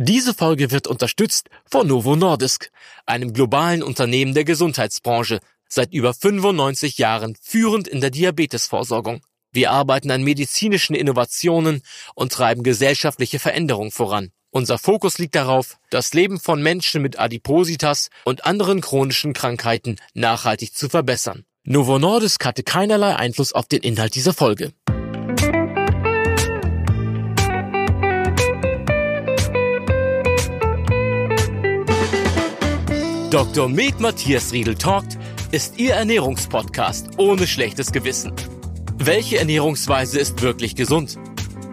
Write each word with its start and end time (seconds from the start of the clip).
Diese 0.00 0.32
Folge 0.32 0.70
wird 0.70 0.86
unterstützt 0.86 1.48
von 1.68 1.88
Novo 1.88 2.14
Nordisk, 2.14 2.70
einem 3.04 3.32
globalen 3.32 3.82
Unternehmen 3.82 4.32
der 4.32 4.44
Gesundheitsbranche, 4.44 5.40
seit 5.68 5.92
über 5.92 6.14
95 6.14 6.98
Jahren 6.98 7.36
führend 7.42 7.88
in 7.88 8.00
der 8.00 8.10
Diabetesvorsorgung. 8.10 9.22
Wir 9.50 9.72
arbeiten 9.72 10.12
an 10.12 10.22
medizinischen 10.22 10.94
Innovationen 10.94 11.82
und 12.14 12.30
treiben 12.30 12.62
gesellschaftliche 12.62 13.40
Veränderungen 13.40 13.90
voran. 13.90 14.30
Unser 14.50 14.78
Fokus 14.78 15.18
liegt 15.18 15.34
darauf, 15.34 15.78
das 15.90 16.14
Leben 16.14 16.38
von 16.38 16.62
Menschen 16.62 17.02
mit 17.02 17.18
Adipositas 17.18 18.10
und 18.24 18.46
anderen 18.46 18.80
chronischen 18.80 19.32
Krankheiten 19.32 19.96
nachhaltig 20.14 20.76
zu 20.76 20.88
verbessern. 20.88 21.42
Novo 21.64 21.98
Nordisk 21.98 22.44
hatte 22.44 22.62
keinerlei 22.62 23.16
Einfluss 23.16 23.52
auf 23.52 23.66
den 23.66 23.82
Inhalt 23.82 24.14
dieser 24.14 24.32
Folge. 24.32 24.72
Dr. 33.30 33.68
Med 33.68 34.00
Matthias 34.00 34.52
Riedel 34.52 34.74
Talkt 34.74 35.18
ist 35.50 35.78
Ihr 35.78 35.92
Ernährungspodcast 35.92 37.18
ohne 37.18 37.46
schlechtes 37.46 37.92
Gewissen. 37.92 38.32
Welche 38.96 39.36
Ernährungsweise 39.36 40.18
ist 40.18 40.40
wirklich 40.40 40.76
gesund? 40.76 41.18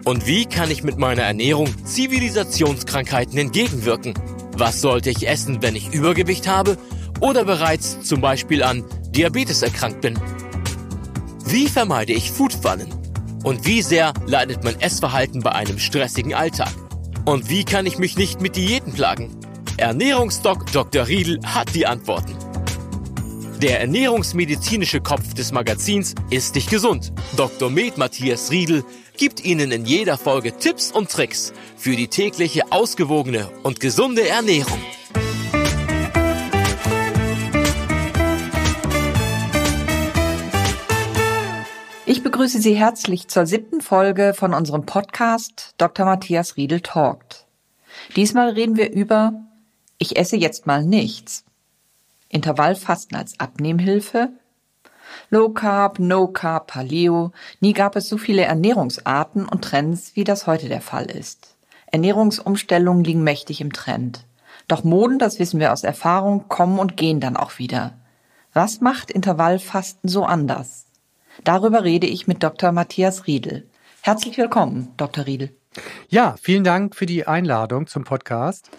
Und 0.04 0.26
wie 0.26 0.44
kann 0.44 0.70
ich 0.70 0.84
mit 0.84 0.98
meiner 0.98 1.22
Ernährung 1.22 1.68
Zivilisationskrankheiten 1.86 3.38
entgegenwirken? 3.38 4.12
Was 4.52 4.82
sollte 4.82 5.08
ich 5.08 5.26
essen, 5.26 5.62
wenn 5.62 5.76
ich 5.76 5.94
Übergewicht 5.94 6.46
habe 6.46 6.76
oder 7.20 7.46
bereits 7.46 8.02
zum 8.02 8.20
Beispiel 8.20 8.62
an 8.62 8.84
Diabetes 9.12 9.62
erkrankt 9.62 10.02
bin? 10.02 10.18
Wie 11.46 11.68
vermeide 11.68 12.12
ich 12.12 12.32
Foodfallen? 12.32 12.92
Und 13.44 13.64
wie 13.64 13.80
sehr 13.80 14.12
leidet 14.26 14.62
mein 14.62 14.78
Essverhalten 14.78 15.40
bei 15.40 15.52
einem 15.52 15.78
stressigen 15.78 16.34
Alltag? 16.34 16.74
Und 17.24 17.48
wie 17.48 17.64
kann 17.64 17.86
ich 17.86 17.96
mich 17.96 18.18
nicht 18.18 18.42
mit 18.42 18.56
Diäten 18.56 18.92
plagen? 18.92 19.30
Ernährungsdoc 19.78 20.72
Dr. 20.72 21.06
Riedel 21.06 21.38
hat 21.44 21.74
die 21.74 21.86
Antworten. 21.86 22.34
Der 23.60 23.80
ernährungsmedizinische 23.80 25.02
Kopf 25.02 25.34
des 25.34 25.52
Magazins 25.52 26.14
ist 26.30 26.54
nicht 26.54 26.70
gesund. 26.70 27.12
Dr. 27.36 27.68
Med 27.68 27.98
Matthias 27.98 28.50
Riedel 28.50 28.84
gibt 29.18 29.44
Ihnen 29.44 29.70
in 29.72 29.84
jeder 29.84 30.16
Folge 30.16 30.56
Tipps 30.56 30.90
und 30.90 31.10
Tricks 31.10 31.52
für 31.76 31.94
die 31.94 32.08
tägliche 32.08 32.72
ausgewogene 32.72 33.50
und 33.64 33.78
gesunde 33.78 34.26
Ernährung. 34.26 34.80
Ich 42.06 42.22
begrüße 42.22 42.62
Sie 42.62 42.74
herzlich 42.74 43.28
zur 43.28 43.44
siebten 43.44 43.82
Folge 43.82 44.32
von 44.34 44.54
unserem 44.54 44.86
Podcast 44.86 45.74
Dr. 45.76 46.06
Matthias 46.06 46.56
Riedel 46.56 46.80
Talkt. 46.80 47.46
Diesmal 48.14 48.50
reden 48.50 48.76
wir 48.76 48.90
über 48.90 49.45
ich 49.98 50.16
esse 50.16 50.36
jetzt 50.36 50.66
mal 50.66 50.84
nichts. 50.84 51.44
Intervallfasten 52.28 53.16
als 53.16 53.38
Abnehmhilfe. 53.38 54.30
Low 55.30 55.50
Carb, 55.50 55.98
No 55.98 56.26
Carb, 56.28 56.66
Paleo. 56.68 57.32
Nie 57.60 57.72
gab 57.72 57.96
es 57.96 58.08
so 58.08 58.18
viele 58.18 58.42
Ernährungsarten 58.42 59.48
und 59.48 59.62
Trends, 59.62 60.12
wie 60.14 60.24
das 60.24 60.46
heute 60.46 60.68
der 60.68 60.80
Fall 60.80 61.06
ist. 61.06 61.56
Ernährungsumstellungen 61.86 63.04
liegen 63.04 63.22
mächtig 63.22 63.60
im 63.60 63.72
Trend. 63.72 64.24
Doch 64.68 64.84
Moden, 64.84 65.18
das 65.18 65.38
wissen 65.38 65.60
wir 65.60 65.72
aus 65.72 65.84
Erfahrung, 65.84 66.48
kommen 66.48 66.78
und 66.78 66.96
gehen 66.96 67.20
dann 67.20 67.36
auch 67.36 67.58
wieder. 67.58 67.94
Was 68.52 68.80
macht 68.80 69.10
Intervallfasten 69.10 70.08
so 70.08 70.24
anders? 70.24 70.86
Darüber 71.44 71.84
rede 71.84 72.06
ich 72.06 72.26
mit 72.26 72.42
Dr. 72.42 72.72
Matthias 72.72 73.26
Riedel. 73.26 73.68
Herzlich 74.00 74.36
willkommen, 74.38 74.92
Dr. 74.96 75.26
Riedel. 75.26 75.54
Ja, 76.08 76.36
vielen 76.40 76.64
Dank 76.64 76.96
für 76.96 77.06
die 77.06 77.26
Einladung 77.26 77.86
zum 77.86 78.04
Podcast. 78.04 78.70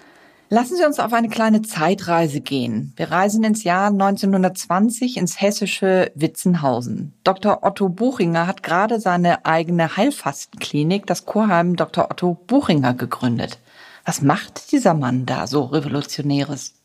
Lassen 0.50 0.78
Sie 0.78 0.86
uns 0.86 1.00
auf 1.00 1.12
eine 1.12 1.28
kleine 1.28 1.62
Zeitreise 1.62 2.40
gehen. 2.40 2.94
Wir 2.95 3.12
reisen 3.12 3.44
ins 3.44 3.66
Jahr 3.66 3.88
1920 3.88 5.17
ins 5.17 5.42
hessische 5.42 6.09
Witzenhausen. 6.16 7.12
Dr. 7.26 7.64
Otto 7.64 7.89
Buchinger 7.89 8.48
hat 8.48 8.64
gerade 8.64 9.02
seine 9.02 9.45
eigene 9.45 9.98
Heilfastenklinik, 9.98 11.05
das 11.05 11.26
Kurheim 11.26 11.76
Dr. 11.76 12.10
Otto 12.10 12.36
Buchinger, 12.48 12.94
gegründet. 12.94 13.60
Was 14.05 14.21
macht 14.21 14.71
dieser 14.71 14.94
Mann 14.94 15.26
da 15.26 15.48
so 15.48 15.66
Revolutionäres? 15.66 16.76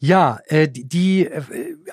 Ja, 0.00 0.38
äh, 0.46 0.68
die 0.68 1.26
äh, 1.26 1.42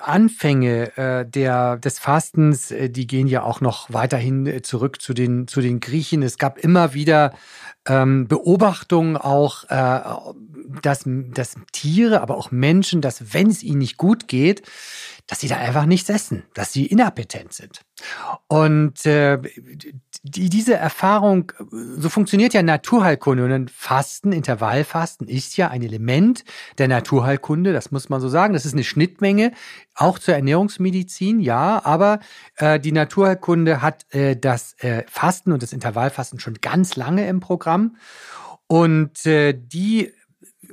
Anfänge 0.00 0.96
äh, 0.96 1.26
der, 1.26 1.76
des 1.78 1.98
Fastens, 1.98 2.72
die 2.72 3.06
gehen 3.06 3.26
ja 3.26 3.42
auch 3.42 3.60
noch 3.60 3.92
weiterhin 3.92 4.62
zurück 4.62 5.02
zu 5.02 5.12
den, 5.12 5.48
zu 5.48 5.60
den 5.60 5.80
Griechen. 5.80 6.22
Es 6.22 6.38
gab 6.38 6.58
immer 6.58 6.94
wieder 6.94 7.32
ähm, 7.86 8.28
Beobachtungen 8.28 9.16
auch, 9.16 9.64
äh, 9.64 10.00
dass, 10.82 11.04
dass 11.06 11.54
Tiere, 11.72 12.20
aber 12.20 12.36
auch 12.36 12.50
Menschen, 12.50 13.00
dass 13.00 13.34
wenn 13.34 13.48
es 13.48 13.62
ihnen 13.62 13.78
nicht 13.78 13.96
gut 13.96 14.28
geht, 14.28 14.62
dass 15.26 15.40
sie 15.40 15.48
da 15.48 15.56
einfach 15.56 15.86
nichts 15.86 16.08
essen, 16.08 16.44
dass 16.54 16.72
sie 16.72 16.86
inappetent 16.86 17.52
sind. 17.52 17.80
Und 18.46 19.04
äh, 19.06 19.38
die, 20.22 20.48
diese 20.48 20.74
Erfahrung, 20.74 21.52
so 21.70 22.08
funktioniert 22.08 22.54
ja 22.54 22.62
Naturheilkunde 22.62 23.44
und 23.44 23.70
Fasten, 23.70 24.32
Intervallfasten 24.32 25.28
ist 25.28 25.56
ja 25.56 25.68
ein 25.68 25.82
Element 25.82 26.44
der 26.78 26.88
Naturheilkunde, 26.88 27.72
das 27.72 27.90
muss 27.90 28.08
man 28.08 28.20
so 28.20 28.28
sagen. 28.28 28.54
Das 28.54 28.66
ist 28.66 28.74
eine 28.74 28.84
Schnittmenge, 28.84 29.52
auch 29.94 30.18
zur 30.18 30.34
Ernährungsmedizin, 30.34 31.40
ja, 31.40 31.84
aber 31.84 32.20
äh, 32.56 32.78
die 32.78 32.92
Naturheilkunde 32.92 33.82
hat 33.82 34.06
äh, 34.14 34.36
das 34.36 34.74
äh, 34.78 35.04
Fasten 35.08 35.52
und 35.52 35.62
das 35.62 35.72
Intervallfasten 35.72 36.38
schon 36.38 36.54
ganz 36.60 36.94
lange 36.94 37.26
im 37.26 37.40
Programm. 37.40 37.96
Und 38.68 39.26
äh, 39.26 39.54
die 39.56 40.12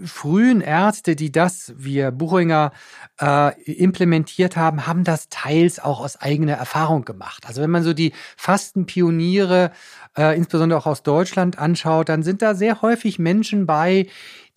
frühen 0.03 0.61
Ärzte, 0.61 1.15
die 1.15 1.31
das, 1.31 1.73
Herr 1.83 2.11
Buchinger, 2.11 2.71
äh, 3.19 3.61
implementiert 3.63 4.55
haben, 4.55 4.87
haben 4.87 5.03
das 5.03 5.29
teils 5.29 5.79
auch 5.79 5.99
aus 5.99 6.17
eigener 6.17 6.53
Erfahrung 6.53 7.05
gemacht. 7.05 7.45
Also 7.47 7.61
wenn 7.61 7.69
man 7.69 7.83
so 7.83 7.93
die 7.93 8.13
Fastenpioniere, 8.37 9.71
äh, 10.17 10.35
insbesondere 10.37 10.79
auch 10.79 10.87
aus 10.87 11.03
Deutschland 11.03 11.59
anschaut, 11.59 12.09
dann 12.09 12.23
sind 12.23 12.41
da 12.41 12.55
sehr 12.55 12.81
häufig 12.81 13.19
Menschen 13.19 13.65
bei, 13.65 14.07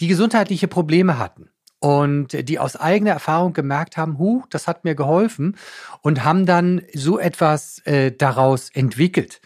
die 0.01 0.09
gesundheitliche 0.09 0.69
Probleme 0.69 1.19
hatten 1.19 1.51
und 1.79 2.49
die 2.49 2.59
aus 2.59 2.77
eigener 2.77 3.13
Erfahrung 3.13 3.53
gemerkt 3.53 3.97
haben, 3.97 4.19
hu, 4.19 4.43
das 4.51 4.67
hat 4.67 4.85
mir 4.85 4.95
geholfen 4.95 5.57
und 6.01 6.25
haben 6.25 6.47
dann 6.47 6.83
so 6.95 7.19
etwas 7.19 7.79
äh, 7.85 8.13
daraus 8.13 8.71
entwickelt. 8.71 9.41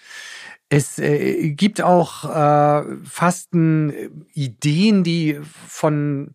Es 0.72 0.98
äh, 1.00 1.50
gibt 1.50 1.82
auch 1.82 2.25
äh, 2.25 2.84
Fastenideen, 3.04 5.03
die 5.03 5.41
von 5.42 6.32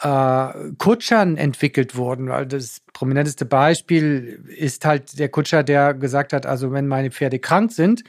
äh, 0.00 0.48
Kutschern 0.76 1.38
entwickelt 1.38 1.96
wurden. 1.96 2.26
Das 2.48 2.82
prominenteste 2.92 3.46
Beispiel 3.46 4.44
ist 4.56 4.84
halt 4.84 5.18
der 5.18 5.30
Kutscher, 5.30 5.62
der 5.62 5.94
gesagt 5.94 6.34
hat, 6.34 6.44
also 6.44 6.70
wenn 6.72 6.86
meine 6.86 7.10
Pferde 7.10 7.38
krank 7.38 7.72
sind, 7.72 8.04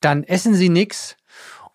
dann 0.00 0.22
essen 0.22 0.54
sie 0.54 0.68
nichts 0.68 1.16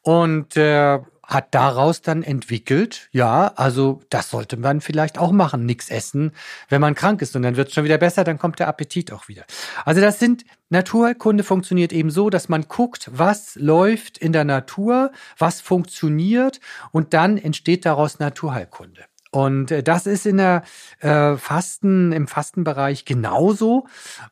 und 0.04 0.56
äh, 0.56 1.00
hat 1.28 1.54
daraus 1.54 2.02
dann 2.02 2.24
entwickelt, 2.24 3.10
ja, 3.12 3.52
also 3.56 4.02
das 4.10 4.30
sollte 4.30 4.56
man 4.56 4.80
vielleicht 4.80 5.20
auch 5.20 5.34
machen, 5.34 5.66
nichts 5.66 5.90
essen, 5.90 6.32
wenn 6.70 6.80
man 6.82 6.96
krank 6.96 7.22
ist 7.22 7.36
und 7.36 7.42
dann 7.42 7.58
wird 7.58 7.68
es 7.68 7.74
schon 7.74 7.84
wieder 7.84 7.98
besser, 7.98 8.24
dann 8.24 8.40
kommt 8.40 8.60
der 8.60 8.70
Appetit 8.70 9.12
auch 9.12 9.28
wieder. 9.28 9.44
Also 9.84 10.00
das 10.00 10.20
sind 10.20 10.46
Naturkunde 10.70 11.44
funktioniert 11.44 11.92
eben 11.92 12.10
so, 12.10 12.30
dass 12.30 12.50
man 12.50 12.64
guckt, 12.70 13.10
was 13.14 13.56
läuft 13.56 14.18
in 14.18 14.32
der 14.32 14.46
Natur, 14.46 15.12
was 15.38 15.60
funktioniert 15.60 16.62
und 16.92 17.14
dann 17.14 17.38
entsteht 17.38 17.86
daraus 17.86 18.20
Naturheilkunde. 18.20 19.04
Und 19.38 19.70
äh, 19.70 19.84
das 19.84 20.08
ist 20.08 20.25
in 20.25 20.38
der 20.38 20.64
äh, 20.98 21.38
Fasten, 21.38 22.12
im 22.12 22.28
Fastenbereich 22.28 23.06
genauso. 23.06 23.86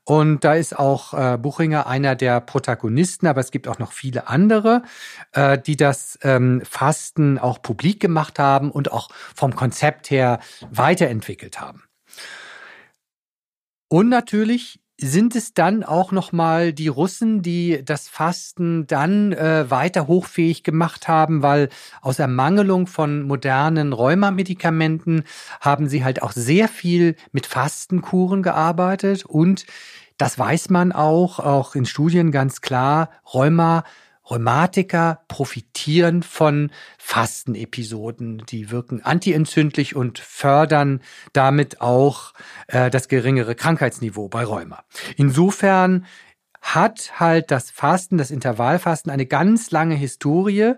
Und 0.03 0.43
da 0.43 0.55
ist 0.55 0.79
auch 0.79 1.13
äh, 1.13 1.38
Buchinger 1.38 1.85
einer 1.85 2.16
der 2.16 2.41
Protagonisten, 2.41 3.27
aber 3.27 3.39
es 3.39 3.51
gibt 3.51 3.67
auch 3.67 3.77
noch 3.77 3.91
viele 3.91 4.27
andere, 4.27 4.81
äh, 5.33 5.59
die 5.59 5.77
das 5.77 6.17
ähm, 6.23 6.63
Fasten 6.67 7.38
auch 7.38 7.61
publik 7.61 7.99
gemacht 7.99 8.39
haben 8.39 8.71
und 8.71 8.91
auch 8.91 9.09
vom 9.35 9.55
Konzept 9.55 10.09
her 10.09 10.40
weiterentwickelt 10.72 11.61
haben. 11.61 11.84
Und 13.87 14.09
natürlich 14.09 14.79
sind 14.99 15.35
es 15.35 15.53
dann 15.53 15.83
auch 15.83 16.11
noch 16.11 16.31
mal 16.31 16.71
die 16.71 16.87
Russen, 16.87 17.41
die 17.41 17.83
das 17.83 18.07
Fasten 18.07 18.87
dann 18.87 19.33
äh, 19.33 19.69
weiter 19.69 20.07
hochfähig 20.07 20.63
gemacht 20.63 21.07
haben, 21.07 21.41
weil 21.41 21.69
aus 22.01 22.19
Ermangelung 22.19 22.87
von 22.87 23.23
modernen 23.23 23.91
Rheumamedikamenten 23.91 25.23
haben 25.59 25.89
sie 25.89 26.03
halt 26.03 26.21
auch 26.21 26.31
sehr 26.31 26.69
viel 26.69 27.15
mit 27.33 27.45
Fastenkuren 27.45 28.41
gearbeitet. 28.41 29.25
Und 29.25 29.65
das 30.17 30.39
weiß 30.39 30.69
man 30.69 30.93
auch, 30.93 31.39
auch 31.39 31.75
in 31.75 31.85
Studien 31.85 32.31
ganz 32.31 32.61
klar, 32.61 33.09
Rheuma 33.33 33.83
Rheumatiker 34.29 35.22
profitieren 35.27 36.23
von 36.23 36.72
Fastenepisoden. 36.97 38.43
Die 38.49 38.72
wirken 38.72 39.03
antientzündlich 39.03 39.95
und 39.95 40.19
fördern 40.19 41.01
damit 41.33 41.81
auch 41.81 42.33
äh, 42.67 42.89
das 42.89 43.07
geringere 43.07 43.55
Krankheitsniveau 43.55 44.27
bei 44.27 44.43
Rheuma. 44.43 44.83
Insofern 45.16 46.05
hat 46.61 47.19
halt 47.19 47.51
das 47.51 47.69
Fasten, 47.69 48.17
das 48.17 48.31
Intervallfasten 48.31 49.11
eine 49.11 49.27
ganz 49.27 49.69
lange 49.69 49.95
Historie 49.95 50.73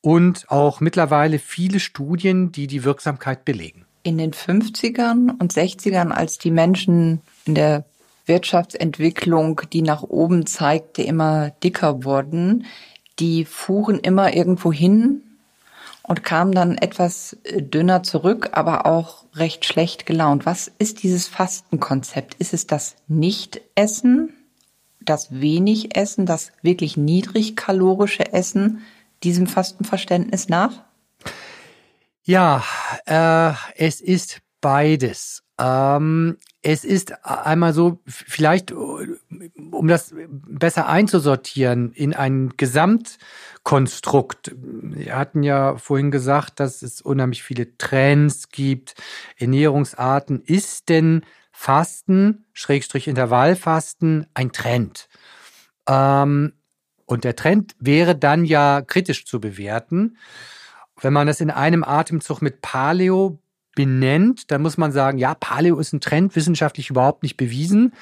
und 0.00 0.50
auch 0.50 0.80
mittlerweile 0.80 1.38
viele 1.38 1.80
Studien, 1.80 2.52
die 2.52 2.66
die 2.66 2.84
Wirksamkeit 2.84 3.44
belegen. 3.44 3.86
In 4.02 4.18
den 4.18 4.32
50ern 4.32 5.30
und 5.40 5.52
60ern, 5.52 6.10
als 6.10 6.38
die 6.38 6.50
Menschen 6.50 7.22
in 7.46 7.54
der 7.54 7.84
Wirtschaftsentwicklung, 8.26 9.62
die 9.72 9.82
nach 9.82 10.02
oben 10.02 10.46
zeigte, 10.46 11.02
immer 11.02 11.50
dicker 11.62 12.04
wurden, 12.04 12.66
die 13.18 13.44
fuhren 13.44 13.98
immer 13.98 14.34
irgendwo 14.34 14.72
hin 14.72 15.22
und 16.02 16.24
kamen 16.24 16.52
dann 16.52 16.76
etwas 16.76 17.36
dünner 17.54 18.02
zurück, 18.02 18.50
aber 18.52 18.86
auch 18.86 19.24
recht 19.34 19.64
schlecht 19.64 20.06
gelaunt. 20.06 20.46
Was 20.46 20.70
ist 20.78 21.02
dieses 21.02 21.28
Fastenkonzept? 21.28 22.34
Ist 22.34 22.54
es 22.54 22.66
das 22.66 22.96
Nicht-Essen, 23.08 24.32
das 25.00 25.40
wenig 25.40 25.96
Essen, 25.96 26.26
das 26.26 26.52
wirklich 26.62 26.96
niedrigkalorische 26.96 28.32
Essen? 28.32 28.82
diesem 29.24 29.46
Fastenverständnis 29.46 30.48
nach? 30.48 30.84
Ja, 32.22 32.62
äh, 33.06 33.52
es 33.76 34.00
ist 34.00 34.40
beides. 34.60 35.42
Ähm, 35.58 36.38
es 36.66 36.82
ist 36.82 37.24
einmal 37.26 37.74
so, 37.74 38.00
vielleicht, 38.06 38.72
um 38.72 39.86
das 39.86 40.14
besser 40.16 40.88
einzusortieren, 40.88 41.92
in 41.92 42.14
ein 42.14 42.54
Gesamtkonstrukt. 42.56 44.52
Wir 44.56 45.14
hatten 45.14 45.42
ja 45.42 45.76
vorhin 45.76 46.10
gesagt, 46.10 46.60
dass 46.60 46.80
es 46.80 47.02
unheimlich 47.02 47.42
viele 47.42 47.76
Trends 47.76 48.48
gibt, 48.48 48.94
Ernährungsarten. 49.36 50.40
Ist 50.40 50.88
denn 50.88 51.26
Fasten, 51.52 52.46
Schrägstrich 52.54 53.08
Intervallfasten, 53.08 54.26
ein 54.32 54.50
Trend? 54.50 55.10
Ähm, 55.86 56.54
und 57.04 57.24
der 57.24 57.36
Trend 57.36 57.76
wäre 57.78 58.16
dann 58.16 58.46
ja 58.46 58.80
kritisch 58.80 59.26
zu 59.26 59.38
bewerten. 59.38 60.16
Wenn 60.98 61.12
man 61.12 61.26
das 61.26 61.42
in 61.42 61.50
einem 61.50 61.84
Atemzug 61.84 62.40
mit 62.40 62.62
Paleo 62.62 63.38
benennt, 63.74 64.50
dann 64.50 64.62
muss 64.62 64.76
man 64.76 64.92
sagen, 64.92 65.18
ja, 65.18 65.34
Paleo 65.34 65.78
ist 65.78 65.92
ein 65.92 66.00
Trend, 66.00 66.36
wissenschaftlich 66.36 66.90
überhaupt 66.90 67.22
nicht 67.22 67.36
bewiesen 67.36 67.94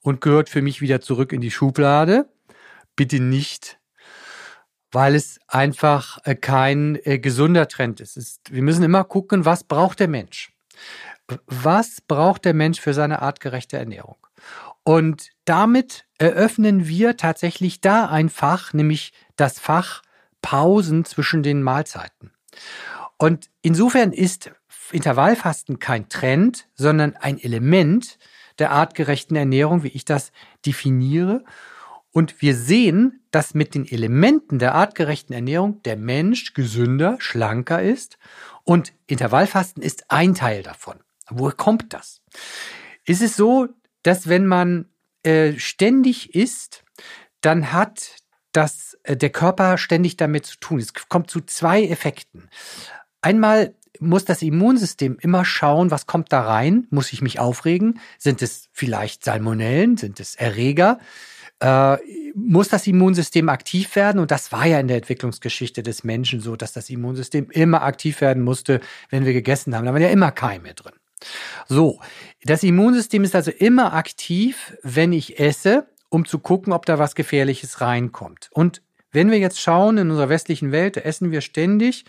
und 0.00 0.20
gehört 0.20 0.48
für 0.48 0.62
mich 0.62 0.80
wieder 0.80 1.00
zurück 1.00 1.32
in 1.32 1.40
die 1.40 1.50
Schublade. 1.50 2.28
Bitte 2.94 3.20
nicht, 3.20 3.78
weil 4.92 5.14
es 5.14 5.38
einfach 5.48 6.18
äh, 6.24 6.34
kein 6.34 6.98
äh, 7.04 7.18
gesunder 7.18 7.68
Trend 7.68 8.00
ist. 8.00 8.16
ist. 8.16 8.40
Wir 8.50 8.62
müssen 8.62 8.82
immer 8.82 9.04
gucken, 9.04 9.44
was 9.44 9.64
braucht 9.64 10.00
der 10.00 10.08
Mensch? 10.08 10.52
Was 11.46 12.00
braucht 12.00 12.44
der 12.44 12.54
Mensch 12.54 12.80
für 12.80 12.94
seine 12.94 13.20
artgerechte 13.20 13.76
Ernährung? 13.76 14.16
Und 14.84 15.30
damit 15.44 16.04
eröffnen 16.18 16.86
wir 16.86 17.16
tatsächlich 17.16 17.80
da 17.80 18.06
ein 18.06 18.28
Fach, 18.28 18.72
nämlich 18.72 19.12
das 19.34 19.58
Fach 19.58 20.02
Pausen 20.40 21.04
zwischen 21.04 21.42
den 21.42 21.62
Mahlzeiten. 21.62 22.30
Und 23.18 23.50
insofern 23.62 24.12
ist 24.12 24.52
Intervallfasten 24.92 25.78
kein 25.78 26.08
Trend, 26.08 26.68
sondern 26.74 27.16
ein 27.16 27.38
Element 27.38 28.18
der 28.58 28.70
artgerechten 28.72 29.36
Ernährung, 29.36 29.82
wie 29.82 29.88
ich 29.88 30.04
das 30.04 30.32
definiere. 30.64 31.44
Und 32.10 32.40
wir 32.40 32.54
sehen, 32.54 33.20
dass 33.30 33.52
mit 33.52 33.74
den 33.74 33.86
Elementen 33.86 34.58
der 34.58 34.74
artgerechten 34.74 35.34
Ernährung 35.34 35.82
der 35.82 35.96
Mensch 35.96 36.54
gesünder, 36.54 37.16
schlanker 37.18 37.82
ist. 37.82 38.16
Und 38.64 38.94
Intervallfasten 39.06 39.82
ist 39.82 40.10
ein 40.10 40.34
Teil 40.34 40.62
davon. 40.62 40.96
Woher 41.28 41.54
kommt 41.54 41.92
das? 41.92 42.22
Ist 43.04 43.20
es 43.20 43.36
so, 43.36 43.68
dass 44.02 44.28
wenn 44.28 44.46
man 44.46 44.88
äh, 45.22 45.58
ständig 45.58 46.34
isst, 46.34 46.84
dann 47.40 47.72
hat 47.72 48.16
das, 48.52 48.96
äh, 49.02 49.16
der 49.16 49.30
Körper 49.30 49.76
ständig 49.76 50.16
damit 50.16 50.46
zu 50.46 50.58
tun. 50.58 50.78
Es 50.78 50.94
kommt 50.94 51.30
zu 51.30 51.40
zwei 51.42 51.84
Effekten. 51.84 52.48
Einmal 53.20 53.74
muss 54.00 54.24
das 54.24 54.42
Immunsystem 54.42 55.18
immer 55.20 55.44
schauen, 55.44 55.90
was 55.90 56.06
kommt 56.06 56.32
da 56.32 56.42
rein? 56.42 56.86
Muss 56.90 57.12
ich 57.12 57.22
mich 57.22 57.38
aufregen? 57.38 58.00
Sind 58.18 58.42
es 58.42 58.68
vielleicht 58.72 59.24
Salmonellen? 59.24 59.96
Sind 59.96 60.20
es 60.20 60.34
Erreger? 60.34 60.98
Äh, 61.60 61.96
muss 62.34 62.68
das 62.68 62.86
Immunsystem 62.86 63.48
aktiv 63.48 63.96
werden? 63.96 64.18
Und 64.20 64.30
das 64.30 64.52
war 64.52 64.66
ja 64.66 64.78
in 64.78 64.88
der 64.88 64.98
Entwicklungsgeschichte 64.98 65.82
des 65.82 66.04
Menschen 66.04 66.40
so, 66.40 66.56
dass 66.56 66.72
das 66.72 66.90
Immunsystem 66.90 67.50
immer 67.50 67.82
aktiv 67.82 68.20
werden 68.20 68.42
musste, 68.42 68.80
wenn 69.10 69.24
wir 69.24 69.32
gegessen 69.32 69.74
haben. 69.74 69.86
Da 69.86 69.92
waren 69.92 70.02
ja 70.02 70.08
immer 70.08 70.32
Keime 70.32 70.74
drin. 70.74 70.94
So, 71.66 72.00
das 72.44 72.62
Immunsystem 72.62 73.24
ist 73.24 73.34
also 73.34 73.50
immer 73.50 73.94
aktiv, 73.94 74.76
wenn 74.82 75.12
ich 75.12 75.40
esse, 75.40 75.88
um 76.08 76.24
zu 76.24 76.38
gucken, 76.38 76.72
ob 76.72 76.86
da 76.86 76.98
was 76.98 77.14
Gefährliches 77.14 77.80
reinkommt. 77.80 78.48
Und 78.52 78.82
wenn 79.12 79.30
wir 79.30 79.38
jetzt 79.38 79.60
schauen, 79.60 79.96
in 79.96 80.10
unserer 80.10 80.28
westlichen 80.28 80.72
Welt, 80.72 80.98
da 80.98 81.00
essen 81.00 81.30
wir 81.30 81.40
ständig 81.40 82.04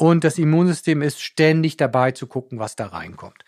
und 0.00 0.24
das 0.24 0.38
Immunsystem 0.38 1.02
ist 1.02 1.20
ständig 1.20 1.76
dabei 1.76 2.12
zu 2.12 2.26
gucken, 2.26 2.58
was 2.58 2.74
da 2.74 2.86
reinkommt. 2.86 3.44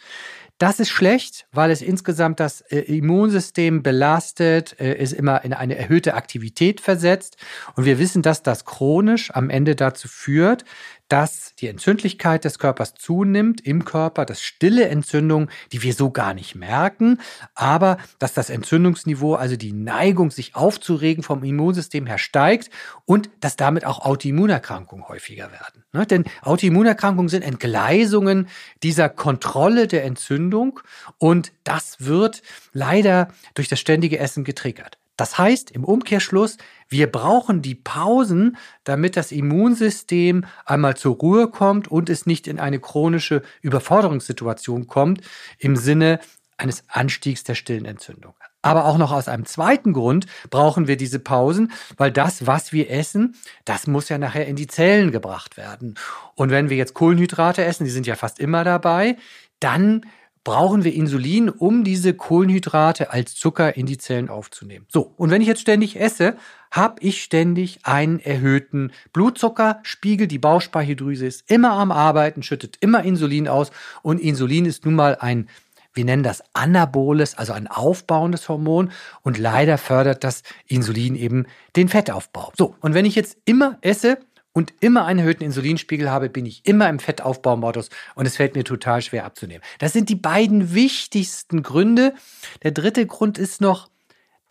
Das 0.58 0.80
ist 0.80 0.90
schlecht, 0.90 1.46
weil 1.50 1.70
es 1.70 1.80
insgesamt 1.80 2.40
das 2.40 2.60
äh, 2.60 2.80
Immunsystem 2.80 3.82
belastet, 3.82 4.78
äh, 4.78 4.96
es 4.96 5.14
immer 5.14 5.44
in 5.44 5.54
eine 5.54 5.78
erhöhte 5.78 6.12
Aktivität 6.12 6.82
versetzt. 6.82 7.38
Und 7.74 7.86
wir 7.86 7.98
wissen, 7.98 8.20
dass 8.20 8.42
das 8.42 8.66
chronisch 8.66 9.30
am 9.30 9.48
Ende 9.48 9.74
dazu 9.74 10.08
führt, 10.08 10.66
dass 11.12 11.54
die 11.56 11.66
Entzündlichkeit 11.66 12.46
des 12.46 12.58
Körpers 12.58 12.94
zunimmt 12.94 13.60
im 13.60 13.84
Körper, 13.84 14.24
dass 14.24 14.40
stille 14.40 14.88
Entzündungen, 14.88 15.50
die 15.70 15.82
wir 15.82 15.92
so 15.92 16.10
gar 16.10 16.32
nicht 16.32 16.54
merken, 16.54 17.20
aber 17.54 17.98
dass 18.18 18.32
das 18.32 18.48
Entzündungsniveau, 18.48 19.34
also 19.34 19.56
die 19.56 19.74
Neigung, 19.74 20.30
sich 20.30 20.56
aufzuregen 20.56 21.22
vom 21.22 21.44
Immunsystem 21.44 22.06
her 22.06 22.16
steigt 22.16 22.70
und 23.04 23.28
dass 23.40 23.56
damit 23.56 23.84
auch 23.84 23.98
Autoimmunerkrankungen 24.06 25.06
häufiger 25.06 25.52
werden. 25.52 25.84
Ne? 25.92 26.06
Denn 26.06 26.24
Autoimmunerkrankungen 26.40 27.28
sind 27.28 27.42
Entgleisungen 27.42 28.48
dieser 28.82 29.10
Kontrolle 29.10 29.88
der 29.88 30.04
Entzündung 30.04 30.80
und 31.18 31.52
das 31.62 31.96
wird 31.98 32.40
leider 32.72 33.28
durch 33.52 33.68
das 33.68 33.80
ständige 33.80 34.18
Essen 34.18 34.44
getriggert. 34.44 34.96
Das 35.16 35.38
heißt 35.38 35.70
im 35.70 35.84
Umkehrschluss, 35.84 36.56
wir 36.88 37.10
brauchen 37.10 37.62
die 37.62 37.74
Pausen, 37.74 38.56
damit 38.84 39.16
das 39.16 39.32
Immunsystem 39.32 40.44
einmal 40.64 40.96
zur 40.96 41.16
Ruhe 41.16 41.48
kommt 41.48 41.88
und 41.88 42.08
es 42.08 42.26
nicht 42.26 42.46
in 42.46 42.58
eine 42.58 42.80
chronische 42.80 43.42
Überforderungssituation 43.60 44.86
kommt 44.86 45.20
im 45.58 45.76
Sinne 45.76 46.20
eines 46.56 46.84
Anstiegs 46.88 47.44
der 47.44 47.54
stillen 47.54 47.84
Entzündung. 47.84 48.34
Aber 48.62 48.84
auch 48.84 48.96
noch 48.96 49.10
aus 49.10 49.26
einem 49.26 49.44
zweiten 49.44 49.92
Grund 49.92 50.26
brauchen 50.48 50.86
wir 50.86 50.96
diese 50.96 51.18
Pausen, 51.18 51.72
weil 51.96 52.12
das, 52.12 52.46
was 52.46 52.72
wir 52.72 52.90
essen, 52.90 53.34
das 53.64 53.88
muss 53.88 54.08
ja 54.08 54.18
nachher 54.18 54.46
in 54.46 54.54
die 54.54 54.68
Zellen 54.68 55.10
gebracht 55.10 55.56
werden. 55.56 55.96
Und 56.36 56.50
wenn 56.50 56.70
wir 56.70 56.76
jetzt 56.76 56.94
Kohlenhydrate 56.94 57.64
essen, 57.64 57.84
die 57.84 57.90
sind 57.90 58.06
ja 58.06 58.14
fast 58.14 58.38
immer 58.38 58.62
dabei, 58.62 59.16
dann 59.58 60.06
brauchen 60.44 60.84
wir 60.84 60.92
Insulin, 60.92 61.48
um 61.48 61.84
diese 61.84 62.14
Kohlenhydrate 62.14 63.12
als 63.12 63.34
Zucker 63.34 63.76
in 63.76 63.86
die 63.86 63.98
Zellen 63.98 64.28
aufzunehmen. 64.28 64.86
So, 64.88 65.12
und 65.16 65.30
wenn 65.30 65.40
ich 65.40 65.48
jetzt 65.48 65.60
ständig 65.60 66.00
esse, 66.00 66.36
habe 66.70 66.96
ich 67.00 67.22
ständig 67.22 67.80
einen 67.84 68.18
erhöhten 68.18 68.92
Blutzuckerspiegel. 69.12 70.26
Die 70.26 70.38
Bauchspeicheldrüse 70.38 71.26
ist 71.26 71.50
immer 71.50 71.72
am 71.72 71.92
Arbeiten, 71.92 72.42
schüttet 72.42 72.78
immer 72.80 73.04
Insulin 73.04 73.46
aus 73.46 73.70
und 74.02 74.20
Insulin 74.20 74.64
ist 74.64 74.84
nun 74.84 74.94
mal 74.94 75.16
ein 75.20 75.48
wir 75.94 76.06
nennen 76.06 76.22
das 76.22 76.42
anaboles, 76.54 77.36
also 77.36 77.52
ein 77.52 77.66
aufbauendes 77.66 78.48
Hormon 78.48 78.92
und 79.20 79.38
leider 79.38 79.76
fördert 79.76 80.24
das 80.24 80.42
Insulin 80.66 81.14
eben 81.14 81.44
den 81.76 81.90
Fettaufbau. 81.90 82.50
So, 82.56 82.76
und 82.80 82.94
wenn 82.94 83.04
ich 83.04 83.14
jetzt 83.14 83.36
immer 83.44 83.76
esse, 83.82 84.18
und 84.52 84.74
immer 84.80 85.04
einen 85.06 85.20
erhöhten 85.20 85.44
Insulinspiegel 85.44 86.10
habe, 86.10 86.28
bin 86.28 86.46
ich 86.46 86.66
immer 86.66 86.88
im 86.88 86.98
Fettaufbaumodus 86.98 87.88
und 88.14 88.26
es 88.26 88.36
fällt 88.36 88.54
mir 88.54 88.64
total 88.64 89.02
schwer 89.02 89.24
abzunehmen. 89.24 89.62
Das 89.78 89.92
sind 89.92 90.08
die 90.08 90.14
beiden 90.14 90.74
wichtigsten 90.74 91.62
Gründe. 91.62 92.14
Der 92.62 92.72
dritte 92.72 93.06
Grund 93.06 93.38
ist 93.38 93.60
noch, 93.60 93.88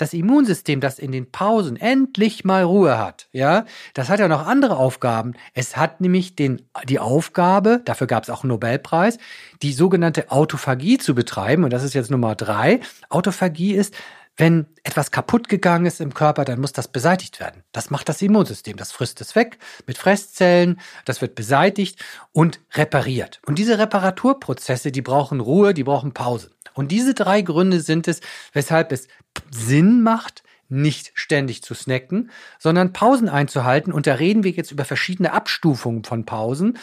das 0.01 0.13
Immunsystem, 0.13 0.81
das 0.81 0.97
in 0.97 1.11
den 1.11 1.31
Pausen 1.31 1.77
endlich 1.77 2.43
mal 2.43 2.63
Ruhe 2.63 2.97
hat, 2.97 3.27
ja, 3.31 3.65
das 3.93 4.09
hat 4.09 4.19
ja 4.19 4.27
noch 4.27 4.47
andere 4.47 4.77
Aufgaben. 4.77 5.33
Es 5.53 5.77
hat 5.77 6.01
nämlich 6.01 6.35
den, 6.35 6.63
die 6.85 6.97
Aufgabe, 6.97 7.81
dafür 7.85 8.07
gab 8.07 8.23
es 8.23 8.31
auch 8.31 8.43
einen 8.43 8.49
Nobelpreis, 8.49 9.19
die 9.61 9.73
sogenannte 9.73 10.31
Autophagie 10.31 10.97
zu 10.97 11.13
betreiben. 11.13 11.63
Und 11.63 11.71
das 11.71 11.83
ist 11.83 11.93
jetzt 11.93 12.09
Nummer 12.09 12.33
drei. 12.33 12.79
Autophagie 13.09 13.73
ist, 13.73 13.93
wenn 14.37 14.65
etwas 14.83 15.11
kaputt 15.11 15.49
gegangen 15.49 15.85
ist 15.85 16.01
im 16.01 16.13
Körper, 16.13 16.45
dann 16.45 16.59
muss 16.59 16.73
das 16.73 16.87
beseitigt 16.87 17.39
werden. 17.39 17.63
Das 17.71 17.89
macht 17.89 18.09
das 18.09 18.21
Immunsystem. 18.21 18.77
Das 18.77 18.91
frisst 18.91 19.21
es 19.21 19.35
weg 19.35 19.59
mit 19.87 19.97
Fresszellen. 19.97 20.79
Das 21.05 21.21
wird 21.21 21.35
beseitigt 21.35 22.03
und 22.31 22.59
repariert. 22.73 23.41
Und 23.45 23.59
diese 23.59 23.77
Reparaturprozesse, 23.77 24.91
die 24.91 25.01
brauchen 25.01 25.39
Ruhe, 25.39 25.73
die 25.73 25.83
brauchen 25.83 26.13
Pause. 26.13 26.51
Und 26.73 26.91
diese 26.91 27.13
drei 27.13 27.41
Gründe 27.41 27.81
sind 27.81 28.07
es, 28.07 28.21
weshalb 28.53 28.91
es 28.91 29.07
Sinn 29.51 30.01
macht, 30.01 30.43
nicht 30.71 31.11
ständig 31.15 31.61
zu 31.63 31.73
snacken, 31.73 32.31
sondern 32.57 32.93
Pausen 32.93 33.27
einzuhalten. 33.27 33.91
Und 33.91 34.07
da 34.07 34.13
reden 34.15 34.45
wir 34.45 34.51
jetzt 34.51 34.71
über 34.71 34.85
verschiedene 34.85 35.33
Abstufungen 35.33 36.05
von 36.05 36.25
Pausen. 36.25 36.77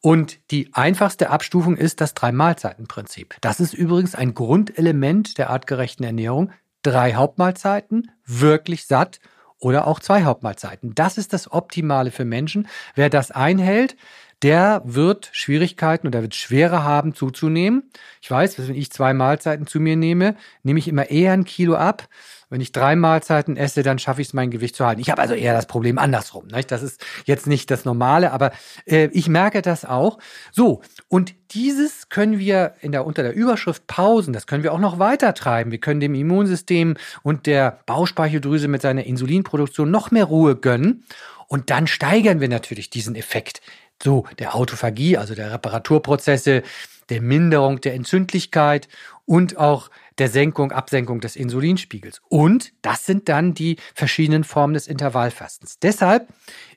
Und 0.00 0.38
die 0.50 0.70
einfachste 0.74 1.30
Abstufung 1.30 1.76
ist 1.76 2.00
das 2.00 2.14
Drei-Mahlzeiten-Prinzip. 2.14 3.36
Das 3.40 3.60
ist 3.60 3.72
übrigens 3.72 4.16
ein 4.16 4.34
Grundelement 4.34 5.38
der 5.38 5.50
artgerechten 5.50 6.04
Ernährung 6.04 6.50
drei 6.82 7.14
Hauptmahlzeiten, 7.14 8.10
wirklich 8.24 8.86
satt 8.86 9.20
oder 9.58 9.86
auch 9.86 10.00
zwei 10.00 10.24
Hauptmahlzeiten. 10.24 10.94
Das 10.94 11.18
ist 11.18 11.32
das 11.32 11.52
Optimale 11.52 12.10
für 12.10 12.24
Menschen. 12.24 12.66
Wer 12.94 13.10
das 13.10 13.30
einhält, 13.30 13.96
der 14.42 14.80
wird 14.84 15.28
Schwierigkeiten 15.32 16.06
oder 16.06 16.22
wird 16.22 16.34
schwerer 16.34 16.82
haben 16.82 17.14
zuzunehmen. 17.14 17.90
Ich 18.22 18.30
weiß, 18.30 18.58
wenn 18.58 18.74
ich 18.74 18.90
zwei 18.90 19.12
Mahlzeiten 19.12 19.66
zu 19.66 19.80
mir 19.80 19.96
nehme, 19.96 20.34
nehme 20.62 20.78
ich 20.78 20.88
immer 20.88 21.10
eher 21.10 21.32
ein 21.32 21.44
Kilo 21.44 21.74
ab. 21.74 22.08
Wenn 22.50 22.60
ich 22.60 22.72
drei 22.72 22.96
Mahlzeiten 22.96 23.56
esse, 23.56 23.84
dann 23.84 24.00
schaffe 24.00 24.20
ich 24.20 24.28
es, 24.28 24.34
mein 24.34 24.50
Gewicht 24.50 24.74
zu 24.74 24.84
halten. 24.84 25.00
Ich 25.00 25.08
habe 25.08 25.22
also 25.22 25.34
eher 25.34 25.54
das 25.54 25.66
Problem 25.66 25.98
andersrum. 25.98 26.48
Nicht? 26.48 26.72
Das 26.72 26.82
ist 26.82 27.00
jetzt 27.24 27.46
nicht 27.46 27.70
das 27.70 27.84
Normale, 27.84 28.32
aber 28.32 28.50
äh, 28.86 29.08
ich 29.12 29.28
merke 29.28 29.62
das 29.62 29.84
auch. 29.84 30.18
So, 30.50 30.82
und 31.08 31.34
dieses 31.52 32.08
können 32.08 32.40
wir 32.40 32.74
in 32.80 32.90
der, 32.90 33.06
unter 33.06 33.22
der 33.22 33.34
Überschrift 33.34 33.86
Pausen, 33.86 34.32
das 34.32 34.48
können 34.48 34.64
wir 34.64 34.72
auch 34.72 34.80
noch 34.80 34.98
weiter 34.98 35.32
treiben. 35.32 35.70
Wir 35.70 35.78
können 35.78 36.00
dem 36.00 36.14
Immunsystem 36.14 36.96
und 37.22 37.46
der 37.46 37.78
Bauchspeicheldrüse 37.86 38.66
mit 38.66 38.82
seiner 38.82 39.04
Insulinproduktion 39.04 39.90
noch 39.90 40.10
mehr 40.10 40.24
Ruhe 40.24 40.56
gönnen. 40.56 41.04
Und 41.46 41.70
dann 41.70 41.86
steigern 41.86 42.40
wir 42.40 42.48
natürlich 42.48 42.90
diesen 42.90 43.14
Effekt 43.14 43.60
so 44.02 44.24
der 44.38 44.54
Autophagie, 44.54 45.16
also 45.16 45.34
der 45.34 45.52
Reparaturprozesse, 45.52 46.62
der 47.10 47.20
Minderung 47.20 47.80
der 47.80 47.94
Entzündlichkeit 47.94 48.88
und 49.26 49.58
auch 49.58 49.90
der 50.18 50.28
Senkung, 50.28 50.72
Absenkung 50.72 51.20
des 51.20 51.36
Insulinspiegels. 51.36 52.20
Und 52.28 52.72
das 52.82 53.06
sind 53.06 53.28
dann 53.28 53.54
die 53.54 53.76
verschiedenen 53.94 54.44
Formen 54.44 54.74
des 54.74 54.86
Intervallfastens. 54.86 55.78
Deshalb 55.78 56.28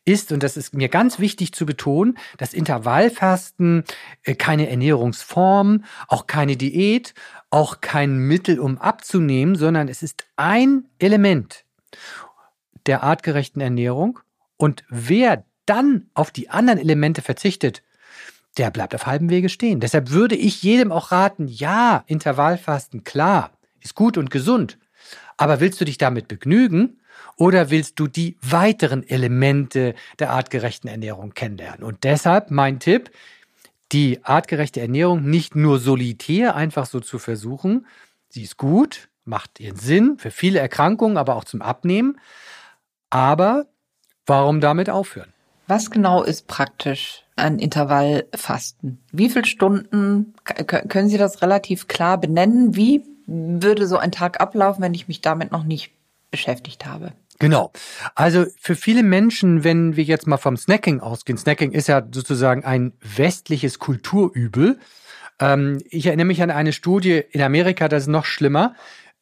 ist, 0.06 0.32
und 0.32 0.44
das 0.44 0.58
ist 0.58 0.74
mir 0.74 0.90
ganz 0.90 1.20
wichtig 1.20 1.54
zu 1.54 1.66
betonen, 1.66 2.18
das 2.38 2.54
Intervallfasten 2.54 3.84
äh, 4.24 4.36
keine 4.36 4.70
Ernährungsform, 4.70 5.84
auch 6.08 6.28
keine 6.28 6.56
Diät, 6.58 7.14
auch 7.50 7.82
kein 7.82 8.18
Mittel, 8.18 8.60
um 8.60 8.78
abzunehmen, 8.78 9.56
sondern 9.56 9.88
es 9.88 10.04
ist 10.04 10.26
ein 10.36 10.86
Element 11.00 11.66
der 12.86 13.04
artgerechten 13.04 13.62
Ernährung. 13.62 14.20
Und 14.58 14.84
wer 14.90 15.46
dann 15.66 16.10
auf 16.14 16.32
die 16.32 16.50
anderen 16.50 16.80
Elemente 16.80 17.22
verzichtet, 17.22 17.84
der 18.58 18.72
bleibt 18.72 18.94
auf 18.94 19.06
halbem 19.06 19.30
Wege 19.30 19.50
stehen. 19.50 19.80
Deshalb 19.80 20.12
würde 20.12 20.36
ich 20.36 20.64
jedem 20.64 20.92
auch 20.92 21.12
raten, 21.12 21.48
ja, 21.48 22.04
Intervallfasten, 22.08 23.04
klar, 23.04 23.52
ist 23.82 23.96
gut 23.96 24.18
und 24.18 24.30
gesund. 24.30 24.78
Aber 25.38 25.60
willst 25.60 25.82
du 25.82 25.86
dich 25.86 25.98
damit 25.98 26.28
begnügen 26.28 27.00
oder 27.36 27.70
willst 27.70 28.00
du 28.00 28.08
die 28.08 28.38
weiteren 28.42 29.08
Elemente 29.08 29.96
der 30.20 30.32
artgerechten 30.32 30.90
Ernährung 30.90 31.34
kennenlernen? 31.34 31.84
Und 31.84 32.04
deshalb 32.04 32.52
mein 32.52 32.80
Tipp, 32.80 33.12
die 33.92 34.24
artgerechte 34.24 34.82
Ernährung 34.82 35.30
nicht 35.30 35.56
nur 35.56 35.80
solitär 35.80 36.56
einfach 36.56 36.86
so 36.86 37.00
zu 37.00 37.20
versuchen. 37.20 37.88
Sie 38.30 38.44
ist 38.44 38.58
gut, 38.58 39.10
macht 39.26 39.60
ihren 39.60 39.78
Sinn 39.78 40.18
für 40.18 40.32
viele 40.32 40.60
Erkrankungen, 40.60 41.18
aber 41.18 41.36
auch 41.36 41.44
zum 41.44 41.62
Abnehmen. 41.62 42.20
Aber 43.10 43.68
warum 44.26 44.62
damit 44.62 44.90
aufhören? 44.90 45.34
Was 45.68 45.92
genau 45.92 46.24
ist 46.24 46.48
praktisch 46.48 47.23
ein 47.36 47.60
Intervallfasten? 47.60 49.04
Wie 49.12 49.30
viele 49.30 49.46
Stunden 49.46 50.34
können 50.68 51.10
Sie 51.10 51.18
das 51.18 51.42
relativ 51.42 51.88
klar 51.88 52.20
benennen? 52.20 52.76
Wie 52.76 53.04
würde 53.26 53.88
so 53.88 53.98
ein 53.98 54.12
Tag 54.12 54.42
ablaufen, 54.42 54.84
wenn 54.84 54.94
ich 54.94 55.08
mich 55.08 55.22
damit 55.22 55.52
noch 55.52 55.64
nicht 55.64 55.92
beschäftigt 56.32 56.86
habe? 56.86 57.14
Genau. 57.40 57.72
Also 58.16 58.46
für 58.60 58.76
viele 58.76 59.04
Menschen, 59.04 59.64
wenn 59.64 59.96
wir 59.96 60.04
jetzt 60.04 60.28
mal 60.28 60.38
vom 60.38 60.58
Snacking 60.58 61.00
ausgehen, 61.00 61.38
Snacking 61.38 61.72
ist 61.72 61.88
ja 61.88 62.06
sozusagen 62.12 62.64
ein 62.64 62.94
westliches 63.02 63.80
Kulturübel. 63.80 64.80
Ähm, 65.40 65.80
ich 65.90 66.06
erinnere 66.06 66.26
mich 66.26 66.42
an 66.42 66.52
eine 66.52 66.74
Studie 66.74 67.24
in 67.32 67.42
Amerika, 67.42 67.88
das 67.88 68.04
ist 68.04 68.10
noch 68.10 68.26
schlimmer. 68.26 68.76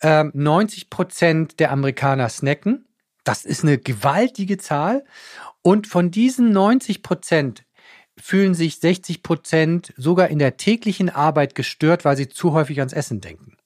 90 0.03 0.83
ähm, 0.83 0.89
Prozent 0.89 1.59
der 1.59 1.71
Amerikaner 1.71 2.27
snacken. 2.27 2.85
Das 3.23 3.45
ist 3.45 3.63
eine 3.63 3.77
gewaltige 3.77 4.57
Zahl. 4.57 5.03
Und 5.61 5.85
von 5.85 6.09
diesen 6.09 6.51
90 6.51 7.03
Prozent 7.03 7.63
fühlen 8.21 8.53
sich 8.53 8.79
60 8.79 9.23
Prozent 9.23 9.93
sogar 9.97 10.29
in 10.29 10.39
der 10.39 10.57
täglichen 10.57 11.09
Arbeit 11.09 11.55
gestört, 11.55 12.05
weil 12.05 12.15
sie 12.15 12.29
zu 12.29 12.53
häufig 12.53 12.79
ans 12.79 12.93
Essen 12.93 13.19
denken. 13.21 13.57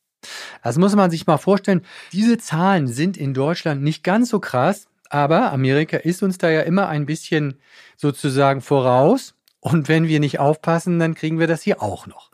Das 0.64 0.78
muss 0.78 0.96
man 0.96 1.12
sich 1.12 1.28
mal 1.28 1.38
vorstellen. 1.38 1.82
Diese 2.12 2.38
Zahlen 2.38 2.88
sind 2.88 3.18
in 3.18 3.34
Deutschland 3.34 3.84
nicht 3.84 4.04
ganz 4.04 4.30
so 4.30 4.40
krass, 4.40 4.88
aber 5.10 5.52
Amerika 5.52 5.98
ist 5.98 6.24
uns 6.24 6.38
da 6.38 6.50
ja 6.50 6.62
immer 6.62 6.88
ein 6.88 7.06
bisschen 7.06 7.60
sozusagen 7.98 8.62
voraus. 8.62 9.36
Und 9.60 9.88
wenn 9.88 10.08
wir 10.08 10.20
nicht 10.20 10.40
aufpassen, 10.40 11.00
dann 11.00 11.16
kriegen 11.16 11.40
wir 11.40 11.48
das 11.48 11.62
hier 11.62 11.82
auch 11.82 12.08
noch. 12.08 12.32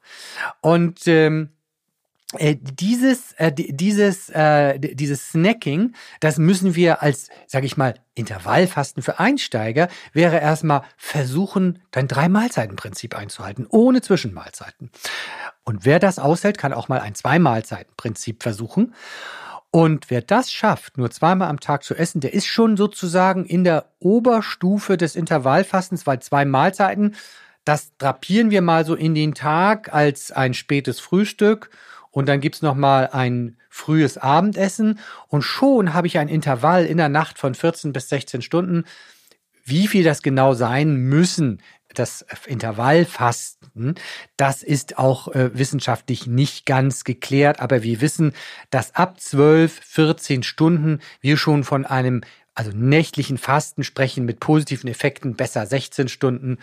Und 0.61 1.07
ähm, 1.07 1.49
äh, 2.37 2.55
dieses, 2.55 3.33
äh, 3.33 3.51
dieses, 3.51 4.29
äh, 4.29 4.79
dieses 4.79 5.31
Snacking, 5.31 5.93
das 6.21 6.37
müssen 6.37 6.75
wir 6.75 7.01
als, 7.01 7.29
sage 7.45 7.65
ich 7.65 7.75
mal, 7.75 7.95
Intervallfasten 8.13 9.03
für 9.03 9.19
Einsteiger, 9.19 9.89
wäre 10.13 10.39
erstmal 10.39 10.83
versuchen, 10.95 11.79
dein 11.91 12.07
Drei-Mahlzeiten-Prinzip 12.07 13.17
einzuhalten, 13.17 13.67
ohne 13.69 14.01
Zwischenmahlzeiten. 14.01 14.91
Und 15.63 15.85
wer 15.85 15.99
das 15.99 16.19
aushält, 16.19 16.57
kann 16.57 16.73
auch 16.73 16.87
mal 16.87 17.01
ein 17.01 17.15
Zwei-Mahlzeiten-Prinzip 17.15 18.43
versuchen. 18.43 18.93
Und 19.69 20.09
wer 20.09 20.21
das 20.21 20.51
schafft, 20.51 20.97
nur 20.97 21.11
zweimal 21.11 21.49
am 21.49 21.59
Tag 21.59 21.83
zu 21.83 21.95
essen, 21.95 22.21
der 22.21 22.33
ist 22.33 22.45
schon 22.45 22.75
sozusagen 22.77 23.45
in 23.45 23.63
der 23.63 23.85
Oberstufe 23.99 24.97
des 24.97 25.15
Intervallfastens, 25.15 26.07
weil 26.07 26.21
zwei 26.21 26.45
Mahlzeiten, 26.45 27.15
das 27.63 27.95
drapieren 27.97 28.51
wir 28.51 28.61
mal 28.61 28.85
so 28.85 28.95
in 28.95 29.15
den 29.15 29.33
Tag 29.33 29.93
als 29.93 30.31
ein 30.31 30.53
spätes 30.53 30.99
Frühstück 30.99 31.69
und 32.11 32.27
dann 32.27 32.41
gibt's 32.41 32.61
noch 32.61 32.75
mal 32.75 33.09
ein 33.11 33.57
frühes 33.69 34.17
Abendessen 34.17 34.99
und 35.27 35.41
schon 35.41 35.93
habe 35.93 36.07
ich 36.07 36.19
ein 36.19 36.27
Intervall 36.27 36.85
in 36.85 36.97
der 36.97 37.09
Nacht 37.09 37.39
von 37.39 37.55
14 37.55 37.93
bis 37.93 38.09
16 38.09 38.41
Stunden. 38.41 38.83
Wie 39.63 39.87
viel 39.87 40.03
das 40.03 40.21
genau 40.21 40.53
sein 40.53 40.95
müssen, 40.95 41.61
das 41.93 42.25
Intervallfasten, 42.45 43.95
das 44.37 44.63
ist 44.63 44.97
auch 44.97 45.29
äh, 45.29 45.57
wissenschaftlich 45.57 46.27
nicht 46.27 46.65
ganz 46.65 47.03
geklärt, 47.03 47.59
aber 47.59 47.83
wir 47.83 48.01
wissen, 48.01 48.33
dass 48.69 48.95
ab 48.95 49.19
12, 49.19 49.79
14 49.83 50.43
Stunden 50.43 50.99
wir 51.21 51.37
schon 51.37 51.63
von 51.63 51.85
einem 51.85 52.21
also 52.53 52.71
nächtlichen 52.73 53.37
Fasten 53.37 53.83
sprechen 53.83 54.25
mit 54.25 54.39
positiven 54.39 54.89
Effekten, 54.89 55.35
besser 55.35 55.65
16 55.65 56.09
Stunden. 56.09 56.57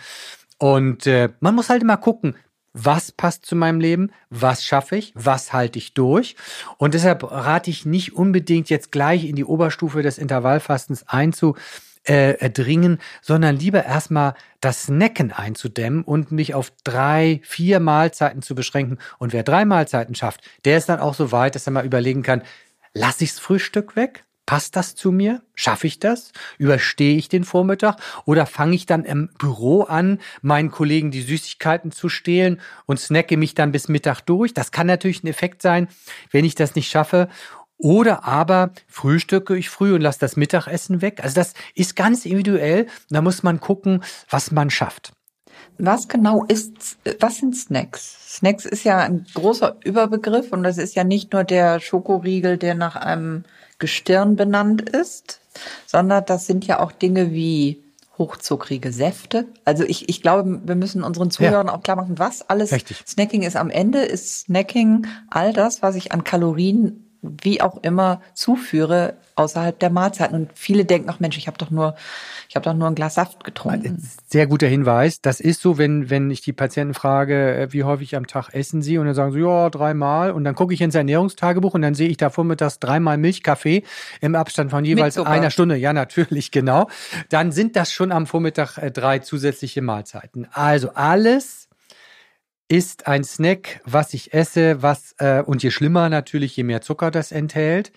Und 0.57 1.07
äh, 1.07 1.29
man 1.39 1.55
muss 1.55 1.69
halt 1.69 1.81
immer 1.81 1.97
gucken, 1.97 2.35
was 2.73 3.11
passt 3.11 3.45
zu 3.45 3.55
meinem 3.55 3.79
Leben, 3.79 4.11
was 4.29 4.63
schaffe 4.63 4.95
ich, 4.95 5.11
was 5.15 5.53
halte 5.53 5.79
ich 5.79 5.93
durch. 5.93 6.35
Und 6.77 6.93
deshalb 6.93 7.23
rate 7.23 7.69
ich 7.69 7.85
nicht 7.85 8.13
unbedingt 8.13 8.69
jetzt 8.69 8.91
gleich 8.91 9.25
in 9.25 9.35
die 9.35 9.45
Oberstufe 9.45 10.01
des 10.01 10.17
Intervallfastens 10.17 11.05
einzudringen, 11.07 11.55
äh, 12.05 13.03
sondern 13.21 13.57
lieber 13.57 13.85
erstmal 13.85 14.35
das 14.61 14.83
Snacken 14.83 15.31
einzudämmen 15.31 16.03
und 16.03 16.31
mich 16.31 16.53
auf 16.53 16.71
drei, 16.83 17.41
vier 17.43 17.79
Mahlzeiten 17.79 18.41
zu 18.41 18.55
beschränken. 18.55 18.99
Und 19.17 19.33
wer 19.33 19.43
drei 19.43 19.65
Mahlzeiten 19.65 20.15
schafft, 20.15 20.41
der 20.65 20.77
ist 20.77 20.89
dann 20.89 20.99
auch 20.99 21.13
so 21.13 21.31
weit, 21.31 21.55
dass 21.55 21.67
er 21.67 21.73
mal 21.73 21.85
überlegen 21.85 22.23
kann, 22.23 22.43
lasse 22.93 23.23
ichs 23.23 23.39
Frühstück 23.39 23.95
weg? 23.95 24.25
Passt 24.49 24.75
das 24.75 24.95
zu 24.95 25.11
mir? 25.11 25.43
Schaffe 25.53 25.85
ich 25.85 25.99
das? 25.99 26.31
Überstehe 26.57 27.15
ich 27.15 27.29
den 27.29 27.43
Vormittag? 27.43 27.97
Oder 28.25 28.47
fange 28.47 28.73
ich 28.73 28.87
dann 28.87 29.05
im 29.05 29.29
Büro 29.37 29.83
an, 29.83 30.17
meinen 30.41 30.71
Kollegen 30.71 31.11
die 31.11 31.21
Süßigkeiten 31.21 31.91
zu 31.91 32.09
stehlen 32.09 32.59
und 32.87 32.99
snacke 32.99 33.37
mich 33.37 33.53
dann 33.53 33.71
bis 33.71 33.89
Mittag 33.89 34.21
durch? 34.21 34.55
Das 34.55 34.71
kann 34.71 34.87
natürlich 34.87 35.23
ein 35.23 35.27
Effekt 35.27 35.61
sein, 35.61 35.87
wenn 36.31 36.45
ich 36.45 36.55
das 36.55 36.73
nicht 36.73 36.89
schaffe. 36.89 37.29
Oder 37.77 38.23
aber 38.23 38.71
frühstücke 38.87 39.55
ich 39.55 39.69
früh 39.69 39.93
und 39.93 40.01
lasse 40.01 40.17
das 40.17 40.35
Mittagessen 40.35 41.03
weg. 41.03 41.19
Also 41.23 41.35
das 41.35 41.53
ist 41.75 41.95
ganz 41.95 42.25
individuell. 42.25 42.87
Da 43.11 43.21
muss 43.21 43.43
man 43.43 43.59
gucken, 43.59 44.03
was 44.31 44.49
man 44.49 44.71
schafft. 44.71 45.11
Was 45.77 46.07
genau 46.07 46.43
ist, 46.45 46.97
was 47.19 47.37
sind 47.37 47.55
Snacks? 47.55 48.37
Snacks 48.37 48.65
ist 48.65 48.83
ja 48.83 48.97
ein 48.97 49.27
großer 49.31 49.75
Überbegriff 49.83 50.51
und 50.51 50.63
das 50.63 50.79
ist 50.79 50.95
ja 50.95 51.03
nicht 51.03 51.33
nur 51.33 51.43
der 51.43 51.79
Schokoriegel, 51.79 52.57
der 52.57 52.73
nach 52.73 52.95
einem 52.95 53.43
Gestirn 53.79 54.35
benannt 54.35 54.89
ist, 54.89 55.39
sondern 55.85 56.25
das 56.25 56.45
sind 56.45 56.67
ja 56.67 56.79
auch 56.79 56.91
Dinge 56.91 57.31
wie 57.31 57.83
hochzuckrige 58.17 58.91
Säfte. 58.91 59.47
Also 59.65 59.83
ich, 59.83 60.09
ich 60.09 60.21
glaube, 60.21 60.61
wir 60.65 60.75
müssen 60.75 61.03
unseren 61.03 61.31
Zuhörern 61.31 61.67
ja. 61.67 61.73
auch 61.73 61.81
klar 61.81 61.95
machen, 61.95 62.19
was 62.19 62.47
alles 62.49 62.71
Richtig. 62.71 63.01
Snacking 63.07 63.43
ist. 63.43 63.55
Am 63.55 63.69
Ende 63.69 63.99
ist 63.99 64.41
Snacking 64.41 65.07
all 65.29 65.53
das, 65.53 65.81
was 65.81 65.95
ich 65.95 66.11
an 66.11 66.23
Kalorien 66.23 67.08
wie 67.21 67.61
auch 67.61 67.83
immer 67.83 68.21
zuführe 68.33 69.15
außerhalb 69.35 69.77
der 69.79 69.89
Mahlzeiten. 69.89 70.35
Und 70.35 70.51
viele 70.53 70.85
denken, 70.85 71.09
ach 71.09 71.19
Mensch, 71.19 71.37
ich 71.37 71.47
habe 71.47 71.57
doch 71.57 71.69
nur, 71.69 71.95
ich 72.47 72.55
habe 72.55 72.63
doch 72.63 72.73
nur 72.73 72.87
ein 72.87 72.95
Glas 72.95 73.15
Saft 73.15 73.43
getrunken. 73.43 74.01
Sehr 74.27 74.47
guter 74.47 74.67
Hinweis. 74.67 75.21
Das 75.21 75.39
ist 75.39 75.61
so, 75.61 75.77
wenn, 75.77 76.09
wenn 76.09 76.29
ich 76.29 76.41
die 76.41 76.53
Patienten 76.53 76.93
frage, 76.93 77.55
äh, 77.55 77.73
wie 77.73 77.83
häufig 77.83 78.15
am 78.15 78.27
Tag 78.27 78.49
essen 78.53 78.81
sie? 78.81 78.97
Und 78.97 79.05
dann 79.05 79.15
sagen 79.15 79.31
sie, 79.31 79.39
ja, 79.39 79.69
dreimal. 79.69 80.31
Und 80.31 80.43
dann 80.43 80.55
gucke 80.55 80.73
ich 80.73 80.81
ins 80.81 80.95
Ernährungstagebuch 80.95 81.73
und 81.73 81.81
dann 81.81 81.93
sehe 81.93 82.09
ich 82.09 82.17
da 82.17 82.29
vormittags 82.29 82.79
dreimal 82.79 83.17
Milchkaffee 83.17 83.83
im 84.21 84.35
Abstand 84.35 84.71
von 84.71 84.85
jeweils 84.85 85.17
einer 85.17 85.51
Stunde. 85.51 85.75
Ja, 85.77 85.93
natürlich, 85.93 86.51
genau. 86.51 86.89
Dann 87.29 87.51
sind 87.51 87.75
das 87.75 87.91
schon 87.91 88.11
am 88.11 88.27
Vormittag 88.27 88.77
äh, 88.77 88.91
drei 88.91 89.19
zusätzliche 89.19 89.81
Mahlzeiten. 89.81 90.47
Also 90.51 90.91
alles 90.93 91.68
ist 92.69 93.07
ein 93.07 93.23
Snack, 93.23 93.81
was 93.83 94.13
ich 94.13 94.33
esse, 94.33 94.81
was 94.81 95.15
äh, 95.17 95.41
und 95.45 95.63
je 95.63 95.71
schlimmer 95.71 96.07
natürlich, 96.07 96.55
je 96.55 96.63
mehr 96.63 96.81
Zucker 96.81 97.11
das 97.11 97.31
enthält, 97.31 97.91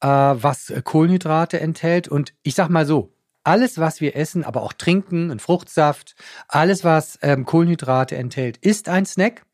äh, 0.00 0.06
was 0.06 0.72
Kohlenhydrate 0.84 1.58
enthält. 1.58 2.06
Und 2.06 2.34
ich 2.42 2.54
sag 2.54 2.68
mal 2.68 2.86
so, 2.86 3.12
alles, 3.42 3.78
was 3.78 4.02
wir 4.02 4.14
essen, 4.16 4.44
aber 4.44 4.62
auch 4.62 4.74
trinken, 4.74 5.30
ein 5.30 5.38
Fruchtsaft, 5.38 6.14
alles, 6.46 6.84
was 6.84 7.18
ähm, 7.22 7.46
Kohlenhydrate 7.46 8.16
enthält, 8.16 8.58
ist 8.58 8.90
ein 8.90 9.06
Snack. 9.06 9.46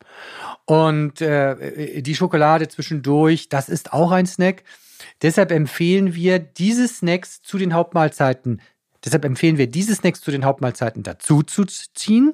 Und 0.65 1.21
äh, 1.21 2.01
die 2.01 2.15
Schokolade 2.15 2.67
zwischendurch, 2.67 3.47
das 3.47 3.69
ist 3.69 3.93
auch 3.93 4.11
ein 4.11 4.25
Snack. 4.25 4.63
Deshalb 5.21 5.51
empfehlen 5.51 6.13
wir 6.13 6.39
diese 6.39 6.87
Snacks 6.87 7.41
zu 7.41 7.57
den 7.57 7.73
Hauptmahlzeiten 7.73 8.61
Deshalb 9.07 9.23
empfehlen 9.23 9.57
wir 9.57 9.67
diese 9.67 9.95
Snacks 9.95 10.19
zu 10.19 10.31
den 10.31 10.43
Hauptmahlzeiten 10.43 11.01
dazu 11.01 11.41
zu 11.41 11.63
ziehen. 11.63 12.33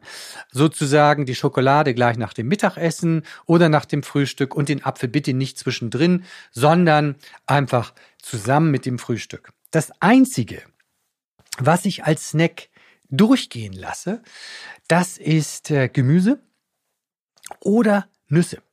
Sozusagen 0.51 1.27
die 1.27 1.35
Schokolade 1.35 1.93
gleich 1.93 2.17
nach 2.17 2.33
dem 2.33 2.47
Mittagessen 2.47 3.21
oder 3.45 3.69
nach 3.69 3.85
dem 3.85 4.01
Frühstück 4.01 4.55
und 4.55 4.69
den 4.69 4.83
Apfel 4.83 5.07
bitte 5.07 5.35
nicht 5.35 5.59
zwischendrin, 5.59 6.23
sondern 6.49 7.13
einfach 7.45 7.93
zusammen 8.17 8.71
mit 8.71 8.87
dem 8.87 8.97
Frühstück. 8.97 9.53
Das 9.69 9.91
einzige, 9.99 10.63
was 11.59 11.85
ich 11.85 12.05
als 12.05 12.29
Snack 12.29 12.69
durchgehen 13.11 13.73
lasse, 13.73 14.23
das 14.87 15.19
ist 15.19 15.69
äh, 15.69 15.89
Gemüse 15.89 16.41
oder 17.59 18.07
Nüsse. 18.29 18.63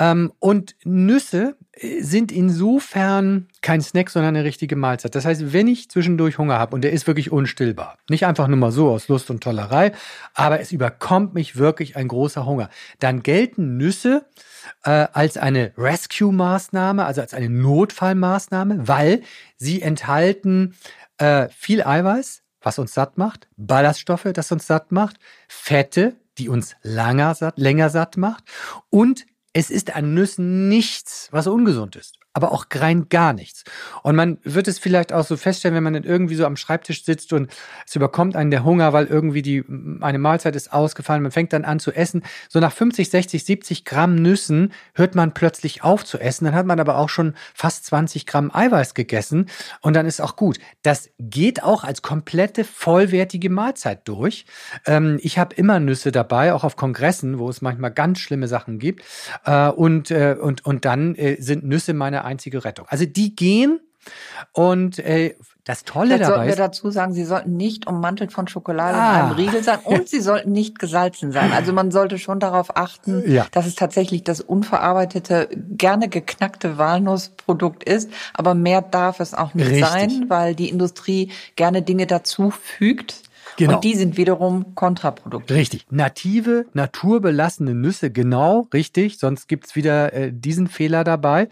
Ähm, 0.00 0.32
und 0.40 0.74
Nüsse 0.82 1.56
sind 1.80 2.30
insofern 2.30 3.48
kein 3.60 3.80
Snack, 3.80 4.10
sondern 4.10 4.36
eine 4.36 4.44
richtige 4.44 4.76
Mahlzeit. 4.76 5.14
Das 5.14 5.24
heißt, 5.24 5.52
wenn 5.52 5.66
ich 5.66 5.90
zwischendurch 5.90 6.38
Hunger 6.38 6.58
habe 6.58 6.74
und 6.74 6.82
der 6.82 6.92
ist 6.92 7.06
wirklich 7.06 7.32
unstillbar, 7.32 7.98
nicht 8.08 8.26
einfach 8.26 8.46
nur 8.46 8.56
mal 8.56 8.70
so 8.70 8.90
aus 8.90 9.08
Lust 9.08 9.30
und 9.30 9.42
Tollerei, 9.42 9.92
aber 10.34 10.60
es 10.60 10.72
überkommt 10.72 11.34
mich 11.34 11.56
wirklich 11.56 11.96
ein 11.96 12.08
großer 12.08 12.46
Hunger, 12.46 12.70
dann 13.00 13.22
gelten 13.22 13.76
Nüsse 13.76 14.26
äh, 14.84 15.06
als 15.12 15.36
eine 15.36 15.72
Rescue-Maßnahme, 15.76 17.04
also 17.04 17.20
als 17.20 17.34
eine 17.34 17.48
Notfallmaßnahme, 17.48 18.86
weil 18.86 19.22
sie 19.56 19.82
enthalten 19.82 20.76
äh, 21.18 21.48
viel 21.48 21.82
Eiweiß, 21.82 22.42
was 22.60 22.78
uns 22.78 22.94
satt 22.94 23.18
macht, 23.18 23.48
Ballaststoffe, 23.56 24.28
das 24.32 24.52
uns 24.52 24.66
satt 24.66 24.92
macht, 24.92 25.16
Fette, 25.48 26.16
die 26.38 26.48
uns 26.48 26.76
langer 26.82 27.34
satt, 27.34 27.58
länger 27.58 27.90
satt 27.90 28.16
macht 28.16 28.44
und 28.90 29.26
es 29.54 29.70
ist 29.70 29.94
an 29.96 30.12
Nüssen 30.12 30.68
nichts, 30.68 31.28
was 31.30 31.46
ungesund 31.46 31.96
ist 31.96 32.18
aber 32.34 32.50
auch 32.50 32.66
rein 32.74 33.08
gar 33.08 33.32
nichts. 33.32 33.62
Und 34.02 34.16
man 34.16 34.38
wird 34.42 34.66
es 34.66 34.80
vielleicht 34.80 35.12
auch 35.12 35.24
so 35.24 35.36
feststellen, 35.36 35.76
wenn 35.76 35.84
man 35.84 35.94
dann 35.94 36.02
irgendwie 36.02 36.34
so 36.34 36.44
am 36.44 36.56
Schreibtisch 36.56 37.04
sitzt 37.04 37.32
und 37.32 37.50
es 37.86 37.94
überkommt 37.94 38.34
einen 38.34 38.50
der 38.50 38.64
Hunger, 38.64 38.92
weil 38.92 39.06
irgendwie 39.06 39.40
die, 39.40 39.64
eine 40.00 40.18
Mahlzeit 40.18 40.56
ist 40.56 40.72
ausgefallen, 40.72 41.22
man 41.22 41.30
fängt 41.30 41.52
dann 41.52 41.64
an 41.64 41.78
zu 41.78 41.92
essen. 41.92 42.24
So 42.48 42.58
nach 42.58 42.72
50, 42.72 43.08
60, 43.08 43.44
70 43.44 43.84
Gramm 43.84 44.16
Nüssen 44.16 44.72
hört 44.94 45.14
man 45.14 45.32
plötzlich 45.32 45.84
auf 45.84 46.04
zu 46.04 46.18
essen. 46.18 46.44
Dann 46.44 46.54
hat 46.54 46.66
man 46.66 46.80
aber 46.80 46.98
auch 46.98 47.08
schon 47.08 47.34
fast 47.54 47.86
20 47.86 48.26
Gramm 48.26 48.50
Eiweiß 48.52 48.94
gegessen 48.94 49.46
und 49.80 49.94
dann 49.94 50.06
ist 50.06 50.20
auch 50.20 50.34
gut. 50.34 50.58
Das 50.82 51.10
geht 51.20 51.62
auch 51.62 51.84
als 51.84 52.02
komplette 52.02 52.64
vollwertige 52.64 53.48
Mahlzeit 53.48 54.08
durch. 54.08 54.44
Ähm, 54.86 55.20
ich 55.22 55.38
habe 55.38 55.54
immer 55.54 55.78
Nüsse 55.78 56.10
dabei, 56.10 56.52
auch 56.52 56.64
auf 56.64 56.74
Kongressen, 56.74 57.38
wo 57.38 57.48
es 57.48 57.62
manchmal 57.62 57.92
ganz 57.92 58.18
schlimme 58.18 58.48
Sachen 58.48 58.80
gibt. 58.80 59.04
Äh, 59.44 59.68
und, 59.68 60.10
äh, 60.10 60.36
und, 60.40 60.64
und 60.66 60.84
dann 60.84 61.14
äh, 61.14 61.40
sind 61.40 61.62
Nüsse 61.62 61.94
meine 61.94 62.23
einzige 62.24 62.64
Rettung. 62.64 62.86
Also 62.88 63.04
die 63.06 63.34
gehen 63.36 63.80
und 64.52 64.98
äh, 64.98 65.34
das 65.64 65.84
Tolle 65.84 66.08
Vielleicht 66.16 66.24
dabei 66.24 66.34
sollten 66.34 66.44
wir 66.46 66.50
ist, 66.52 66.58
dazu 66.58 66.90
sagen, 66.90 67.14
sie 67.14 67.24
sollten 67.24 67.56
nicht 67.56 67.86
ummantelt 67.86 68.32
von 68.34 68.46
Schokolade 68.46 68.98
Ah. 68.98 69.14
in 69.14 69.22
einem 69.26 69.32
Riegel 69.36 69.62
sein 69.64 69.78
und 69.84 70.08
sie 70.10 70.20
sollten 70.20 70.52
nicht 70.52 70.78
gesalzen 70.78 71.32
sein. 71.32 71.52
Also 71.52 71.72
man 71.72 71.90
sollte 71.90 72.18
schon 72.18 72.38
darauf 72.38 72.76
achten, 72.76 73.22
Ja. 73.30 73.46
dass 73.52 73.64
es 73.66 73.74
tatsächlich 73.74 74.22
das 74.24 74.42
unverarbeitete, 74.42 75.48
gerne 75.56 76.08
geknackte 76.10 76.76
Walnussprodukt 76.76 77.82
ist. 77.84 78.10
Aber 78.34 78.54
mehr 78.54 78.82
darf 78.82 79.20
es 79.20 79.32
auch 79.32 79.54
nicht 79.54 79.70
Richtig. 79.70 79.86
sein, 79.86 80.24
weil 80.28 80.54
die 80.54 80.68
Industrie 80.68 81.30
gerne 81.56 81.80
Dinge 81.80 82.06
dazu 82.06 82.50
fügt. 82.50 83.22
Genau. 83.56 83.76
Und 83.76 83.84
die 83.84 83.94
sind 83.94 84.16
wiederum 84.16 84.74
kontraproduktiv. 84.74 85.56
Richtig. 85.56 85.86
Native, 85.90 86.66
naturbelassene 86.72 87.74
Nüsse, 87.74 88.10
genau, 88.10 88.66
richtig. 88.74 89.18
Sonst 89.18 89.46
gibt's 89.48 89.76
wieder 89.76 90.12
äh, 90.12 90.32
diesen 90.32 90.66
Fehler 90.66 91.04
dabei. 91.04 91.48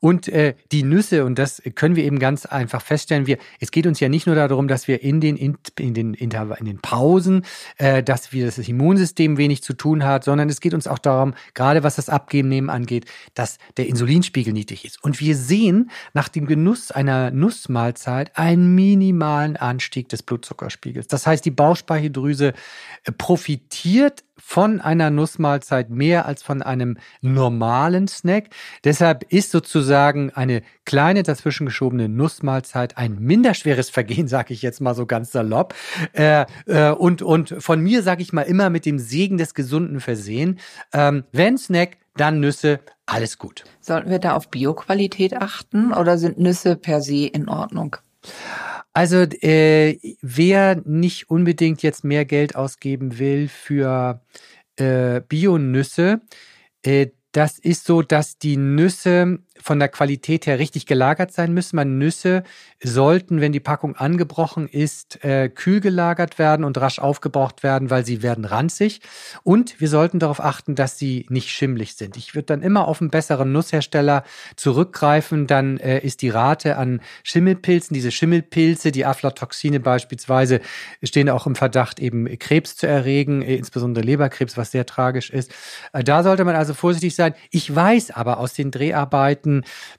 Und 0.00 0.28
äh, 0.28 0.54
die 0.72 0.82
Nüsse, 0.82 1.26
und 1.26 1.38
das 1.38 1.62
können 1.74 1.94
wir 1.94 2.04
eben 2.04 2.18
ganz 2.18 2.46
einfach 2.46 2.80
feststellen, 2.80 3.26
wir, 3.26 3.36
es 3.60 3.70
geht 3.70 3.86
uns 3.86 4.00
ja 4.00 4.08
nicht 4.08 4.26
nur 4.26 4.34
darum, 4.34 4.66
dass 4.66 4.88
wir 4.88 5.02
in 5.02 5.20
den, 5.20 5.36
in, 5.36 5.58
in 5.78 5.92
den, 5.92 6.16
Interva- 6.16 6.58
in 6.58 6.64
den 6.64 6.80
Pausen, 6.80 7.44
äh, 7.76 8.02
dass 8.02 8.32
wir 8.32 8.46
das 8.46 8.56
Immunsystem 8.56 9.36
wenig 9.36 9.62
zu 9.62 9.74
tun 9.74 10.04
hat, 10.04 10.24
sondern 10.24 10.48
es 10.48 10.60
geht 10.60 10.72
uns 10.72 10.86
auch 10.86 10.98
darum, 10.98 11.34
gerade 11.52 11.82
was 11.82 11.96
das 11.96 12.08
Abnehmen 12.08 12.70
angeht, 12.70 13.04
dass 13.34 13.58
der 13.76 13.88
Insulinspiegel 13.88 14.54
niedrig 14.54 14.86
ist. 14.86 15.04
Und 15.04 15.20
wir 15.20 15.36
sehen 15.36 15.90
nach 16.14 16.28
dem 16.28 16.46
Genuss 16.46 16.90
einer 16.90 17.30
Nussmahlzeit 17.30 18.38
einen 18.38 18.74
minimalen 18.74 19.56
Anstieg 19.56 20.08
des 20.08 20.22
Blutzuckerspiegels. 20.22 21.08
Das 21.08 21.26
heißt, 21.26 21.44
die 21.44 21.50
Bauchspeicheldrüse 21.50 22.54
äh, 23.04 23.12
profitiert 23.12 24.24
von 24.42 24.80
einer 24.80 25.10
Nussmahlzeit 25.10 25.90
mehr 25.90 26.26
als 26.26 26.42
von 26.42 26.62
einem 26.62 26.98
normalen 27.20 28.08
Snack. 28.08 28.50
Deshalb 28.84 29.24
ist 29.32 29.50
sozusagen 29.50 30.30
eine 30.30 30.62
kleine 30.84 31.22
dazwischen 31.22 31.66
geschobene 31.66 32.08
Nussmahlzeit 32.08 32.96
ein 32.96 33.18
minderschweres 33.18 33.90
Vergehen, 33.90 34.28
sage 34.28 34.54
ich 34.54 34.62
jetzt 34.62 34.80
mal 34.80 34.94
so 34.94 35.06
ganz 35.06 35.32
salopp. 35.32 35.74
Äh, 36.12 36.46
äh, 36.66 36.90
und, 36.90 37.22
und 37.22 37.54
von 37.58 37.80
mir 37.80 38.02
sage 38.02 38.22
ich 38.22 38.32
mal 38.32 38.42
immer 38.42 38.70
mit 38.70 38.86
dem 38.86 38.98
Segen 38.98 39.38
des 39.38 39.54
Gesunden 39.54 40.00
versehen. 40.00 40.58
Ähm, 40.92 41.24
wenn 41.32 41.58
Snack, 41.58 41.98
dann 42.16 42.40
Nüsse, 42.40 42.80
alles 43.06 43.38
gut. 43.38 43.64
Sollten 43.80 44.10
wir 44.10 44.18
da 44.18 44.34
auf 44.34 44.50
Bioqualität 44.50 45.34
achten 45.34 45.92
oder 45.92 46.18
sind 46.18 46.38
Nüsse 46.38 46.76
per 46.76 47.00
se 47.00 47.26
in 47.26 47.48
Ordnung? 47.48 47.96
Also 48.92 49.18
äh, 49.18 49.98
wer 50.20 50.82
nicht 50.84 51.30
unbedingt 51.30 51.82
jetzt 51.82 52.04
mehr 52.04 52.24
Geld 52.24 52.56
ausgeben 52.56 53.18
will 53.18 53.48
für 53.48 54.20
äh, 54.76 55.20
Bio-Nüsse, 55.28 56.20
äh, 56.82 57.08
das 57.32 57.58
ist 57.60 57.84
so, 57.84 58.02
dass 58.02 58.38
die 58.38 58.56
Nüsse 58.56 59.38
von 59.62 59.78
der 59.78 59.88
Qualität 59.88 60.46
her 60.46 60.58
richtig 60.58 60.86
gelagert 60.86 61.32
sein 61.32 61.52
müssen. 61.52 61.76
Man 61.76 61.98
Nüsse 61.98 62.42
sollten, 62.82 63.40
wenn 63.40 63.52
die 63.52 63.60
Packung 63.60 63.96
angebrochen 63.96 64.66
ist, 64.66 65.22
äh, 65.24 65.48
kühl 65.48 65.80
gelagert 65.80 66.38
werden 66.38 66.64
und 66.64 66.78
rasch 66.78 66.98
aufgebraucht 66.98 67.62
werden, 67.62 67.90
weil 67.90 68.06
sie 68.06 68.22
werden 68.22 68.44
ranzig. 68.44 69.00
Und 69.42 69.80
wir 69.80 69.88
sollten 69.88 70.18
darauf 70.18 70.40
achten, 70.40 70.74
dass 70.74 70.98
sie 70.98 71.26
nicht 71.28 71.50
schimmlig 71.50 71.94
sind. 71.96 72.16
Ich 72.16 72.34
würde 72.34 72.46
dann 72.46 72.62
immer 72.62 72.88
auf 72.88 73.00
einen 73.00 73.10
besseren 73.10 73.52
Nusshersteller 73.52 74.24
zurückgreifen. 74.56 75.46
Dann 75.46 75.76
äh, 75.78 75.98
ist 75.98 76.22
die 76.22 76.30
Rate 76.30 76.76
an 76.76 77.00
Schimmelpilzen, 77.22 77.94
diese 77.94 78.10
Schimmelpilze, 78.10 78.92
die 78.92 79.04
Aflatoxine 79.04 79.80
beispielsweise, 79.80 80.60
stehen 81.02 81.28
auch 81.28 81.46
im 81.46 81.56
Verdacht, 81.56 82.00
eben 82.00 82.26
Krebs 82.38 82.76
zu 82.76 82.86
erregen, 82.86 83.42
äh, 83.42 83.56
insbesondere 83.56 84.04
Leberkrebs, 84.04 84.56
was 84.56 84.70
sehr 84.70 84.86
tragisch 84.86 85.30
ist. 85.30 85.52
Äh, 85.92 86.02
da 86.02 86.22
sollte 86.22 86.44
man 86.44 86.56
also 86.56 86.72
vorsichtig 86.72 87.14
sein. 87.14 87.34
Ich 87.50 87.74
weiß 87.74 88.12
aber 88.12 88.38
aus 88.38 88.54
den 88.54 88.70
Dreharbeiten 88.70 89.49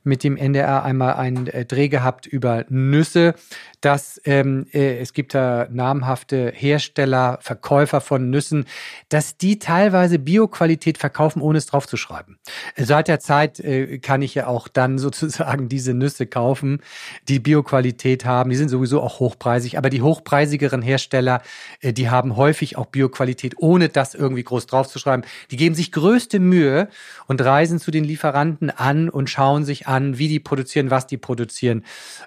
mit 0.03 0.23
dem 0.23 0.37
NDR 0.37 0.83
einmal 0.83 1.13
einen 1.13 1.47
äh, 1.47 1.65
Dreh 1.65 1.89
gehabt 1.89 2.25
über 2.25 2.65
Nüsse, 2.69 3.35
dass 3.81 4.21
ähm, 4.25 4.67
äh, 4.73 4.99
es 4.99 5.13
gibt 5.13 5.33
da 5.33 5.67
namhafte 5.71 6.51
Hersteller, 6.55 7.39
Verkäufer 7.41 7.99
von 7.99 8.29
Nüssen, 8.29 8.65
dass 9.09 9.37
die 9.37 9.57
teilweise 9.59 10.19
Bioqualität 10.19 10.99
verkaufen, 10.99 11.41
ohne 11.41 11.57
es 11.57 11.65
draufzuschreiben. 11.65 12.37
Seit 12.77 13.07
der 13.07 13.19
Zeit 13.19 13.59
äh, 13.59 13.97
kann 13.97 14.21
ich 14.21 14.35
ja 14.35 14.47
auch 14.47 14.67
dann 14.67 14.97
sozusagen 14.99 15.67
diese 15.67 15.93
Nüsse 15.93 16.27
kaufen, 16.27 16.81
die 17.27 17.39
Bioqualität 17.39 18.23
haben. 18.23 18.51
Die 18.51 18.55
sind 18.55 18.69
sowieso 18.69 19.01
auch 19.01 19.19
hochpreisig, 19.19 19.77
aber 19.77 19.89
die 19.89 20.03
hochpreisigeren 20.03 20.83
Hersteller, 20.83 21.41
äh, 21.81 21.91
die 21.91 22.09
haben 22.09 22.35
häufig 22.35 22.77
auch 22.77 22.85
Bioqualität, 22.85 23.55
ohne 23.57 23.89
das 23.89 24.13
irgendwie 24.13 24.43
groß 24.43 24.67
draufzuschreiben. 24.67 25.25
Die 25.49 25.57
geben 25.57 25.73
sich 25.73 25.91
größte 25.91 26.39
Mühe 26.39 26.87
und 27.25 27.41
reisen 27.41 27.79
zu 27.79 27.89
den 27.89 28.03
Lieferanten 28.03 28.69
an 28.69 29.09
und 29.09 29.29
schauen 29.29 29.65
sich 29.65 29.87
an, 29.87 30.19
wie 30.19 30.27
die 30.27 30.39
produzieren, 30.39 30.91
was 30.91 31.07
die 31.07 31.17
produzieren. 31.17 31.83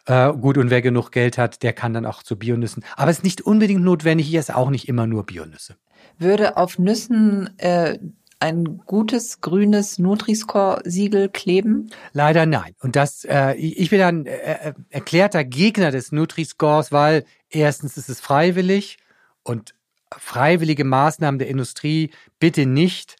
Äh, 0.06 0.32
gut, 0.32 0.58
und 0.58 0.70
wer 0.70 0.82
genug 0.82 1.12
Geld 1.12 1.38
hat, 1.38 1.43
der 1.48 1.72
kann 1.72 1.92
dann 1.94 2.06
auch 2.06 2.22
zu 2.22 2.36
Bionüssen. 2.36 2.84
Aber 2.96 3.10
es 3.10 3.18
ist 3.18 3.24
nicht 3.24 3.42
unbedingt 3.42 3.82
notwendig, 3.82 4.28
ich 4.28 4.34
esse 4.34 4.56
auch 4.56 4.70
nicht 4.70 4.88
immer 4.88 5.06
nur 5.06 5.24
Bionüsse. 5.24 5.76
Würde 6.18 6.56
auf 6.56 6.78
Nüssen 6.78 7.58
äh, 7.58 7.98
ein 8.40 8.82
gutes 8.84 9.40
grünes 9.40 9.98
Nutri-Score-Siegel 9.98 11.30
kleben? 11.30 11.90
Leider 12.12 12.46
nein. 12.46 12.74
Und 12.80 12.94
das, 12.94 13.24
äh, 13.24 13.54
ich 13.54 13.90
bin 13.90 14.02
ein 14.02 14.26
äh, 14.26 14.32
äh, 14.32 14.72
erklärter 14.90 15.44
Gegner 15.44 15.90
des 15.90 16.12
Nutri-Scores, 16.12 16.92
weil 16.92 17.24
erstens 17.48 17.96
ist 17.96 18.10
es 18.10 18.20
freiwillig 18.20 18.98
und 19.42 19.74
freiwillige 20.16 20.84
Maßnahmen 20.84 21.38
der 21.38 21.48
Industrie 21.48 22.10
bitte 22.38 22.66
nicht. 22.66 23.16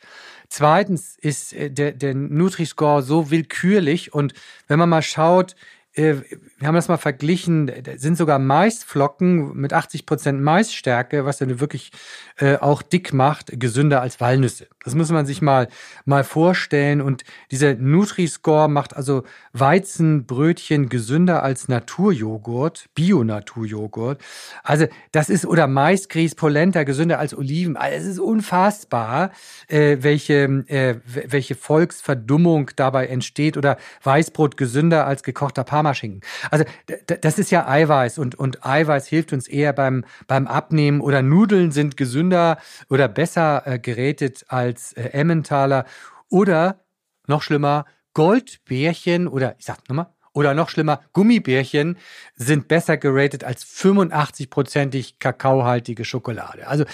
Zweitens 0.49 1.17
ist 1.17 1.53
äh, 1.53 1.71
der, 1.71 1.93
der 1.93 2.15
Nutri-Score 2.15 3.03
so 3.03 3.31
willkürlich 3.31 4.13
und 4.13 4.35
wenn 4.67 4.79
man 4.79 4.89
mal 4.89 5.03
schaut, 5.03 5.57
wir 5.95 6.25
haben 6.67 6.75
das 6.75 6.89
mal 6.89 6.97
verglichen, 6.97 7.71
sind 7.97 8.17
sogar 8.17 8.39
Maisflocken 8.39 9.57
mit 9.57 9.73
80 9.73 10.07
Prozent 10.07 10.43
Maisstärke, 10.43 11.25
was 11.25 11.39
dann 11.39 11.61
wirklich 11.61 11.93
äh, 12.39 12.57
auch 12.57 12.83
dick 12.83 13.13
macht, 13.13 13.61
gesünder 13.61 14.03
als 14.03 14.21
Walnüsse. 14.21 14.67
Das 14.85 14.95
muss 14.95 15.11
man 15.11 15.25
sich 15.25 15.41
mal, 15.41 15.69
mal 16.05 16.25
vorstellen. 16.25 17.01
Und 17.01 17.25
dieser 17.51 17.75
Nutri-Score 17.75 18.69
macht 18.69 18.95
also 18.95 19.25
Weizenbrötchen 19.55 20.91
gesünder 20.91 21.43
als 21.43 21.69
Naturjoghurt, 21.69 22.91
Bio-Naturjoghurt. 22.95 24.21
Also 24.63 24.87
das 25.13 25.31
ist, 25.31 25.47
oder 25.47 25.67
Maisgrieß, 25.67 26.35
Polenta 26.35 26.83
gesünder 26.83 27.19
als 27.19 27.35
Oliven. 27.37 27.77
Also 27.77 27.97
es 27.97 28.05
ist 28.05 28.19
unfassbar, 28.19 29.31
äh, 29.69 29.99
welche, 30.01 30.65
äh, 30.69 30.97
welche 31.07 31.55
Volksverdummung 31.55 32.71
dabei 32.77 33.07
entsteht. 33.07 33.57
Oder 33.57 33.79
Weißbrot 34.03 34.59
gesünder 34.59 35.07
als 35.07 35.23
gekochter 35.23 35.65
Parmaschinken. 35.65 36.21
Also 36.51 36.65
das 37.07 37.39
ist 37.39 37.51
ja 37.51 37.67
Eiweiß 37.67 38.19
und, 38.19 38.35
und 38.35 38.67
Eiweiß 38.67 39.07
hilft 39.07 39.33
uns 39.33 39.49
eher 39.49 39.73
beim, 39.73 40.05
beim 40.27 40.47
Abnehmen. 40.47 41.01
Oder 41.01 41.23
Nudeln 41.23 41.73
sind 41.73 41.97
gesünder 41.97 42.59
oder 42.91 43.09
besser 43.09 43.63
äh, 43.67 43.79
gerätet 43.79 44.45
als 44.49 44.74
als 44.75 44.93
äh, 44.95 45.11
Emmentaler 45.11 45.87
oder 46.29 46.81
noch 47.29 47.43
schlimmer, 47.43 47.85
Goldbärchen 48.13 49.29
oder 49.29 49.55
ich 49.59 49.65
sag 49.65 49.89
nochmal, 49.89 50.09
oder 50.33 50.53
noch 50.53 50.69
schlimmer, 50.69 51.01
Gummibärchen 51.13 51.97
sind 52.35 52.67
besser 52.67 52.97
geratet 52.97 53.45
als 53.45 53.65
85-prozentig 53.65 55.21
kakaohaltige 55.21 56.05
Schokolade. 56.05 56.67
Also 56.67 56.85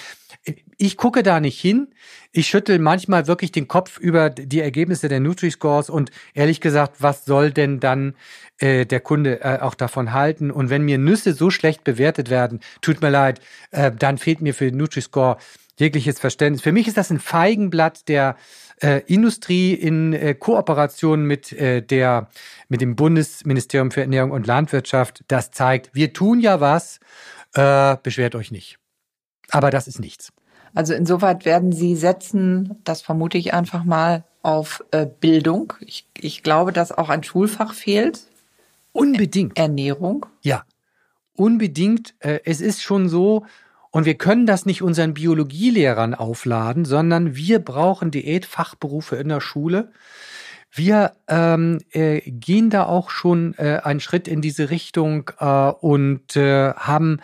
ich 0.77 0.99
gucke 0.99 1.23
da 1.23 1.41
nicht 1.41 1.59
hin. 1.59 1.89
Ich 2.33 2.49
schüttel 2.49 2.79
manchmal 2.79 3.27
wirklich 3.27 3.51
den 3.51 3.67
Kopf 3.67 3.99
über 3.99 4.29
die 4.29 4.61
Ergebnisse 4.61 5.09
der 5.09 5.21
Nutri-Scores 5.21 5.89
und 5.89 6.11
ehrlich 6.35 6.61
gesagt, 6.61 6.97
was 7.01 7.25
soll 7.25 7.51
denn 7.51 7.81
dann 7.81 8.15
äh, 8.59 8.85
der 8.85 9.01
Kunde 9.01 9.41
äh, 9.41 9.59
auch 9.61 9.75
davon 9.75 10.13
halten? 10.13 10.51
Und 10.51 10.69
wenn 10.69 10.83
mir 10.83 10.99
Nüsse 10.99 11.33
so 11.33 11.51
schlecht 11.51 11.83
bewertet 11.83 12.29
werden, 12.29 12.61
tut 12.83 13.01
mir 13.01 13.11
leid, 13.11 13.41
äh, 13.71 13.91
dann 13.91 14.19
fehlt 14.19 14.43
mir 14.43 14.53
für 14.53 14.67
den 14.67 14.77
Nutri-Score 14.77 15.39
jegliches 15.81 16.19
Verständnis. 16.19 16.63
Für 16.63 16.73
mich 16.73 16.87
ist 16.87 16.97
das 16.97 17.11
ein 17.11 17.19
Feigenblatt 17.19 18.09
der 18.09 18.37
äh, 18.81 19.03
Industrie 19.07 19.75
in 19.75 20.13
äh, 20.13 20.35
Kooperation 20.35 21.25
mit 21.25 21.53
äh, 21.53 21.83
der 21.83 22.29
mit 22.69 22.81
dem 22.81 22.95
Bundesministerium 22.97 23.91
für 23.91 24.03
Ernährung 24.03 24.31
und 24.31 24.47
Landwirtschaft. 24.47 25.25
Das 25.29 25.51
zeigt, 25.51 25.95
wir 25.95 26.13
tun 26.13 26.41
ja 26.41 26.61
was, 26.61 27.01
äh, 27.55 27.97
beschwert 28.03 28.35
euch 28.35 28.51
nicht. 28.51 28.79
Aber 29.51 29.71
das 29.71 29.89
ist 29.89 29.99
nichts. 29.99 30.33
Also 30.75 30.95
insoweit 30.95 31.45
werden 31.45 31.73
Sie 31.73 31.97
setzen, 31.97 32.77
das 32.85 33.03
vermute 33.03 33.39
ich 33.39 33.53
einfach 33.53 33.83
mal, 33.83 34.25
auf 34.43 34.83
äh, 34.91 35.07
Bildung. 35.07 35.75
Ich, 35.81 36.07
ich 36.17 36.43
glaube, 36.43 36.73
dass 36.73 36.93
auch 36.93 37.11
ein 37.11 37.23
Schulfach 37.23 37.75
fehlt. 37.75 38.21
Unbedingt. 38.93 39.59
Ernährung. 39.59 40.27
Ja, 40.43 40.65
unbedingt. 41.35 42.15
Äh, 42.21 42.41
es 42.45 42.61
ist 42.61 42.83
schon 42.83 43.09
so, 43.09 43.45
und 43.91 44.05
wir 44.05 44.15
können 44.15 44.47
das 44.47 44.67
nicht 44.67 44.83
unseren 44.83 45.15
Biologielehrern 45.15 46.15
aufladen, 46.15 46.85
sondern 46.85 47.35
wir 47.35 47.59
brauchen 47.59 48.11
Diätfachberufe 48.11 49.17
in 49.17 49.29
der 49.29 49.41
Schule. 49.41 49.91
Wir 50.73 51.15
ähm, 51.27 51.81
äh, 51.91 52.21
gehen 52.21 52.71
da 52.71 52.85
auch 52.87 53.11
schon 53.11 53.55
äh, 53.59 53.81
einen 53.83 53.99
Schritt 53.99 54.29
in 54.29 54.41
diese 54.41 54.71
Richtung 54.71 55.31
äh, 55.41 55.45
und 55.45 56.37
äh, 56.37 56.73
haben 56.75 57.21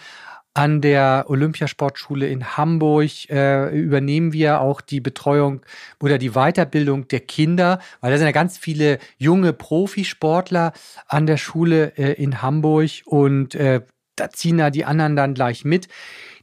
an 0.57 0.81
der 0.81 1.27
Olympiasportschule 1.29 2.27
in 2.27 2.57
Hamburg 2.57 3.29
äh, 3.29 3.79
übernehmen 3.79 4.33
wir 4.33 4.63
auch 4.63 4.81
die 4.81 5.01
Betreuung 5.01 5.61
oder 6.01 6.17
die 6.17 6.31
Weiterbildung 6.31 7.09
der 7.09 7.21
Kinder, 7.21 7.79
weil 8.01 8.11
da 8.11 8.17
sind 8.17 8.27
ja 8.27 8.33
ganz 8.33 8.57
viele 8.57 8.99
junge 9.19 9.53
Profisportler 9.53 10.73
an 11.07 11.27
der 11.27 11.37
Schule 11.37 11.93
äh, 11.99 12.15
in 12.15 12.41
Hamburg 12.41 12.91
und 13.05 13.55
äh, 13.55 13.83
da 14.17 14.31
ziehen 14.31 14.57
da 14.57 14.71
die 14.71 14.87
anderen 14.87 15.15
dann 15.15 15.35
gleich 15.35 15.65
mit 15.67 15.89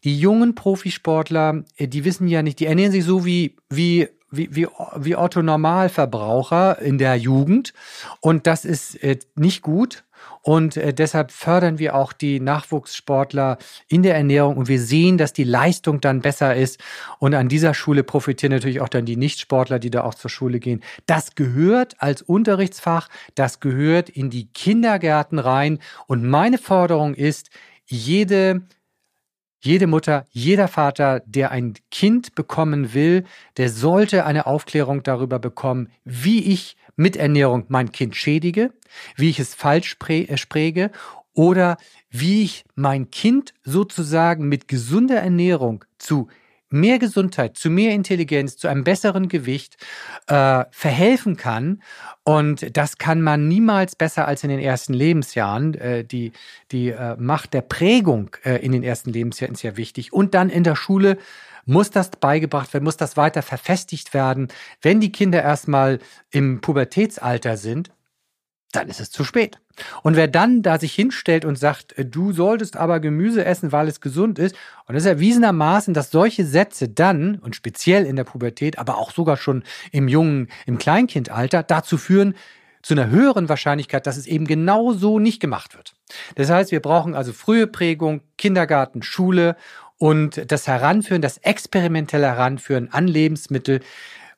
die 0.03 0.19
jungen 0.19 0.55
Profisportler, 0.55 1.63
äh, 1.77 1.87
die 1.87 2.05
wissen 2.05 2.27
ja 2.27 2.41
nicht, 2.41 2.59
die 2.59 2.65
ernähren 2.65 2.91
sich 2.91 3.05
so 3.05 3.25
wie, 3.25 3.55
wie 3.69 4.07
wie, 4.35 4.55
wie, 4.55 4.67
wie 4.97 5.15
Otto 5.15 5.43
Normalverbraucher 5.43 6.81
in 6.81 6.97
der 6.97 7.15
Jugend. 7.15 7.73
Und 8.19 8.47
das 8.47 8.65
ist 8.65 8.95
äh, 9.03 9.19
nicht 9.35 9.61
gut. 9.61 10.03
Und 10.41 10.75
äh, 10.75 10.93
deshalb 10.93 11.31
fördern 11.31 11.79
wir 11.79 11.95
auch 11.95 12.13
die 12.13 12.39
Nachwuchssportler 12.39 13.57
in 13.87 14.03
der 14.03 14.15
Ernährung 14.15 14.57
und 14.57 14.67
wir 14.67 14.79
sehen, 14.79 15.17
dass 15.17 15.33
die 15.33 15.43
Leistung 15.43 16.01
dann 16.01 16.21
besser 16.21 16.55
ist. 16.55 16.81
Und 17.19 17.33
an 17.33 17.47
dieser 17.47 17.73
Schule 17.73 18.03
profitieren 18.03 18.51
natürlich 18.51 18.81
auch 18.81 18.89
dann 18.89 19.05
die 19.05 19.17
Nichtsportler, 19.17 19.79
die 19.79 19.91
da 19.91 20.03
auch 20.03 20.15
zur 20.15 20.29
Schule 20.29 20.59
gehen. 20.59 20.83
Das 21.05 21.35
gehört 21.35 22.01
als 22.01 22.21
Unterrichtsfach, 22.21 23.09
das 23.35 23.59
gehört 23.59 24.09
in 24.09 24.29
die 24.29 24.47
Kindergärten 24.51 25.39
rein. 25.39 25.79
Und 26.07 26.23
meine 26.23 26.57
Forderung 26.57 27.13
ist, 27.13 27.49
jede 27.85 28.63
jede 29.63 29.87
Mutter, 29.87 30.25
jeder 30.31 30.67
Vater, 30.67 31.21
der 31.25 31.51
ein 31.51 31.75
Kind 31.89 32.35
bekommen 32.35 32.93
will, 32.93 33.23
der 33.55 33.69
sollte 33.69 34.25
eine 34.25 34.45
Aufklärung 34.45 35.03
darüber 35.03 35.39
bekommen, 35.39 35.89
wie 36.03 36.51
ich 36.51 36.75
mit 36.97 37.15
Ernährung 37.15 37.63
mein 37.69 37.93
Kind 37.93 38.15
schädige, 38.15 38.73
wie 39.15 39.29
ich 39.29 39.39
es 39.39 39.55
falsch 39.55 39.95
äh, 40.09 40.37
spräge 40.37 40.91
oder 41.33 41.77
wie 42.09 42.43
ich 42.43 42.65
mein 42.75 43.09
Kind 43.09 43.53
sozusagen 43.63 44.49
mit 44.49 44.67
gesunder 44.67 45.21
Ernährung 45.21 45.85
zu 45.97 46.27
mehr 46.73 46.99
Gesundheit, 46.99 47.57
zu 47.57 47.69
mehr 47.69 47.93
Intelligenz, 47.93 48.57
zu 48.57 48.67
einem 48.67 48.83
besseren 48.83 49.29
Gewicht 49.29 49.77
äh, 50.27 50.65
verhelfen 50.71 51.37
kann. 51.37 51.81
Und 52.23 52.75
das 52.75 52.97
kann 52.97 53.21
man 53.21 53.47
niemals 53.47 53.95
besser 53.95 54.27
als 54.27 54.43
in 54.43 54.49
den 54.49 54.59
ersten 54.59 54.93
Lebensjahren. 54.93 55.73
Äh, 55.75 56.03
die 56.03 56.31
die 56.71 56.89
äh, 56.89 57.15
Macht 57.17 57.53
der 57.53 57.61
Prägung 57.61 58.35
äh, 58.43 58.57
in 58.57 58.71
den 58.71 58.83
ersten 58.83 59.11
Lebensjahren 59.11 59.53
ist 59.53 59.63
ja 59.63 59.77
wichtig. 59.77 60.11
Und 60.11 60.33
dann 60.33 60.49
in 60.49 60.63
der 60.63 60.75
Schule 60.75 61.17
muss 61.65 61.91
das 61.91 62.09
beigebracht 62.09 62.73
werden, 62.73 62.83
muss 62.83 62.97
das 62.97 63.15
weiter 63.17 63.41
verfestigt 63.41 64.13
werden. 64.13 64.49
Wenn 64.81 64.99
die 64.99 65.11
Kinder 65.11 65.41
erstmal 65.41 65.99
im 66.31 66.61
Pubertätsalter 66.61 67.57
sind, 67.57 67.91
dann 68.75 68.89
ist 68.89 68.99
es 68.99 69.11
zu 69.11 69.23
spät. 69.23 69.59
Und 70.01 70.15
wer 70.15 70.27
dann 70.27 70.61
da 70.61 70.77
sich 70.77 70.93
hinstellt 70.93 71.45
und 71.45 71.57
sagt, 71.57 71.97
äh, 71.97 72.05
du 72.05 72.33
solltest 72.33 72.75
aber 72.75 72.99
Gemüse 72.99 73.45
essen, 73.45 73.71
weil 73.71 73.87
es 73.87 74.01
gesund 74.01 74.39
ist, 74.39 74.55
und 74.85 74.95
es 74.95 75.03
ist 75.03 75.09
erwiesenermaßen, 75.09 75.93
dass 75.93 76.11
solche 76.11 76.45
Sätze 76.45 76.89
dann, 76.89 77.35
und 77.35 77.55
speziell 77.55 78.05
in 78.05 78.15
der 78.15 78.23
Pubertät, 78.23 78.77
aber 78.77 78.97
auch 78.97 79.11
sogar 79.11 79.37
schon 79.37 79.63
im 79.91 80.07
jungen, 80.07 80.49
im 80.65 80.77
Kleinkindalter, 80.77 81.63
dazu 81.63 81.97
führen, 81.97 82.35
zu 82.81 82.93
einer 82.93 83.09
höheren 83.09 83.47
Wahrscheinlichkeit, 83.47 84.05
dass 84.05 84.17
es 84.17 84.27
eben 84.27 84.45
genau 84.45 84.91
so 84.91 85.17
nicht 85.17 85.39
gemacht 85.39 85.75
wird. 85.75 85.95
Das 86.35 86.49
heißt, 86.49 86.71
wir 86.71 86.81
brauchen 86.81 87.15
also 87.15 87.31
frühe 87.31 87.65
Prägung, 87.65 88.21
Kindergarten, 88.37 89.01
Schule 89.01 89.55
und 89.97 90.51
das 90.51 90.67
Heranführen, 90.67 91.21
das 91.21 91.37
experimentelle 91.37 92.27
Heranführen 92.27 92.91
an 92.91 93.07
Lebensmittel, 93.07 93.79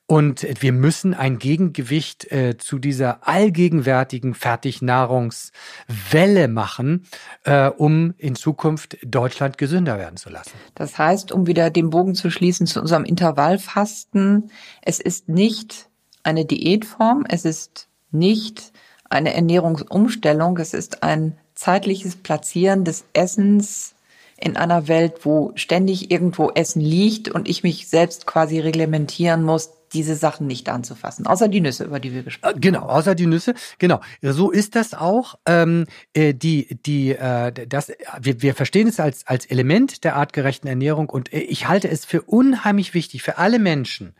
und 0.06 0.46
wir 0.60 0.72
müssen 0.72 1.14
ein 1.14 1.38
Gegengewicht 1.38 2.30
äh, 2.30 2.56
zu 2.56 2.78
dieser 2.78 3.26
allgegenwärtigen 3.26 4.34
Fertignahrungswelle 4.34 6.46
machen, 6.48 7.06
äh, 7.44 7.68
um 7.68 8.14
in 8.18 8.36
Zukunft 8.36 8.98
Deutschland 9.04 9.58
gesünder 9.58 9.98
werden 9.98 10.16
zu 10.16 10.30
lassen. 10.30 10.52
Das 10.76 10.96
heißt, 10.96 11.32
um 11.32 11.48
wieder 11.48 11.70
den 11.70 11.90
Bogen 11.90 12.14
zu 12.14 12.30
schließen 12.30 12.68
zu 12.68 12.80
unserem 12.80 13.04
Intervallfasten, 13.04 14.52
es 14.82 15.00
ist 15.00 15.28
nicht 15.28 15.88
eine 16.22 16.44
Diätform, 16.44 17.24
es 17.28 17.44
ist 17.44 17.88
nicht 18.12 18.72
eine 19.10 19.34
Ernährungsumstellung, 19.34 20.56
es 20.58 20.72
ist 20.72 21.02
ein 21.02 21.36
zeitliches 21.54 22.14
Platzieren 22.16 22.84
des 22.84 23.04
Essens 23.12 23.96
in 24.38 24.56
einer 24.56 24.86
Welt, 24.86 25.24
wo 25.24 25.52
ständig 25.54 26.10
irgendwo 26.10 26.50
Essen 26.50 26.80
liegt 26.80 27.28
und 27.28 27.48
ich 27.48 27.62
mich 27.62 27.88
selbst 27.88 28.26
quasi 28.26 28.60
reglementieren 28.60 29.42
muss, 29.42 29.70
diese 29.92 30.16
Sachen 30.16 30.46
nicht 30.46 30.68
anzufassen, 30.68 31.26
außer 31.26 31.48
die 31.48 31.60
Nüsse, 31.60 31.84
über 31.84 32.00
die 32.00 32.12
wir 32.12 32.22
gesprochen 32.22 32.54
haben. 32.54 32.60
Genau, 32.60 32.82
außer 32.86 33.14
die 33.14 33.26
Nüsse. 33.26 33.54
Genau, 33.78 34.00
so 34.22 34.50
ist 34.50 34.74
das 34.76 34.94
auch. 34.94 35.36
Ähm, 35.46 35.86
äh, 36.14 36.34
die, 36.34 36.78
die, 36.86 37.10
äh, 37.10 37.52
das, 37.66 37.92
wir, 38.20 38.42
wir 38.42 38.54
verstehen 38.54 38.88
es 38.88 39.00
als 39.00 39.26
als 39.26 39.46
Element 39.46 40.04
der 40.04 40.16
artgerechten 40.16 40.68
Ernährung 40.68 41.08
und 41.08 41.32
äh, 41.32 41.40
ich 41.40 41.68
halte 41.68 41.88
es 41.88 42.04
für 42.04 42.22
unheimlich 42.22 42.94
wichtig 42.94 43.22
für 43.22 43.38
alle 43.38 43.58
Menschen, 43.58 44.14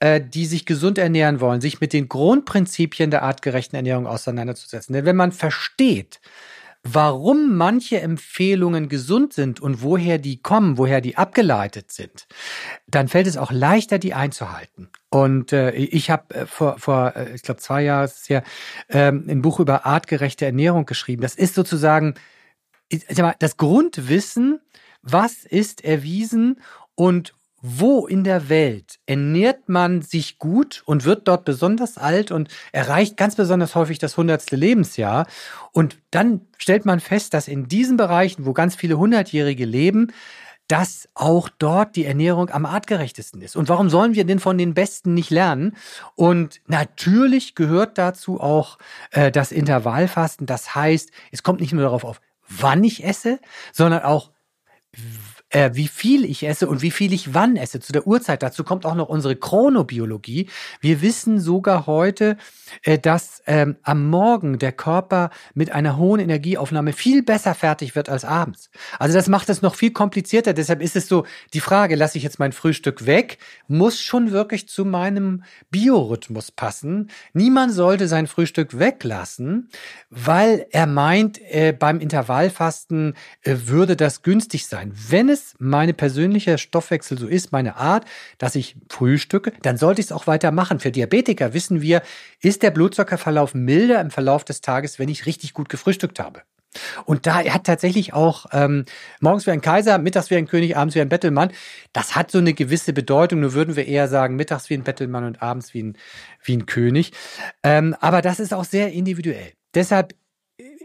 äh, 0.00 0.20
die 0.20 0.46
sich 0.46 0.66
gesund 0.66 0.98
ernähren 0.98 1.40
wollen, 1.40 1.60
sich 1.60 1.80
mit 1.80 1.92
den 1.92 2.08
Grundprinzipien 2.08 3.10
der 3.10 3.22
artgerechten 3.22 3.76
Ernährung 3.76 4.06
auseinanderzusetzen. 4.06 4.92
Denn 4.92 5.04
wenn 5.04 5.16
man 5.16 5.32
versteht, 5.32 6.20
warum 6.82 7.56
manche 7.56 8.00
Empfehlungen 8.00 8.88
gesund 8.88 9.32
sind 9.32 9.60
und 9.60 9.82
woher 9.82 10.18
die 10.18 10.40
kommen, 10.40 10.78
woher 10.78 11.00
die 11.00 11.16
abgeleitet 11.16 11.90
sind, 11.90 12.26
dann 12.86 13.08
fällt 13.08 13.26
es 13.26 13.36
auch 13.36 13.52
leichter, 13.52 13.98
die 13.98 14.14
einzuhalten. 14.14 14.90
Und 15.10 15.52
äh, 15.52 15.72
ich 15.72 16.10
habe 16.10 16.34
äh, 16.34 16.46
vor, 16.46 16.78
vor 16.78 17.14
äh, 17.16 17.34
ich 17.34 17.42
glaube, 17.42 17.60
zwei 17.60 17.82
Jahren 17.82 18.04
ist 18.04 18.28
ja, 18.28 18.42
ähm, 18.88 19.26
ein 19.28 19.42
Buch 19.42 19.60
über 19.60 19.86
artgerechte 19.86 20.46
Ernährung 20.46 20.86
geschrieben. 20.86 21.22
Das 21.22 21.34
ist 21.34 21.54
sozusagen 21.54 22.14
ich 22.88 23.04
sag 23.08 23.18
mal, 23.18 23.34
das 23.38 23.56
Grundwissen, 23.56 24.60
was 25.02 25.44
ist 25.44 25.84
erwiesen 25.84 26.60
und 26.94 27.34
wo 27.60 28.06
in 28.06 28.24
der 28.24 28.48
Welt 28.48 28.98
ernährt 29.06 29.68
man 29.68 30.02
sich 30.02 30.38
gut 30.38 30.82
und 30.86 31.04
wird 31.04 31.26
dort 31.26 31.44
besonders 31.44 31.98
alt 31.98 32.30
und 32.30 32.48
erreicht 32.72 33.16
ganz 33.16 33.34
besonders 33.34 33.74
häufig 33.74 33.98
das 33.98 34.16
hundertste 34.16 34.56
Lebensjahr. 34.56 35.26
Und 35.72 35.98
dann 36.10 36.42
stellt 36.56 36.84
man 36.86 37.00
fest, 37.00 37.34
dass 37.34 37.48
in 37.48 37.66
diesen 37.66 37.96
Bereichen, 37.96 38.46
wo 38.46 38.52
ganz 38.52 38.76
viele 38.76 38.98
Hundertjährige 38.98 39.64
leben, 39.64 40.12
dass 40.68 41.08
auch 41.14 41.48
dort 41.48 41.96
die 41.96 42.04
Ernährung 42.04 42.50
am 42.50 42.66
artgerechtesten 42.66 43.40
ist. 43.40 43.56
Und 43.56 43.70
warum 43.70 43.88
sollen 43.88 44.14
wir 44.14 44.24
denn 44.24 44.38
von 44.38 44.58
den 44.58 44.74
Besten 44.74 45.14
nicht 45.14 45.30
lernen? 45.30 45.76
Und 46.14 46.60
natürlich 46.66 47.54
gehört 47.54 47.96
dazu 47.96 48.38
auch 48.38 48.78
äh, 49.10 49.32
das 49.32 49.50
Intervallfasten. 49.50 50.46
Das 50.46 50.74
heißt, 50.74 51.10
es 51.32 51.42
kommt 51.42 51.60
nicht 51.60 51.72
nur 51.72 51.82
darauf 51.82 52.04
auf, 52.04 52.20
wann 52.48 52.84
ich 52.84 53.02
esse, 53.02 53.40
sondern 53.72 54.02
auch, 54.02 54.30
äh, 55.50 55.70
wie 55.72 55.88
viel 55.88 56.24
ich 56.24 56.46
esse 56.46 56.68
und 56.68 56.82
wie 56.82 56.90
viel 56.90 57.12
ich 57.12 57.34
wann 57.34 57.56
esse, 57.56 57.80
zu 57.80 57.92
der 57.92 58.06
Uhrzeit. 58.06 58.42
Dazu 58.42 58.64
kommt 58.64 58.84
auch 58.84 58.94
noch 58.94 59.08
unsere 59.08 59.36
Chronobiologie. 59.36 60.48
Wir 60.80 61.02
wissen 61.02 61.40
sogar 61.40 61.86
heute, 61.86 62.36
äh, 62.82 62.98
dass 62.98 63.42
ähm, 63.46 63.76
am 63.82 64.08
Morgen 64.08 64.58
der 64.58 64.72
Körper 64.72 65.30
mit 65.54 65.72
einer 65.72 65.96
hohen 65.96 66.20
Energieaufnahme 66.20 66.92
viel 66.92 67.22
besser 67.22 67.54
fertig 67.54 67.94
wird 67.96 68.08
als 68.08 68.24
abends. 68.24 68.70
Also 68.98 69.16
das 69.16 69.28
macht 69.28 69.48
es 69.48 69.62
noch 69.62 69.74
viel 69.74 69.90
komplizierter. 69.90 70.52
Deshalb 70.52 70.82
ist 70.82 70.96
es 70.96 71.08
so, 71.08 71.24
die 71.54 71.60
Frage, 71.60 71.96
lasse 71.96 72.18
ich 72.18 72.24
jetzt 72.24 72.38
mein 72.38 72.52
Frühstück 72.52 73.06
weg, 73.06 73.38
muss 73.68 74.00
schon 74.00 74.32
wirklich 74.32 74.68
zu 74.68 74.84
meinem 74.84 75.44
Biorhythmus 75.70 76.50
passen. 76.50 77.10
Niemand 77.32 77.72
sollte 77.72 78.08
sein 78.08 78.26
Frühstück 78.26 78.78
weglassen, 78.78 79.70
weil 80.10 80.66
er 80.70 80.86
meint, 80.86 81.40
äh, 81.40 81.72
beim 81.78 82.00
Intervallfasten 82.00 83.14
äh, 83.42 83.56
würde 83.64 83.96
das 83.96 84.22
günstig 84.22 84.66
sein. 84.66 84.92
Wenn 84.94 85.28
es 85.28 85.37
meine 85.58 85.94
persönliche 85.94 86.58
Stoffwechsel 86.58 87.18
so 87.18 87.26
ist, 87.26 87.52
meine 87.52 87.76
Art, 87.76 88.04
dass 88.38 88.54
ich 88.54 88.76
frühstücke, 88.88 89.52
dann 89.62 89.76
sollte 89.76 90.00
ich 90.00 90.06
es 90.06 90.12
auch 90.12 90.26
weiter 90.26 90.50
machen. 90.50 90.80
Für 90.80 90.90
Diabetiker 90.90 91.54
wissen 91.54 91.82
wir, 91.82 92.02
ist 92.40 92.62
der 92.62 92.70
Blutzuckerverlauf 92.70 93.54
milder 93.54 94.00
im 94.00 94.10
Verlauf 94.10 94.44
des 94.44 94.60
Tages, 94.60 94.98
wenn 94.98 95.08
ich 95.08 95.26
richtig 95.26 95.54
gut 95.54 95.68
gefrühstückt 95.68 96.20
habe. 96.20 96.42
Und 97.04 97.26
da 97.26 97.40
er 97.40 97.54
hat 97.54 97.64
tatsächlich 97.64 98.12
auch 98.12 98.46
ähm, 98.52 98.84
morgens 99.20 99.46
wie 99.46 99.50
ein 99.50 99.60
Kaiser, 99.60 99.98
mittags 99.98 100.30
wie 100.30 100.36
ein 100.36 100.46
König, 100.46 100.76
abends 100.76 100.94
wie 100.94 101.00
ein 101.00 101.08
Bettelmann. 101.08 101.50
Das 101.92 102.14
hat 102.14 102.30
so 102.30 102.38
eine 102.38 102.52
gewisse 102.52 102.92
Bedeutung. 102.92 103.40
Nur 103.40 103.54
würden 103.54 103.76
wir 103.76 103.86
eher 103.86 104.08
sagen, 104.08 104.36
mittags 104.36 104.68
wie 104.68 104.74
ein 104.74 104.84
Bettelmann 104.84 105.24
und 105.24 105.42
abends 105.42 105.72
wie 105.74 105.82
ein, 105.82 105.96
wie 106.42 106.56
ein 106.56 106.66
König. 106.66 107.12
Ähm, 107.62 107.96
aber 108.00 108.22
das 108.22 108.38
ist 108.38 108.52
auch 108.52 108.64
sehr 108.64 108.92
individuell. 108.92 109.52
Deshalb 109.74 110.14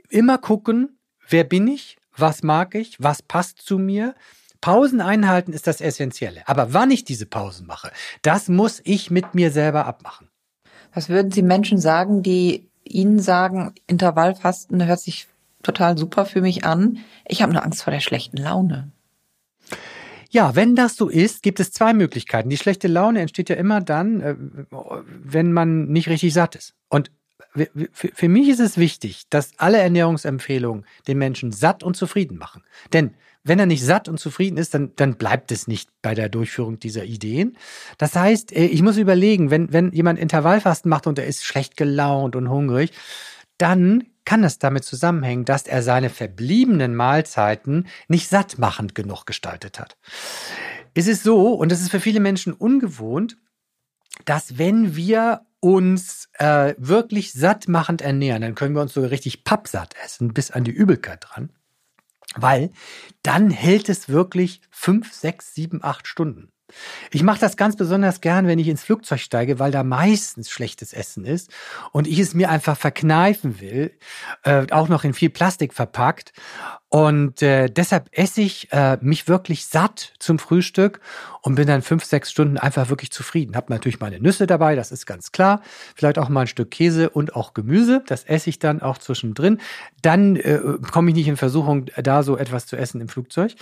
immer 0.09 0.37
gucken, 0.37 0.97
wer 1.27 1.43
bin 1.43 1.67
ich, 1.67 1.97
was 2.15 2.43
mag 2.43 2.75
ich, 2.75 2.95
was 2.99 3.21
passt 3.21 3.61
zu 3.61 3.77
mir. 3.77 4.15
Pausen 4.63 5.02
einhalten 5.02 5.52
ist 5.52 5.67
das 5.67 5.82
Essentielle. 5.82 6.41
Aber 6.45 6.73
wann 6.73 6.89
ich 6.89 7.04
diese 7.04 7.26
Pausen 7.26 7.67
mache, 7.67 7.91
das 8.21 8.47
muss 8.47 8.80
ich 8.86 9.12
mit 9.12 9.36
mir 9.36 9.52
selber 9.52 9.86
abmachen. 9.86 10.30
Was 10.93 11.10
würden 11.10 11.34
Sie 11.34 11.41
Menschen 11.41 11.80
sagen, 11.80 12.23
die 12.23 12.69
Ihnen 12.86 13.19
sagen, 13.19 13.73
Intervallfasten 13.88 14.86
hört 14.86 15.02
sich 15.02 15.28
total 15.63 15.97
super 15.97 16.26
für 16.26 16.39
mich 16.39 16.63
an. 16.63 16.99
Ich 17.28 17.41
habe 17.41 17.52
nur 17.52 17.65
Angst 17.65 17.84
vor 17.84 17.91
der 17.91 17.99
schlechten 17.99 18.38
Laune. 18.38 18.89
Ja, 20.30 20.56
wenn 20.56 20.78
das 20.78 20.95
so 20.95 21.10
ist, 21.10 21.43
gibt 21.43 21.60
es 21.60 21.73
zwei 21.73 21.91
Möglichkeiten. 21.91 22.49
Die 22.49 22.58
schlechte 22.58 22.88
Laune 22.88 23.19
entsteht 23.19 23.49
ja 23.49 23.58
immer 23.58 23.82
dann, 23.82 24.21
äh, 24.21 24.36
wenn 25.06 25.52
man 25.52 25.88
nicht 25.88 26.08
richtig 26.08 26.34
satt 26.34 26.56
ist. 26.56 26.73
Und 26.88 27.12
für 27.91 28.30
mich 28.30 28.47
ist 28.47 28.62
es 28.62 28.78
wichtig, 28.78 29.23
dass 29.30 29.52
alle 29.58 29.80
Ernährungsempfehlungen 29.80 30.86
den 31.08 31.17
Menschen 31.17 31.52
satt 31.52 31.84
und 31.84 31.97
zufrieden 31.97 32.38
machen. 32.38 32.63
Denn 32.93 33.13
wenn 33.43 33.60
er 33.60 33.65
nicht 33.65 33.84
satt 33.84 34.08
und 34.08 34.19
zufrieden 34.19 34.58
ist, 34.58 34.73
dann, 34.73 34.91
dann 34.95 35.15
bleibt 35.15 35.51
es 35.51 35.67
nicht 35.67 35.89
bei 36.01 36.15
der 36.15 36.29
Durchführung 36.29 36.79
dieser 36.79 37.03
Ideen. 37.03 37.58
Das 37.97 38.15
heißt, 38.15 38.53
äh, 38.53 38.65
ich 38.65 38.82
muss 38.82 38.97
überlegen, 38.97 39.51
wenn, 39.51 39.71
wenn 39.73 39.91
jemand 39.91 40.19
Intervallfasten 40.19 40.89
macht 40.89 41.08
und 41.08 41.19
er 41.19 41.25
ist 41.25 41.43
schlecht 41.43 41.77
gelaunt 41.77 42.36
und 42.36 42.49
hungrig, 42.49 42.91
dann 43.58 44.06
kann 44.25 44.43
es 44.43 44.58
damit 44.60 44.86
zusammenhängen, 44.86 45.45
dass 45.45 45.67
er 45.67 45.84
seine 45.84 46.10
verbliebenen 46.10 46.95
Mahlzeiten 46.95 47.88
nicht 48.08 48.29
sattmachend 48.29 48.95
genug 48.95 49.25
gestaltet 49.25 49.79
hat. 49.79 49.97
Es 50.93 51.08
ist 51.08 51.23
so, 51.23 51.53
und 51.53 51.71
das 51.71 51.82
ist 51.82 51.91
für 51.91 51.99
viele 51.99 52.21
Menschen 52.21 52.53
ungewohnt, 52.53 53.38
dass 54.25 54.58
wenn 54.58 54.95
wir 54.95 55.41
uns 55.60 56.29
äh, 56.34 56.75
wirklich 56.77 57.34
sattmachend 57.34 58.01
ernähren, 58.01 58.41
dann 58.41 58.56
können 58.56 58.75
wir 58.75 58.82
uns 58.82 58.93
sogar 58.93 59.12
richtig 59.12 59.43
pappsatt 59.43 59.95
essen, 60.03 60.34
bis 60.34 60.51
an 60.51 60.63
die 60.63 60.71
Übelkeit 60.71 61.25
dran. 61.27 61.49
Weil 62.35 62.71
dann 63.21 63.49
hält 63.49 63.89
es 63.89 64.09
wirklich 64.09 64.61
fünf, 64.69 65.13
sechs, 65.13 65.53
sieben, 65.53 65.83
acht 65.83 66.07
Stunden. 66.07 66.53
Ich 67.11 67.23
mache 67.23 67.39
das 67.39 67.57
ganz 67.57 67.75
besonders 67.75 68.21
gern, 68.21 68.47
wenn 68.47 68.59
ich 68.59 68.67
ins 68.67 68.83
Flugzeug 68.83 69.19
steige, 69.19 69.59
weil 69.59 69.71
da 69.71 69.83
meistens 69.83 70.49
schlechtes 70.49 70.93
Essen 70.93 71.25
ist 71.25 71.51
und 71.91 72.07
ich 72.07 72.19
es 72.19 72.33
mir 72.33 72.49
einfach 72.49 72.77
verkneifen 72.77 73.59
will, 73.61 73.91
äh, 74.43 74.65
auch 74.71 74.87
noch 74.87 75.03
in 75.03 75.13
viel 75.13 75.29
Plastik 75.29 75.73
verpackt. 75.73 76.33
Und 76.89 77.41
äh, 77.41 77.69
deshalb 77.69 78.09
esse 78.11 78.41
ich 78.41 78.71
äh, 78.71 78.97
mich 79.01 79.27
wirklich 79.27 79.65
satt 79.65 80.13
zum 80.19 80.39
Frühstück 80.39 81.01
und 81.43 81.56
bin 81.56 81.67
dann 81.67 81.82
fünf, 81.82 82.06
sechs 82.06 82.32
Stunden 82.32 82.58
einfach 82.58 82.89
wirklich 82.89 83.12
zufrieden. 83.12 83.56
Hab 83.56 83.69
natürlich 83.69 83.99
meine 83.99 84.19
Nüsse 84.19 84.47
dabei, 84.47 84.75
das 84.75 84.91
ist 84.93 85.06
ganz 85.06 85.34
klar. 85.34 85.62
Vielleicht 85.93 86.17
auch 86.17 86.29
mal 86.29 86.41
ein 86.41 86.47
Stück 86.47 86.71
Käse 86.71 87.10
und 87.10 87.36
auch 87.36 87.53
Gemüse. 87.53 88.01
Das 88.08 88.23
esse 88.23 88.49
ich 88.49 88.60
dann 88.60 88.82
auch 88.82 88.97
zwischendrin. 88.97 89.60
Dann 90.01 90.38
äh, 90.38 90.60
komme 90.91 91.10
ich 91.10 91.15
nicht 91.15 91.27
in 91.27 91.36
Versuchung, 91.38 91.88
da 91.97 92.23
so 92.23 92.38
etwas 92.38 92.65
zu 92.65 92.77
essen 92.77 93.01
im 93.01 93.10
Flugzeug. 93.10 93.56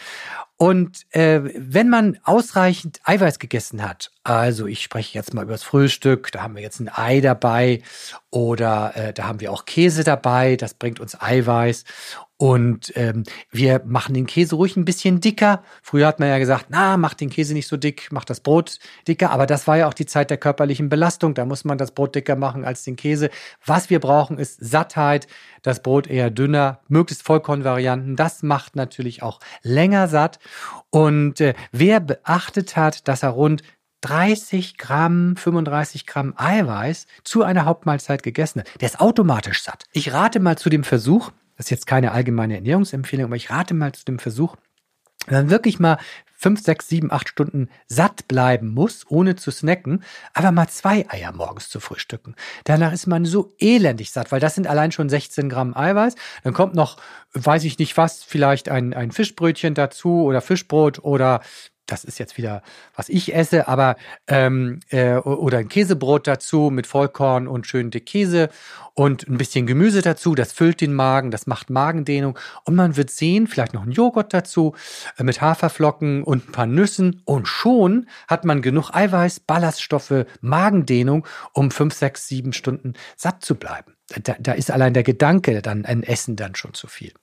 Und 0.57 1.07
äh, 1.09 1.41
wenn 1.57 1.89
man 1.89 2.19
ausreichend 2.23 2.99
Eiweiß 3.03 3.39
gegessen 3.39 3.81
hat, 3.81 4.11
also 4.23 4.67
ich 4.67 4.83
spreche 4.83 5.17
jetzt 5.17 5.33
mal 5.33 5.41
über 5.41 5.53
das 5.53 5.63
Frühstück, 5.63 6.31
da 6.31 6.43
haben 6.43 6.55
wir 6.55 6.61
jetzt 6.61 6.79
ein 6.79 6.89
Ei 6.93 7.19
dabei 7.19 7.81
oder 8.29 8.95
äh, 8.95 9.11
da 9.11 9.23
haben 9.23 9.39
wir 9.39 9.51
auch 9.51 9.65
Käse 9.65 10.03
dabei, 10.03 10.55
das 10.55 10.75
bringt 10.75 10.99
uns 10.99 11.19
Eiweiß 11.19 11.83
und 12.41 12.91
ähm, 12.95 13.23
wir 13.51 13.83
machen 13.85 14.15
den 14.15 14.25
Käse 14.25 14.55
ruhig 14.55 14.75
ein 14.75 14.83
bisschen 14.83 15.21
dicker. 15.21 15.61
Früher 15.83 16.07
hat 16.07 16.19
man 16.19 16.27
ja 16.27 16.39
gesagt, 16.39 16.69
na, 16.69 16.97
mach 16.97 17.13
den 17.13 17.29
Käse 17.29 17.53
nicht 17.53 17.67
so 17.67 17.77
dick, 17.77 18.07
mach 18.09 18.25
das 18.25 18.39
Brot 18.39 18.79
dicker. 19.07 19.29
Aber 19.29 19.45
das 19.45 19.67
war 19.67 19.77
ja 19.77 19.87
auch 19.87 19.93
die 19.93 20.07
Zeit 20.07 20.31
der 20.31 20.37
körperlichen 20.37 20.89
Belastung. 20.89 21.35
Da 21.35 21.45
muss 21.45 21.65
man 21.65 21.77
das 21.77 21.91
Brot 21.91 22.15
dicker 22.15 22.35
machen 22.35 22.65
als 22.65 22.83
den 22.83 22.95
Käse. 22.95 23.29
Was 23.63 23.91
wir 23.91 23.99
brauchen, 23.99 24.39
ist 24.39 24.57
Sattheit. 24.59 25.27
Das 25.61 25.83
Brot 25.83 26.07
eher 26.07 26.31
dünner, 26.31 26.79
möglichst 26.87 27.21
Vollkornvarianten. 27.21 28.15
Das 28.15 28.41
macht 28.41 28.75
natürlich 28.75 29.21
auch 29.21 29.39
länger 29.61 30.07
satt. 30.07 30.39
Und 30.89 31.41
äh, 31.41 31.53
wer 31.71 31.99
beachtet 31.99 32.75
hat, 32.75 33.07
dass 33.07 33.21
er 33.21 33.29
rund 33.29 33.61
30 34.01 34.79
Gramm, 34.79 35.35
35 35.35 36.07
Gramm 36.07 36.33
Eiweiß 36.37 37.05
zu 37.23 37.43
einer 37.43 37.65
Hauptmahlzeit 37.65 38.23
gegessen 38.23 38.61
hat, 38.61 38.81
der 38.81 38.87
ist 38.87 38.99
automatisch 38.99 39.61
satt. 39.61 39.83
Ich 39.91 40.11
rate 40.11 40.39
mal 40.39 40.57
zu 40.57 40.71
dem 40.71 40.83
Versuch, 40.83 41.31
das 41.61 41.67
ist 41.67 41.69
jetzt 41.69 41.85
keine 41.85 42.11
allgemeine 42.11 42.55
Ernährungsempfehlung, 42.55 43.25
aber 43.25 43.35
ich 43.35 43.51
rate 43.51 43.75
mal 43.75 43.91
zu 43.91 44.03
dem 44.03 44.17
Versuch, 44.17 44.55
wenn 45.27 45.41
man 45.41 45.49
wirklich 45.51 45.79
mal 45.79 45.99
fünf, 46.33 46.59
sechs, 46.59 46.87
sieben, 46.87 47.11
acht 47.11 47.29
Stunden 47.29 47.69
satt 47.85 48.27
bleiben 48.27 48.69
muss, 48.69 49.05
ohne 49.09 49.35
zu 49.35 49.51
snacken, 49.51 50.03
aber 50.33 50.51
mal 50.51 50.69
zwei 50.69 51.07
Eier 51.07 51.31
morgens 51.33 51.69
zu 51.69 51.79
frühstücken. 51.79 52.33
Danach 52.63 52.93
ist 52.93 53.05
man 53.05 53.25
so 53.25 53.53
elendig 53.59 54.09
satt, 54.09 54.31
weil 54.31 54.39
das 54.39 54.55
sind 54.55 54.65
allein 54.65 54.91
schon 54.91 55.07
16 55.07 55.49
Gramm 55.49 55.77
Eiweiß. 55.77 56.15
Dann 56.43 56.53
kommt 56.53 56.73
noch, 56.73 56.97
weiß 57.33 57.63
ich 57.65 57.77
nicht 57.77 57.95
was, 57.95 58.23
vielleicht 58.23 58.67
ein, 58.67 58.95
ein 58.95 59.11
Fischbrötchen 59.11 59.75
dazu 59.75 60.23
oder 60.23 60.41
Fischbrot 60.41 61.03
oder 61.03 61.41
das 61.91 62.03
ist 62.03 62.19
jetzt 62.19 62.37
wieder, 62.37 62.61
was 62.95 63.09
ich 63.09 63.35
esse, 63.35 63.67
aber 63.67 63.95
ähm, 64.27 64.79
äh, 64.89 65.15
oder 65.15 65.59
ein 65.59 65.67
Käsebrot 65.67 66.25
dazu 66.25 66.69
mit 66.71 66.87
Vollkorn 66.87 67.47
und 67.47 67.67
schön 67.67 67.91
dick 67.91 68.05
Käse 68.05 68.49
und 68.93 69.27
ein 69.27 69.37
bisschen 69.37 69.67
Gemüse 69.67 70.01
dazu. 70.01 70.35
Das 70.35 70.53
füllt 70.53 70.81
den 70.81 70.93
Magen, 70.93 71.31
das 71.31 71.47
macht 71.47 71.69
Magendehnung 71.69 72.37
und 72.65 72.75
man 72.75 72.95
wird 72.95 73.09
sehen, 73.09 73.47
vielleicht 73.47 73.73
noch 73.73 73.83
ein 73.83 73.91
Joghurt 73.91 74.33
dazu 74.33 74.73
äh, 75.17 75.23
mit 75.23 75.41
Haferflocken 75.41 76.23
und 76.23 76.49
ein 76.49 76.51
paar 76.51 76.65
Nüssen 76.65 77.21
und 77.25 77.47
schon 77.47 78.07
hat 78.27 78.45
man 78.45 78.61
genug 78.61 78.91
Eiweiß, 78.91 79.41
Ballaststoffe, 79.41 80.25
Magendehnung, 80.39 81.27
um 81.53 81.71
fünf, 81.71 81.93
sechs, 81.93 82.27
sieben 82.27 82.53
Stunden 82.53 82.93
satt 83.17 83.43
zu 83.43 83.55
bleiben. 83.55 83.95
Da, 84.23 84.35
da 84.39 84.53
ist 84.53 84.71
allein 84.71 84.93
der 84.93 85.03
Gedanke 85.03 85.61
dann 85.61 85.85
ein 85.85 86.03
Essen 86.03 86.35
dann 86.35 86.55
schon 86.55 86.73
zu 86.73 86.87
viel 86.87 87.13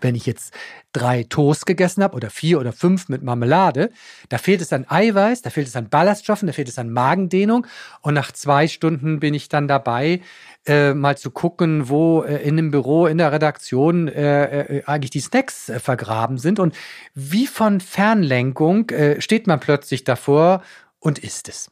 wenn 0.00 0.14
ich 0.14 0.26
jetzt 0.26 0.52
drei 0.92 1.24
Toast 1.24 1.66
gegessen 1.66 2.02
habe 2.02 2.16
oder 2.16 2.30
vier 2.30 2.60
oder 2.60 2.72
fünf 2.72 3.08
mit 3.08 3.22
Marmelade, 3.22 3.90
da 4.28 4.38
fehlt 4.38 4.60
es 4.60 4.72
an 4.72 4.86
Eiweiß, 4.88 5.42
da 5.42 5.50
fehlt 5.50 5.68
es 5.68 5.76
an 5.76 5.88
Ballaststoffen, 5.88 6.46
da 6.46 6.52
fehlt 6.52 6.68
es 6.68 6.78
an 6.78 6.90
Magendehnung. 6.90 7.66
Und 8.00 8.14
nach 8.14 8.32
zwei 8.32 8.68
Stunden 8.68 9.20
bin 9.20 9.34
ich 9.34 9.48
dann 9.48 9.68
dabei, 9.68 10.20
äh, 10.66 10.94
mal 10.94 11.16
zu 11.16 11.30
gucken, 11.30 11.88
wo 11.88 12.22
äh, 12.22 12.36
in 12.42 12.56
dem 12.56 12.70
Büro, 12.70 13.06
in 13.06 13.18
der 13.18 13.32
Redaktion 13.32 14.08
äh, 14.08 14.78
äh, 14.78 14.84
eigentlich 14.84 15.10
die 15.10 15.20
Snacks 15.20 15.68
äh, 15.68 15.80
vergraben 15.80 16.38
sind. 16.38 16.58
Und 16.58 16.74
wie 17.14 17.46
von 17.46 17.80
Fernlenkung 17.80 18.90
äh, 18.90 19.20
steht 19.20 19.46
man 19.46 19.60
plötzlich 19.60 20.04
davor 20.04 20.62
und 20.98 21.18
isst 21.18 21.48
es. 21.48 21.70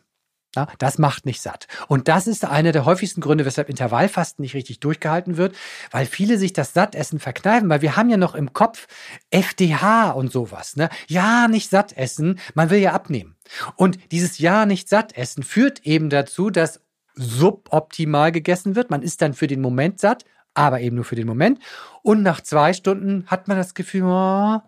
Ja, 0.57 0.67
das 0.79 0.99
macht 0.99 1.27
nicht 1.27 1.41
satt. 1.43 1.69
Und 1.87 2.09
das 2.09 2.27
ist 2.27 2.45
einer 2.45 2.73
der 2.73 2.85
häufigsten 2.85 3.21
Gründe, 3.21 3.45
weshalb 3.45 3.69
Intervallfasten 3.69 4.43
nicht 4.43 4.55
richtig 4.55 4.81
durchgehalten 4.81 5.37
wird, 5.37 5.55
weil 5.93 6.07
viele 6.07 6.39
sich 6.39 6.53
das 6.53 6.75
Sattessen 6.75 7.21
verkneifen, 7.21 7.69
weil 7.69 7.83
wir 7.83 7.97
haben 7.97 8.11
ja 8.11 8.17
noch 8.17 8.35
im 8.35 8.53
Kopf 8.53 8.89
FDH 9.31 10.11
und 10.11 10.33
sowas. 10.33 10.75
Ne? 10.75 10.89
Ja, 11.07 11.47
nicht 11.47 11.71
satt 11.71 11.97
essen, 11.97 12.41
man 12.55 12.69
will 12.69 12.81
ja 12.81 12.93
abnehmen. 12.93 13.37
Und 13.77 13.99
dieses 14.11 14.39
Ja, 14.39 14.67
nicht 14.67 14.89
satt 14.89 15.17
essen 15.17 15.45
führt 15.45 15.87
eben 15.87 16.11
dazu, 16.11 16.51
dass 16.51 16.81
suboptimal 17.15 18.33
gegessen 18.33 18.75
wird. 18.75 18.91
Man 18.91 19.03
ist 19.03 19.23
dann 19.23 19.35
für 19.35 19.47
den 19.47 19.61
Moment 19.61 20.01
satt, 20.01 20.25
aber 20.55 20.81
eben 20.81 20.97
nur 20.97 21.05
für 21.05 21.17
den 21.17 21.27
Moment. 21.27 21.61
Und 22.03 22.23
nach 22.23 22.41
zwei 22.41 22.73
Stunden 22.73 23.25
hat 23.27 23.47
man 23.47 23.57
das 23.57 23.75
Gefühl, 23.75 24.03
oh, 24.05 24.61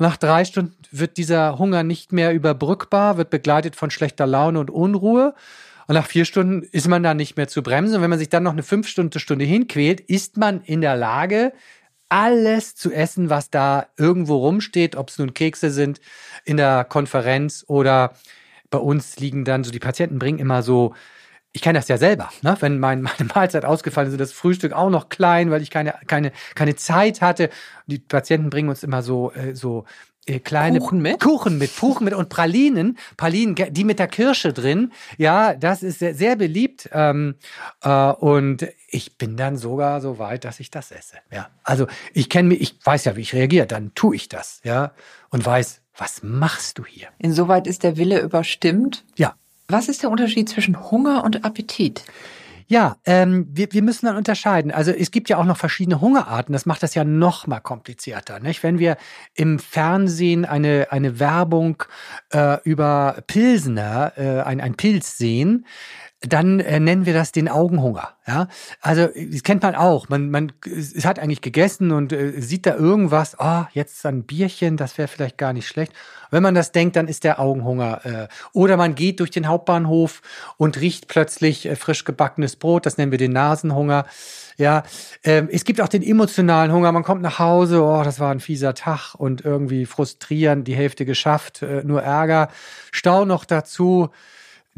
nach 0.00 0.16
drei 0.16 0.44
Stunden 0.44 0.76
wird 0.90 1.16
dieser 1.16 1.58
Hunger 1.58 1.82
nicht 1.82 2.12
mehr 2.12 2.32
überbrückbar, 2.32 3.16
wird 3.16 3.30
begleitet 3.30 3.76
von 3.76 3.90
schlechter 3.90 4.26
Laune 4.26 4.60
und 4.60 4.70
Unruhe. 4.70 5.34
Und 5.86 5.94
nach 5.94 6.06
vier 6.06 6.24
Stunden 6.24 6.62
ist 6.62 6.88
man 6.88 7.02
dann 7.02 7.16
nicht 7.16 7.36
mehr 7.36 7.48
zu 7.48 7.62
bremsen. 7.62 7.96
Und 7.96 8.02
wenn 8.02 8.10
man 8.10 8.18
sich 8.18 8.28
dann 8.28 8.44
noch 8.44 8.52
eine 8.52 8.62
fünf 8.62 8.88
Stunde 8.88 9.18
Stunde 9.18 9.44
hinquält, 9.44 10.00
ist 10.00 10.36
man 10.36 10.62
in 10.62 10.80
der 10.80 10.96
Lage, 10.96 11.52
alles 12.08 12.74
zu 12.74 12.92
essen, 12.92 13.30
was 13.30 13.50
da 13.50 13.86
irgendwo 13.96 14.36
rumsteht, 14.38 14.96
ob 14.96 15.08
es 15.08 15.18
nun 15.18 15.32
Kekse 15.32 15.70
sind 15.70 16.00
in 16.44 16.56
der 16.56 16.84
Konferenz 16.84 17.64
oder 17.68 18.14
bei 18.68 18.78
uns 18.78 19.18
liegen 19.18 19.44
dann 19.44 19.64
so, 19.64 19.70
die 19.70 19.78
Patienten 19.78 20.18
bringen 20.18 20.38
immer 20.38 20.62
so 20.62 20.94
ich 21.52 21.62
kenne 21.62 21.78
das 21.78 21.88
ja 21.88 21.98
selber, 21.98 22.30
ne? 22.42 22.56
wenn 22.60 22.78
mein, 22.78 23.02
meine 23.18 23.30
Mahlzeit 23.34 23.64
ausgefallen 23.64 24.10
ist, 24.10 24.20
das 24.20 24.32
Frühstück 24.32 24.72
auch 24.72 24.90
noch 24.90 25.08
klein, 25.08 25.50
weil 25.50 25.62
ich 25.62 25.70
keine, 25.70 25.94
keine, 26.06 26.32
keine 26.54 26.76
Zeit 26.76 27.20
hatte. 27.20 27.50
Die 27.86 27.98
Patienten 27.98 28.50
bringen 28.50 28.68
uns 28.68 28.82
immer 28.82 29.02
so, 29.02 29.32
äh, 29.32 29.54
so 29.54 29.84
äh, 30.26 30.38
kleine 30.38 30.78
Kuchen 30.78 31.02
mit? 31.02 31.20
Kuchen 31.20 31.58
mit, 31.58 31.76
Kuchen 31.76 32.04
mit 32.04 32.14
und 32.14 32.28
Pralinen, 32.28 32.98
Pralinen, 33.16 33.56
die 33.70 33.84
mit 33.84 33.98
der 33.98 34.06
Kirsche 34.06 34.52
drin. 34.52 34.92
Ja, 35.18 35.54
das 35.54 35.82
ist 35.82 35.98
sehr, 35.98 36.14
sehr 36.14 36.36
beliebt. 36.36 36.88
Ähm, 36.92 37.34
äh, 37.82 38.12
und 38.12 38.68
ich 38.88 39.18
bin 39.18 39.36
dann 39.36 39.56
sogar 39.56 40.00
so 40.00 40.18
weit, 40.18 40.44
dass 40.44 40.60
ich 40.60 40.70
das 40.70 40.92
esse. 40.92 41.16
Ja, 41.32 41.48
also 41.64 41.86
ich 42.12 42.28
kenne 42.28 42.50
mich, 42.50 42.60
ich 42.60 42.78
weiß 42.84 43.06
ja, 43.06 43.16
wie 43.16 43.22
ich 43.22 43.34
reagiere. 43.34 43.66
Dann 43.66 43.92
tue 43.94 44.14
ich 44.14 44.28
das, 44.28 44.60
ja, 44.62 44.92
und 45.30 45.44
weiß, 45.44 45.80
was 45.96 46.22
machst 46.22 46.78
du 46.78 46.84
hier? 46.84 47.08
Insoweit 47.18 47.66
ist 47.66 47.82
der 47.82 47.96
Wille 47.96 48.20
überstimmt. 48.20 49.04
Ja. 49.16 49.34
Was 49.70 49.88
ist 49.88 50.02
der 50.02 50.10
Unterschied 50.10 50.48
zwischen 50.48 50.90
Hunger 50.90 51.24
und 51.24 51.44
Appetit? 51.44 52.04
Ja, 52.66 52.98
ähm, 53.04 53.48
wir, 53.50 53.72
wir 53.72 53.82
müssen 53.82 54.06
dann 54.06 54.16
unterscheiden. 54.16 54.70
Also 54.70 54.92
es 54.92 55.10
gibt 55.10 55.28
ja 55.28 55.38
auch 55.38 55.44
noch 55.44 55.56
verschiedene 55.56 56.00
Hungerarten. 56.00 56.52
Das 56.52 56.66
macht 56.66 56.84
das 56.84 56.94
ja 56.94 57.02
noch 57.02 57.48
mal 57.48 57.58
komplizierter. 57.58 58.38
Nicht? 58.38 58.62
Wenn 58.62 58.78
wir 58.78 58.96
im 59.34 59.58
Fernsehen 59.58 60.44
eine, 60.44 60.86
eine 60.90 61.18
Werbung 61.18 61.82
äh, 62.32 62.58
über 62.62 63.24
Pilsener, 63.26 64.12
äh, 64.16 64.42
ein, 64.42 64.60
ein 64.60 64.76
Pilz 64.76 65.18
sehen, 65.18 65.66
dann 66.22 66.60
äh, 66.60 66.78
nennen 66.80 67.06
wir 67.06 67.14
das 67.14 67.32
den 67.32 67.48
Augenhunger. 67.48 68.10
Ja, 68.26 68.48
also 68.82 69.06
das 69.06 69.42
kennt 69.42 69.62
man 69.62 69.74
auch. 69.74 70.10
Man, 70.10 70.30
man 70.30 70.52
es 70.64 71.04
hat 71.06 71.18
eigentlich 71.18 71.40
gegessen 71.40 71.92
und 71.92 72.12
äh, 72.12 72.40
sieht 72.40 72.66
da 72.66 72.76
irgendwas. 72.76 73.38
Ah, 73.38 73.62
oh, 73.62 73.66
jetzt 73.72 74.04
ein 74.04 74.24
Bierchen, 74.24 74.76
das 74.76 74.98
wäre 74.98 75.08
vielleicht 75.08 75.38
gar 75.38 75.54
nicht 75.54 75.66
schlecht. 75.66 75.92
Wenn 76.30 76.42
man 76.42 76.54
das 76.54 76.72
denkt, 76.72 76.96
dann 76.96 77.08
ist 77.08 77.24
der 77.24 77.40
Augenhunger. 77.40 78.04
Äh, 78.04 78.28
oder 78.52 78.76
man 78.76 78.94
geht 78.94 79.20
durch 79.20 79.30
den 79.30 79.48
Hauptbahnhof 79.48 80.20
und 80.58 80.78
riecht 80.78 81.08
plötzlich 81.08 81.64
äh, 81.64 81.74
frisch 81.74 82.04
gebackenes 82.04 82.56
Brot. 82.56 82.84
Das 82.84 82.98
nennen 82.98 83.12
wir 83.12 83.18
den 83.18 83.32
Nasenhunger. 83.32 84.04
Ja, 84.58 84.82
ähm, 85.24 85.48
es 85.50 85.64
gibt 85.64 85.80
auch 85.80 85.88
den 85.88 86.02
emotionalen 86.02 86.70
Hunger. 86.70 86.92
Man 86.92 87.02
kommt 87.02 87.22
nach 87.22 87.38
Hause, 87.38 87.82
oh, 87.82 88.02
das 88.04 88.20
war 88.20 88.30
ein 88.30 88.40
fieser 88.40 88.74
Tag 88.74 89.14
und 89.14 89.42
irgendwie 89.42 89.86
frustrierend, 89.86 90.68
die 90.68 90.76
Hälfte 90.76 91.06
geschafft, 91.06 91.62
äh, 91.62 91.82
nur 91.82 92.02
Ärger. 92.02 92.48
Stau 92.92 93.24
noch 93.24 93.46
dazu 93.46 94.10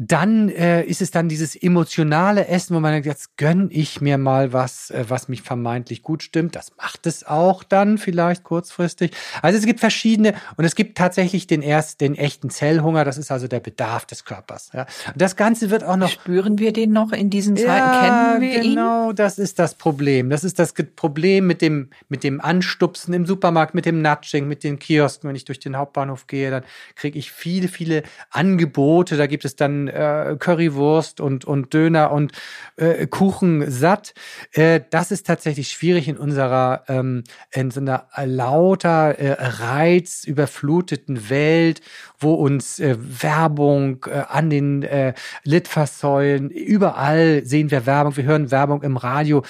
dann 0.07 0.49
äh, 0.49 0.83
ist 0.83 1.01
es 1.01 1.11
dann 1.11 1.29
dieses 1.29 1.55
emotionale 1.55 2.47
Essen, 2.47 2.75
wo 2.75 2.79
man 2.79 2.91
denkt, 2.91 3.05
jetzt 3.05 3.37
gönn 3.37 3.69
ich 3.71 4.01
mir 4.01 4.17
mal 4.17 4.51
was, 4.51 4.89
äh, 4.91 5.05
was 5.07 5.27
mich 5.27 5.41
vermeintlich 5.41 6.03
gut 6.03 6.23
stimmt. 6.23 6.55
Das 6.55 6.71
macht 6.77 7.05
es 7.07 7.25
auch 7.25 7.63
dann 7.63 7.97
vielleicht 7.97 8.43
kurzfristig. 8.43 9.11
Also 9.41 9.57
es 9.57 9.65
gibt 9.65 9.79
verschiedene 9.79 10.33
und 10.57 10.65
es 10.65 10.75
gibt 10.75 10.97
tatsächlich 10.97 11.47
den 11.47 11.61
erst 11.61 12.01
den 12.01 12.15
echten 12.15 12.49
Zellhunger. 12.49 13.05
Das 13.05 13.17
ist 13.17 13.31
also 13.31 13.47
der 13.47 13.59
Bedarf 13.59 14.05
des 14.05 14.25
Körpers. 14.25 14.71
Ja. 14.73 14.87
Und 15.07 15.21
das 15.21 15.35
Ganze 15.35 15.69
wird 15.69 15.83
auch 15.83 15.95
noch 15.95 16.09
spüren 16.09 16.57
wir 16.59 16.73
den 16.73 16.91
noch 16.91 17.11
in 17.11 17.29
diesen 17.29 17.55
Zeiten. 17.55 17.67
Ja, 17.69 18.01
Kennen 18.01 18.41
wir 18.41 18.49
genau, 18.49 18.63
ihn? 18.63 18.75
Genau, 18.75 19.13
das 19.13 19.39
ist 19.39 19.59
das 19.59 19.75
Problem. 19.75 20.29
Das 20.29 20.43
ist 20.43 20.59
das 20.59 20.73
Problem 20.95 21.47
mit 21.47 21.61
dem 21.61 21.89
mit 22.09 22.23
dem 22.23 22.41
Anstupsen 22.41 23.13
im 23.13 23.25
Supermarkt, 23.25 23.73
mit 23.73 23.85
dem 23.85 24.01
Nudging, 24.01 24.47
mit 24.47 24.63
den 24.63 24.79
Kiosken. 24.79 25.29
Wenn 25.29 25.35
ich 25.35 25.45
durch 25.45 25.59
den 25.59 25.77
Hauptbahnhof 25.77 26.27
gehe, 26.27 26.51
dann 26.51 26.63
kriege 26.95 27.17
ich 27.17 27.31
viele 27.31 27.67
viele 27.67 28.03
Angebote. 28.31 29.17
Da 29.17 29.27
gibt 29.27 29.45
es 29.45 29.55
dann 29.55 29.87
äh, 29.93 30.35
Currywurst 30.37 31.21
und, 31.21 31.45
und 31.45 31.73
Döner 31.73 32.11
und 32.11 32.31
äh, 32.75 33.07
Kuchen 33.07 33.69
satt. 33.69 34.13
Äh, 34.51 34.81
das 34.89 35.11
ist 35.11 35.27
tatsächlich 35.27 35.69
schwierig 35.69 36.07
in 36.07 36.17
unserer, 36.17 36.83
ähm, 36.87 37.23
in 37.51 37.71
so 37.71 37.79
einer 37.79 38.07
lauter, 38.25 39.19
äh, 39.19 39.35
reizüberfluteten 39.39 41.29
Welt, 41.29 41.81
wo 42.19 42.33
uns 42.33 42.79
äh, 42.79 42.97
Werbung 42.99 44.05
äh, 44.07 44.23
an 44.29 44.49
den 44.49 44.83
äh, 44.83 45.13
Litfaßsäulen, 45.43 46.49
überall 46.49 47.45
sehen 47.45 47.69
wir 47.71 47.85
Werbung, 47.85 48.17
wir 48.17 48.23
hören 48.23 48.51
Werbung 48.51 48.81
im 48.83 48.97
Radio. 48.97 49.43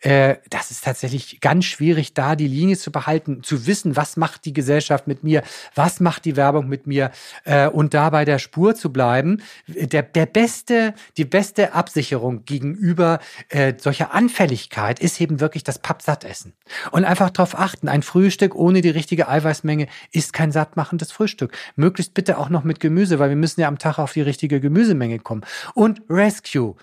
Äh, 0.00 0.36
das 0.48 0.70
ist 0.70 0.84
tatsächlich 0.84 1.40
ganz 1.40 1.64
schwierig, 1.66 2.14
da 2.14 2.36
die 2.36 2.48
Linie 2.48 2.78
zu 2.78 2.90
behalten, 2.90 3.42
zu 3.42 3.66
wissen, 3.66 3.96
was 3.96 4.16
macht 4.16 4.44
die 4.44 4.52
Gesellschaft 4.52 5.06
mit 5.06 5.24
mir, 5.24 5.42
was 5.74 6.00
macht 6.00 6.24
die 6.24 6.36
Werbung 6.36 6.68
mit 6.68 6.86
mir 6.86 7.10
äh, 7.44 7.68
und 7.68 7.94
da 7.94 8.10
bei 8.10 8.24
der 8.24 8.38
Spur 8.38 8.74
zu 8.74 8.92
bleiben. 8.92 9.42
Der, 9.86 10.02
der 10.02 10.26
beste, 10.26 10.94
die 11.16 11.24
beste 11.24 11.72
Absicherung 11.74 12.44
gegenüber 12.44 13.18
äh, 13.48 13.74
solcher 13.78 14.12
Anfälligkeit 14.14 15.00
ist 15.00 15.20
eben 15.20 15.40
wirklich 15.40 15.64
das 15.64 15.78
Pappsattessen. 15.78 16.52
Und 16.90 17.04
einfach 17.04 17.30
darauf 17.30 17.58
achten, 17.58 17.88
ein 17.88 18.02
Frühstück 18.02 18.54
ohne 18.54 18.80
die 18.80 18.90
richtige 18.90 19.28
Eiweißmenge 19.28 19.88
ist 20.12 20.32
kein 20.32 20.52
sattmachendes 20.52 21.12
Frühstück. 21.12 21.56
Möglichst 21.76 22.14
bitte 22.14 22.38
auch 22.38 22.48
noch 22.48 22.64
mit 22.64 22.80
Gemüse, 22.80 23.18
weil 23.18 23.30
wir 23.30 23.36
müssen 23.36 23.60
ja 23.60 23.68
am 23.68 23.78
Tag 23.78 23.98
auf 23.98 24.12
die 24.12 24.22
richtige 24.22 24.60
Gemüsemenge 24.60 25.18
kommen. 25.18 25.42
Und 25.74 26.02
Rescue. 26.08 26.76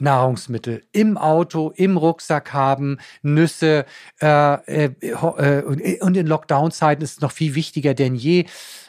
Nahrungsmittel 0.00 0.82
im 0.92 1.16
Auto, 1.16 1.72
im 1.76 1.96
Rucksack 1.96 2.52
haben, 2.52 2.98
Nüsse 3.22 3.84
äh, 4.20 4.54
äh, 4.54 4.90
äh 5.00 5.62
und 6.00 6.16
in 6.16 6.26
Lockdown-Zeiten 6.26 7.02
ist 7.02 7.12
es 7.12 7.20
noch 7.20 7.32
viel 7.32 7.54
wichtiger 7.54 7.94
denn 7.94 8.14
je 8.14 8.46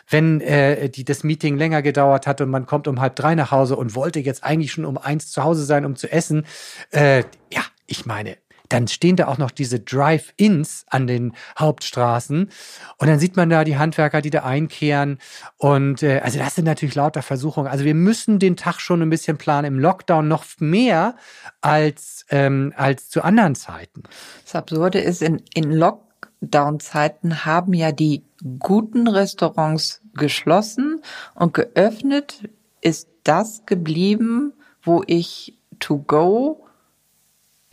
wenn 0.10 0.42
äh, 0.42 0.90
die, 0.90 1.06
das 1.06 1.24
Meeting 1.24 1.58
länger 1.58 1.82
gedauert 1.82 2.28
hat 2.28 2.42
und 2.42 2.50
man 2.50 2.66
kommt 2.66 2.88
um 2.88 3.00
halb 3.00 3.16
drei 3.16 3.36
nach 3.36 3.52
Hause 3.52 3.76
und 3.76 3.96
wollte 3.96 4.20
jetzt 4.20 4.44
eigentlich 4.44 4.72
schon 4.72 4.86
um 4.86 4.98
eins 4.98 5.32
zu 5.32 5.44
Hause 5.44 5.64
sein, 5.64 5.86
um 5.86 5.96
zu 5.96 6.12
essen. 6.12 6.46
Äh, 6.92 7.24
ja, 7.52 7.64
ich 7.88 8.06
meine, 8.06 8.38
dann 8.74 8.88
stehen 8.88 9.16
da 9.16 9.28
auch 9.28 9.38
noch 9.38 9.52
diese 9.52 9.80
Drive-Ins 9.80 10.86
an 10.90 11.06
den 11.06 11.34
Hauptstraßen 11.60 12.50
und 12.98 13.08
dann 13.08 13.20
sieht 13.20 13.38
man 13.38 13.50
da 13.50 13.64
die 13.64 13.78
Handwerker, 13.78 14.22
die 14.22 14.32
da 14.32 14.44
einkehren 14.44 15.20
und 15.58 16.02
äh, 16.02 16.20
also 16.24 16.40
das 16.40 16.56
sind 16.56 16.66
natürlich 16.66 16.96
lauter 16.96 17.22
Versuchungen. 17.22 17.68
Also 17.68 17.86
wir 17.86 17.94
müssen 17.94 18.40
den 18.40 18.58
Tag 18.58 18.80
schon 18.80 19.02
ein 19.02 19.10
bisschen 19.10 19.38
planen 19.38 19.66
im 19.66 19.80
Lockdown 19.80 20.28
noch 20.28 20.46
mehr 20.60 21.16
als 21.62 22.26
ähm, 22.30 22.74
als 22.76 23.10
zu 23.10 23.24
anderen 23.24 23.54
Zeiten. 23.54 24.04
Das 24.44 24.56
Absurde 24.56 25.00
ist 25.00 25.22
in 25.22 25.42
in 25.54 25.72
Lockdown-Zeiten 25.72 27.46
haben 27.46 27.74
ja 27.74 27.92
die 27.92 28.24
guten 28.60 29.08
Restaurants 29.08 30.02
geschlossen 30.16 31.02
und 31.36 31.54
geöffnet 31.54 32.50
ist 32.82 33.08
das 33.24 33.66
geblieben, 33.66 34.54
wo 34.82 35.04
ich 35.06 35.60
to 35.80 36.00
go 36.00 36.63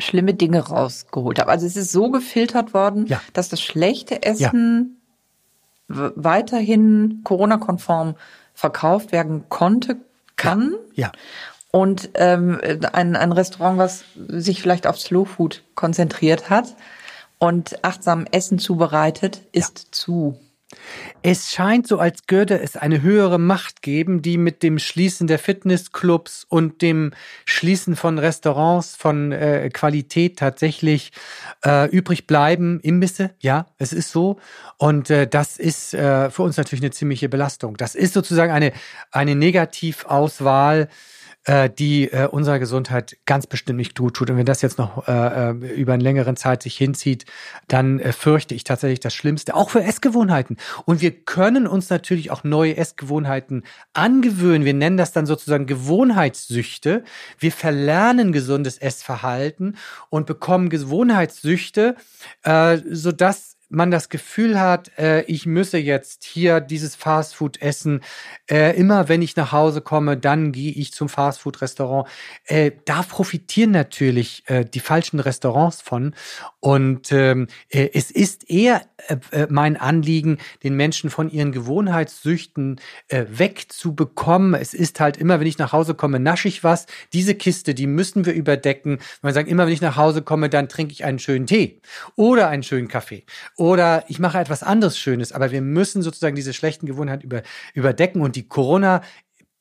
schlimme 0.00 0.34
Dinge 0.34 0.60
rausgeholt 0.60 1.38
habe. 1.38 1.50
Also 1.50 1.66
es 1.66 1.76
ist 1.76 1.92
so 1.92 2.10
gefiltert 2.10 2.74
worden, 2.74 3.06
ja. 3.06 3.20
dass 3.32 3.48
das 3.48 3.60
schlechte 3.60 4.22
Essen 4.22 5.00
ja. 5.88 6.12
weiterhin 6.14 7.20
Corona-konform 7.24 8.14
verkauft 8.54 9.12
werden 9.12 9.44
konnte, 9.48 9.96
kann. 10.36 10.74
Ja. 10.94 11.06
ja. 11.06 11.12
Und 11.72 12.10
ähm, 12.14 12.60
ein, 12.92 13.14
ein 13.14 13.32
Restaurant, 13.32 13.78
was 13.78 14.04
sich 14.16 14.60
vielleicht 14.60 14.86
auf 14.86 14.98
Slow 14.98 15.24
Food 15.24 15.62
konzentriert 15.76 16.50
hat 16.50 16.74
und 17.38 17.84
achtsam 17.84 18.26
Essen 18.30 18.58
zubereitet, 18.58 19.42
ist 19.52 19.88
zu. 19.92 20.38
Es 21.22 21.50
scheint 21.50 21.86
so, 21.86 21.98
als 21.98 22.20
würde 22.28 22.60
es 22.60 22.76
eine 22.76 23.02
höhere 23.02 23.38
Macht 23.38 23.82
geben, 23.82 24.22
die 24.22 24.38
mit 24.38 24.62
dem 24.62 24.78
Schließen 24.78 25.26
der 25.26 25.38
Fitnessclubs 25.38 26.46
und 26.48 26.80
dem 26.80 27.12
Schließen 27.44 27.96
von 27.96 28.18
Restaurants 28.18 28.96
von 28.96 29.32
äh, 29.32 29.68
Qualität 29.70 30.38
tatsächlich 30.38 31.12
äh, 31.64 31.90
übrig 31.90 32.26
bleiben. 32.26 32.80
Imbisse, 32.80 33.30
ja, 33.40 33.66
es 33.78 33.92
ist 33.92 34.12
so. 34.12 34.38
Und 34.78 35.10
äh, 35.10 35.26
das 35.26 35.58
ist 35.58 35.92
äh, 35.92 36.30
für 36.30 36.42
uns 36.42 36.56
natürlich 36.56 36.82
eine 36.82 36.92
ziemliche 36.92 37.28
Belastung. 37.28 37.76
Das 37.76 37.94
ist 37.94 38.14
sozusagen 38.14 38.52
eine, 38.52 38.72
eine 39.10 39.34
Negativauswahl 39.34 40.88
äh, 41.44 41.70
die 41.70 42.12
äh, 42.12 42.26
unserer 42.26 42.58
Gesundheit 42.58 43.16
ganz 43.24 43.46
bestimmt 43.46 43.78
nicht 43.78 43.96
gut 43.96 44.14
tut. 44.14 44.30
Und 44.30 44.36
wenn 44.36 44.46
das 44.46 44.62
jetzt 44.62 44.78
noch 44.78 45.08
äh, 45.08 45.50
äh, 45.50 45.74
über 45.74 45.94
einen 45.94 46.02
längeren 46.02 46.36
Zeit 46.36 46.62
sich 46.62 46.76
hinzieht, 46.76 47.24
dann 47.68 47.98
äh, 47.98 48.12
fürchte 48.12 48.54
ich 48.54 48.64
tatsächlich 48.64 49.00
das 49.00 49.14
Schlimmste, 49.14 49.54
auch 49.54 49.70
für 49.70 49.82
Essgewohnheiten. 49.82 50.56
Und 50.84 51.00
wir 51.00 51.12
können 51.12 51.66
uns 51.66 51.88
natürlich 51.88 52.30
auch 52.30 52.44
neue 52.44 52.76
Essgewohnheiten 52.76 53.64
angewöhnen. 53.94 54.64
Wir 54.64 54.74
nennen 54.74 54.96
das 54.96 55.12
dann 55.12 55.26
sozusagen 55.26 55.66
Gewohnheitssüchte. 55.66 57.04
Wir 57.38 57.52
verlernen 57.52 58.32
gesundes 58.32 58.78
Essverhalten 58.78 59.76
und 60.10 60.26
bekommen 60.26 60.68
Gewohnheitssüchte, 60.68 61.96
äh, 62.42 62.78
sodass 62.90 63.56
man 63.70 63.90
das 63.90 64.08
Gefühl 64.08 64.60
hat, 64.60 64.90
äh, 64.98 65.22
ich 65.22 65.46
müsse 65.46 65.78
jetzt 65.78 66.24
hier 66.24 66.60
dieses 66.60 66.96
Fastfood 66.96 67.62
essen. 67.62 68.02
Äh, 68.50 68.76
immer 68.76 69.08
wenn 69.08 69.22
ich 69.22 69.36
nach 69.36 69.52
Hause 69.52 69.80
komme, 69.80 70.16
dann 70.16 70.52
gehe 70.52 70.72
ich 70.72 70.92
zum 70.92 71.08
Fastfood-Restaurant. 71.08 72.08
Äh, 72.44 72.72
da 72.84 73.02
profitieren 73.02 73.70
natürlich 73.70 74.42
äh, 74.46 74.64
die 74.64 74.80
falschen 74.80 75.20
Restaurants 75.20 75.80
von. 75.80 76.14
Und 76.58 77.12
ähm, 77.12 77.46
äh, 77.68 77.90
es 77.94 78.10
ist 78.10 78.50
eher 78.50 78.82
äh, 79.08 79.16
äh, 79.30 79.46
mein 79.48 79.76
Anliegen, 79.76 80.38
den 80.64 80.74
Menschen 80.74 81.08
von 81.08 81.30
ihren 81.30 81.52
Gewohnheitssüchten 81.52 82.80
äh, 83.08 83.24
wegzubekommen. 83.28 84.54
Es 84.54 84.74
ist 84.74 84.98
halt 84.98 85.16
immer, 85.16 85.40
wenn 85.40 85.46
ich 85.46 85.58
nach 85.58 85.72
Hause 85.72 85.94
komme, 85.94 86.18
nasche 86.18 86.48
ich 86.48 86.64
was. 86.64 86.86
Diese 87.12 87.36
Kiste, 87.36 87.74
die 87.74 87.86
müssen 87.86 88.26
wir 88.26 88.32
überdecken. 88.32 88.98
Man 89.22 89.32
sagt 89.32 89.48
immer, 89.48 89.66
wenn 89.66 89.72
ich 89.72 89.80
nach 89.80 89.96
Hause 89.96 90.22
komme, 90.22 90.48
dann 90.48 90.68
trinke 90.68 90.92
ich 90.92 91.04
einen 91.04 91.20
schönen 91.20 91.46
Tee 91.46 91.80
oder 92.16 92.48
einen 92.48 92.64
schönen 92.64 92.88
Kaffee 92.88 93.24
oder 93.60 94.04
ich 94.08 94.18
mache 94.18 94.38
etwas 94.38 94.62
anderes 94.62 94.98
Schönes. 94.98 95.32
Aber 95.32 95.50
wir 95.50 95.60
müssen 95.60 96.00
sozusagen 96.00 96.34
diese 96.34 96.54
schlechten 96.54 96.86
Gewohnheiten 96.86 97.22
über, 97.22 97.42
überdecken. 97.74 98.22
Und 98.22 98.34
die 98.34 98.48
Corona 98.48 99.02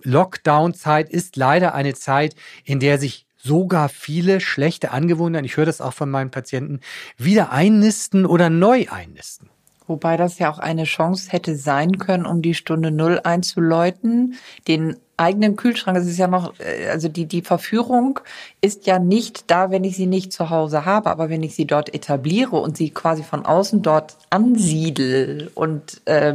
Lockdown-Zeit 0.04 1.10
ist 1.10 1.36
leider 1.36 1.74
eine 1.74 1.94
Zeit, 1.94 2.34
in 2.64 2.80
der 2.80 2.98
sich 2.98 3.28
sogar 3.36 3.90
viele 3.90 4.40
schlechte 4.40 4.92
Angewohnheiten, 4.92 5.46
ich 5.46 5.58
höre 5.58 5.66
das 5.66 5.82
auch 5.82 5.94
von 5.94 6.10
meinen 6.10 6.32
Patienten, 6.32 6.80
wieder 7.18 7.52
einnisten 7.52 8.26
oder 8.26 8.50
neu 8.50 8.86
einnisten. 8.90 9.50
Wobei 9.86 10.16
das 10.16 10.40
ja 10.40 10.50
auch 10.50 10.60
eine 10.60 10.86
Chance 10.86 11.30
hätte 11.32 11.58
sein 11.58 11.98
können, 11.98 12.26
um 12.26 12.42
die 12.42 12.54
Stunde 12.54 12.92
Null 12.92 13.20
einzuläuten, 13.22 14.36
den 14.70 14.96
eigenen 15.20 15.56
Kühlschrank. 15.56 15.98
Es 15.98 16.08
ist 16.08 16.18
ja 16.18 16.28
noch, 16.28 16.54
äh, 16.60 16.90
also 16.90 17.08
die, 17.08 17.26
die 17.26 17.42
Verführung 17.42 18.20
ist 18.62 18.88
ja 18.88 19.00
nicht 19.00 19.50
da, 19.52 19.72
wenn 19.72 19.84
ich 19.84 19.96
sie 19.96 20.08
nicht 20.08 20.32
zu 20.32 20.50
Hause 20.50 20.86
habe, 20.86 21.10
aber 21.10 21.30
wenn 21.30 21.44
ich 21.44 21.56
sie 21.56 21.66
dort 21.66 21.94
etabliere 21.94 22.56
und 22.58 22.78
sie 22.78 22.90
quasi 22.90 23.24
von 23.24 23.46
außen 23.46 23.82
dort 23.82 24.18
ansiedel 24.30 25.52
und 25.56 26.02
äh, 26.06 26.34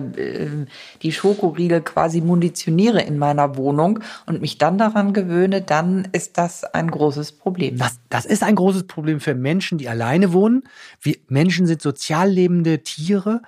die 1.03 1.13
Schokoriegel 1.13 1.81
quasi 1.81 2.21
munitioniere 2.21 3.03
in 3.03 3.19
meiner 3.19 3.57
Wohnung 3.57 4.01
und 4.27 4.41
mich 4.41 4.59
dann 4.59 4.79
daran 4.79 5.13
gewöhne, 5.13 5.63
dann 5.63 6.09
ist 6.13 6.39
das 6.39 6.65
ein 6.65 6.91
großes 6.91 7.33
Problem. 7.33 7.79
Das, 7.79 7.99
das 8.11 8.27
ist 8.27 8.43
ein 8.43 8.55
großes 8.55 8.87
Problem 8.87 9.21
für 9.21 9.35
Menschen, 9.35 9.79
die 9.79 9.89
alleine 9.89 10.33
wohnen. 10.33 10.65
Wir 11.01 11.17
Menschen 11.29 11.67
sind 11.67 11.83
sozial 11.83 12.29
lebende 12.31 12.83
Tiere 12.83 13.43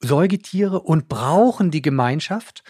Säugetiere 0.00 0.80
und 0.80 1.08
brauchen 1.08 1.70
die 1.70 1.82
Gemeinschaft. 1.82 2.62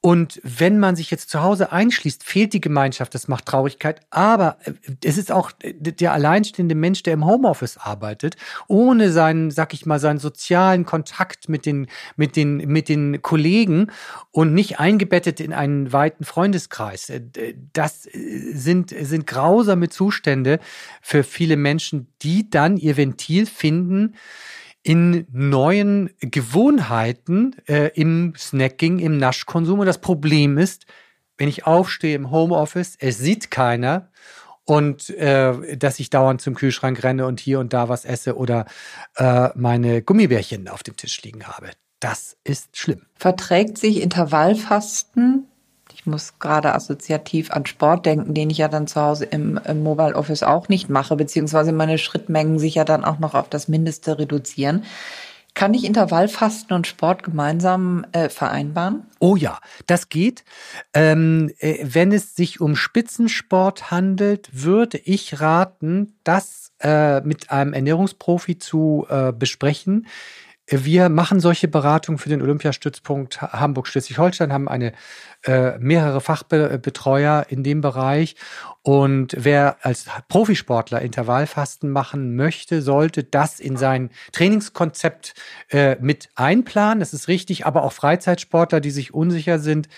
Und 0.00 0.40
wenn 0.44 0.78
man 0.78 0.94
sich 0.94 1.10
jetzt 1.10 1.28
zu 1.28 1.42
Hause 1.42 1.72
einschließt, 1.72 2.22
fehlt 2.22 2.52
die 2.52 2.60
Gemeinschaft, 2.60 3.14
das 3.16 3.26
macht 3.26 3.46
Traurigkeit. 3.46 4.00
Aber 4.10 4.58
äh, 4.64 4.72
es 5.04 5.18
ist 5.18 5.32
auch 5.32 5.50
der 5.60 6.12
alleinstehende 6.12 6.76
Mensch, 6.76 7.02
der 7.02 7.14
im 7.14 7.26
Homeoffice 7.26 7.78
arbeitet, 7.78 8.36
ohne 8.68 9.10
seinen, 9.10 9.50
sag 9.50 9.74
ich 9.74 9.86
mal, 9.86 9.98
seinen 9.98 10.20
sozialen 10.20 10.84
Kontakt 10.84 11.48
mit 11.48 11.66
den, 11.66 11.88
mit 12.14 12.36
den, 12.36 12.58
mit 12.58 12.88
den 12.88 13.22
Kollegen 13.22 13.90
und 14.30 14.54
nicht 14.54 14.78
eingebettet 14.78 15.40
in 15.40 15.52
einen 15.52 15.92
weiten 15.92 16.24
Freundeskreis. 16.24 17.10
Äh, 17.10 17.54
das 17.72 18.06
äh, 18.06 18.52
sind, 18.52 18.90
sind 18.90 19.26
grausame 19.26 19.88
Zustände 19.88 20.60
für 21.02 21.24
viele 21.24 21.56
Menschen, 21.56 22.06
die 22.22 22.48
dann 22.48 22.76
ihr 22.76 22.96
Ventil 22.96 23.46
finden, 23.46 24.14
in 24.88 25.26
neuen 25.30 26.08
Gewohnheiten 26.18 27.54
äh, 27.66 27.90
im 27.94 28.32
Snacking, 28.38 29.00
im 29.00 29.18
Naschkonsum. 29.18 29.80
Und 29.80 29.84
das 29.84 30.00
Problem 30.00 30.56
ist, 30.56 30.86
wenn 31.36 31.46
ich 31.46 31.66
aufstehe 31.66 32.14
im 32.14 32.30
Homeoffice, 32.30 32.96
es 32.98 33.18
sieht 33.18 33.50
keiner 33.50 34.10
und 34.64 35.10
äh, 35.10 35.76
dass 35.76 36.00
ich 36.00 36.08
dauernd 36.08 36.40
zum 36.40 36.54
Kühlschrank 36.54 37.04
renne 37.04 37.26
und 37.26 37.38
hier 37.38 37.60
und 37.60 37.74
da 37.74 37.90
was 37.90 38.06
esse 38.06 38.38
oder 38.38 38.64
äh, 39.16 39.50
meine 39.56 40.00
Gummibärchen 40.00 40.68
auf 40.68 40.82
dem 40.82 40.96
Tisch 40.96 41.20
liegen 41.20 41.44
habe. 41.44 41.68
Das 42.00 42.38
ist 42.42 42.78
schlimm. 42.78 43.02
Verträgt 43.14 43.76
sich 43.76 44.00
Intervallfasten 44.00 45.48
ich 45.98 46.06
muss 46.06 46.38
gerade 46.38 46.74
assoziativ 46.74 47.50
an 47.50 47.66
Sport 47.66 48.06
denken, 48.06 48.32
den 48.32 48.50
ich 48.50 48.58
ja 48.58 48.68
dann 48.68 48.86
zu 48.86 49.00
Hause 49.00 49.24
im, 49.24 49.58
im 49.64 49.82
Mobile 49.82 50.14
Office 50.14 50.44
auch 50.44 50.68
nicht 50.68 50.88
mache, 50.88 51.16
beziehungsweise 51.16 51.72
meine 51.72 51.98
Schrittmengen 51.98 52.60
sich 52.60 52.76
ja 52.76 52.84
dann 52.84 53.04
auch 53.04 53.18
noch 53.18 53.34
auf 53.34 53.48
das 53.48 53.66
Mindeste 53.66 54.16
reduzieren. 54.16 54.84
Kann 55.54 55.74
ich 55.74 55.84
Intervallfasten 55.84 56.76
und 56.76 56.86
Sport 56.86 57.24
gemeinsam 57.24 58.06
äh, 58.12 58.28
vereinbaren? 58.28 59.06
Oh 59.18 59.34
ja, 59.34 59.58
das 59.86 60.08
geht. 60.08 60.44
Ähm, 60.94 61.50
äh, 61.58 61.78
wenn 61.82 62.12
es 62.12 62.36
sich 62.36 62.60
um 62.60 62.76
Spitzensport 62.76 63.90
handelt, 63.90 64.50
würde 64.52 64.98
ich 64.98 65.40
raten, 65.40 66.14
das 66.22 66.70
äh, 66.80 67.22
mit 67.22 67.50
einem 67.50 67.72
Ernährungsprofi 67.72 68.58
zu 68.58 69.04
äh, 69.10 69.32
besprechen. 69.32 70.06
Wir 70.70 71.08
machen 71.08 71.40
solche 71.40 71.66
Beratungen 71.66 72.18
für 72.18 72.28
den 72.28 72.42
Olympiastützpunkt 72.42 73.40
Hamburg-Schleswig-Holstein, 73.40 74.52
haben 74.52 74.68
eine 74.68 74.92
äh, 75.44 75.78
mehrere 75.78 76.20
Fachbetreuer 76.20 77.46
in 77.48 77.62
dem 77.62 77.80
Bereich. 77.80 78.36
Und 78.82 79.34
wer 79.38 79.78
als 79.82 80.06
Profisportler 80.28 81.00
Intervallfasten 81.00 81.90
machen 81.90 82.36
möchte, 82.36 82.82
sollte 82.82 83.24
das 83.24 83.60
in 83.60 83.76
sein 83.78 84.10
Trainingskonzept 84.32 85.34
äh, 85.70 85.96
mit 86.00 86.28
einplanen. 86.34 87.00
Das 87.00 87.14
ist 87.14 87.28
richtig, 87.28 87.64
aber 87.64 87.82
auch 87.82 87.92
Freizeitsportler, 87.92 88.80
die 88.80 88.90
sich 88.90 89.14
unsicher 89.14 89.58
sind. 89.58 89.88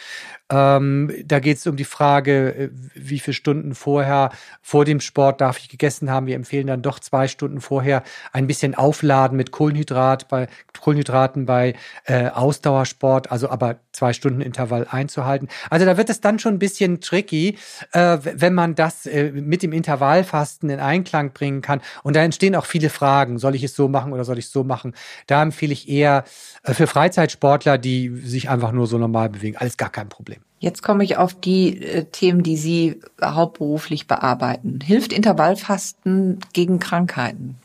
Ähm, 0.50 1.12
da 1.24 1.38
geht 1.38 1.58
es 1.58 1.66
um 1.66 1.76
die 1.76 1.84
Frage, 1.84 2.54
äh, 2.54 2.70
wie 2.94 3.20
viele 3.20 3.34
Stunden 3.34 3.74
vorher 3.74 4.30
vor 4.60 4.84
dem 4.84 5.00
Sport 5.00 5.40
darf 5.40 5.58
ich 5.58 5.68
gegessen 5.68 6.10
haben. 6.10 6.26
Wir 6.26 6.34
empfehlen 6.34 6.66
dann 6.66 6.82
doch 6.82 6.98
zwei 6.98 7.28
Stunden 7.28 7.60
vorher 7.60 8.02
ein 8.32 8.46
bisschen 8.46 8.74
aufladen 8.74 9.36
mit 9.36 9.52
Kohlenhydrat 9.52 10.28
bei 10.28 10.48
Kohlenhydraten 10.80 11.46
bei 11.46 11.74
äh, 12.04 12.28
Ausdauersport, 12.28 13.30
also 13.30 13.48
aber 13.50 13.76
zwei 13.92 14.12
Stunden 14.12 14.40
Intervall 14.40 14.86
einzuhalten. 14.90 15.48
Also 15.68 15.86
da 15.86 15.96
wird 15.96 16.10
es 16.10 16.20
dann 16.20 16.38
schon 16.38 16.54
ein 16.54 16.58
bisschen 16.58 17.00
tricky, 17.00 17.58
äh, 17.92 18.18
wenn 18.22 18.54
man 18.54 18.74
das 18.74 19.06
äh, 19.06 19.30
mit 19.30 19.62
dem 19.62 19.72
Intervallfasten 19.72 20.70
in 20.70 20.80
Einklang 20.80 21.32
bringen 21.32 21.60
kann. 21.60 21.80
Und 22.02 22.16
da 22.16 22.22
entstehen 22.22 22.56
auch 22.56 22.66
viele 22.66 22.90
Fragen. 22.90 23.38
Soll 23.38 23.54
ich 23.54 23.62
es 23.62 23.74
so 23.74 23.88
machen 23.88 24.12
oder 24.12 24.24
soll 24.24 24.38
ich 24.38 24.46
es 24.46 24.52
so 24.52 24.64
machen? 24.64 24.94
Da 25.26 25.42
empfehle 25.42 25.72
ich 25.72 25.88
eher 25.88 26.24
äh, 26.62 26.74
für 26.74 26.86
Freizeitsportler, 26.86 27.78
die 27.78 28.08
sich 28.24 28.48
einfach 28.50 28.72
nur 28.72 28.86
so 28.86 28.98
normal 28.98 29.28
bewegen. 29.28 29.56
Alles 29.56 29.76
gar 29.76 29.90
kein 29.90 30.08
Problem. 30.08 30.39
Jetzt 30.62 30.82
komme 30.82 31.02
ich 31.04 31.16
auf 31.16 31.34
die 31.34 31.82
äh, 31.82 32.04
Themen, 32.04 32.42
die 32.42 32.58
Sie 32.58 33.00
hauptberuflich 33.22 34.06
bearbeiten. 34.06 34.78
Hilft 34.84 35.12
Intervallfasten 35.12 36.38
gegen 36.52 36.78
Krankheiten? 36.78 37.56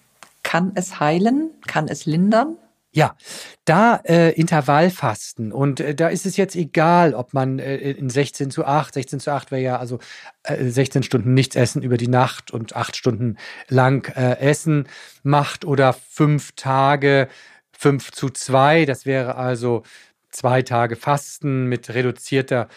Kann 0.43 0.71
es 0.75 0.99
heilen? 1.01 1.51
Kann 1.67 1.89
es 1.89 2.05
lindern? 2.05 2.55
Ja, 2.93 3.17
da 3.65 3.97
äh, 4.05 4.31
Intervallfasten 4.31 5.51
und 5.51 5.81
äh, 5.81 5.93
da 5.93 6.07
ist 6.07 6.25
es 6.25 6.37
jetzt 6.37 6.55
egal, 6.55 7.13
ob 7.13 7.33
man 7.33 7.59
äh, 7.59 7.75
in 7.91 8.09
16 8.09 8.51
zu 8.51 8.63
8, 8.63 8.93
16 8.93 9.19
zu 9.19 9.33
8 9.33 9.51
wäre 9.51 9.61
ja 9.61 9.77
also 9.77 9.99
äh, 10.43 10.63
16 10.63 11.03
Stunden 11.03 11.33
nichts 11.33 11.57
essen 11.57 11.81
über 11.81 11.97
die 11.97 12.07
Nacht 12.07 12.51
und 12.51 12.77
8 12.77 12.95
Stunden 12.95 13.35
lang 13.67 14.09
äh, 14.15 14.39
Essen 14.39 14.87
macht 15.23 15.65
oder 15.65 15.91
fünf 15.91 16.53
Tage 16.53 17.27
5 17.77 18.11
zu 18.11 18.29
2, 18.29 18.85
das 18.85 19.05
wäre 19.05 19.35
also 19.35 19.83
zwei 20.35 20.61
Tage 20.61 20.95
Fasten 20.95 21.65
mit 21.65 21.93
reduzierter 21.93 22.67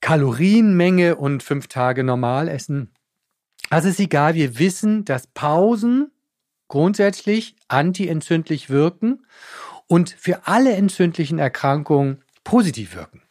Kalorienmenge 0.00 1.16
und 1.16 1.42
fünf 1.42 1.68
Tage 1.68 2.04
normal 2.04 2.48
essen. 2.48 2.92
Also 3.70 3.88
ist 3.88 4.00
egal, 4.00 4.34
wir 4.34 4.58
wissen, 4.58 5.04
dass 5.04 5.26
Pausen 5.26 6.10
grundsätzlich 6.68 7.56
antientzündlich 7.68 8.70
wirken 8.70 9.26
und 9.86 10.10
für 10.10 10.46
alle 10.46 10.72
entzündlichen 10.74 11.38
Erkrankungen 11.38 12.22
positiv 12.42 12.94
wirken. 12.94 13.23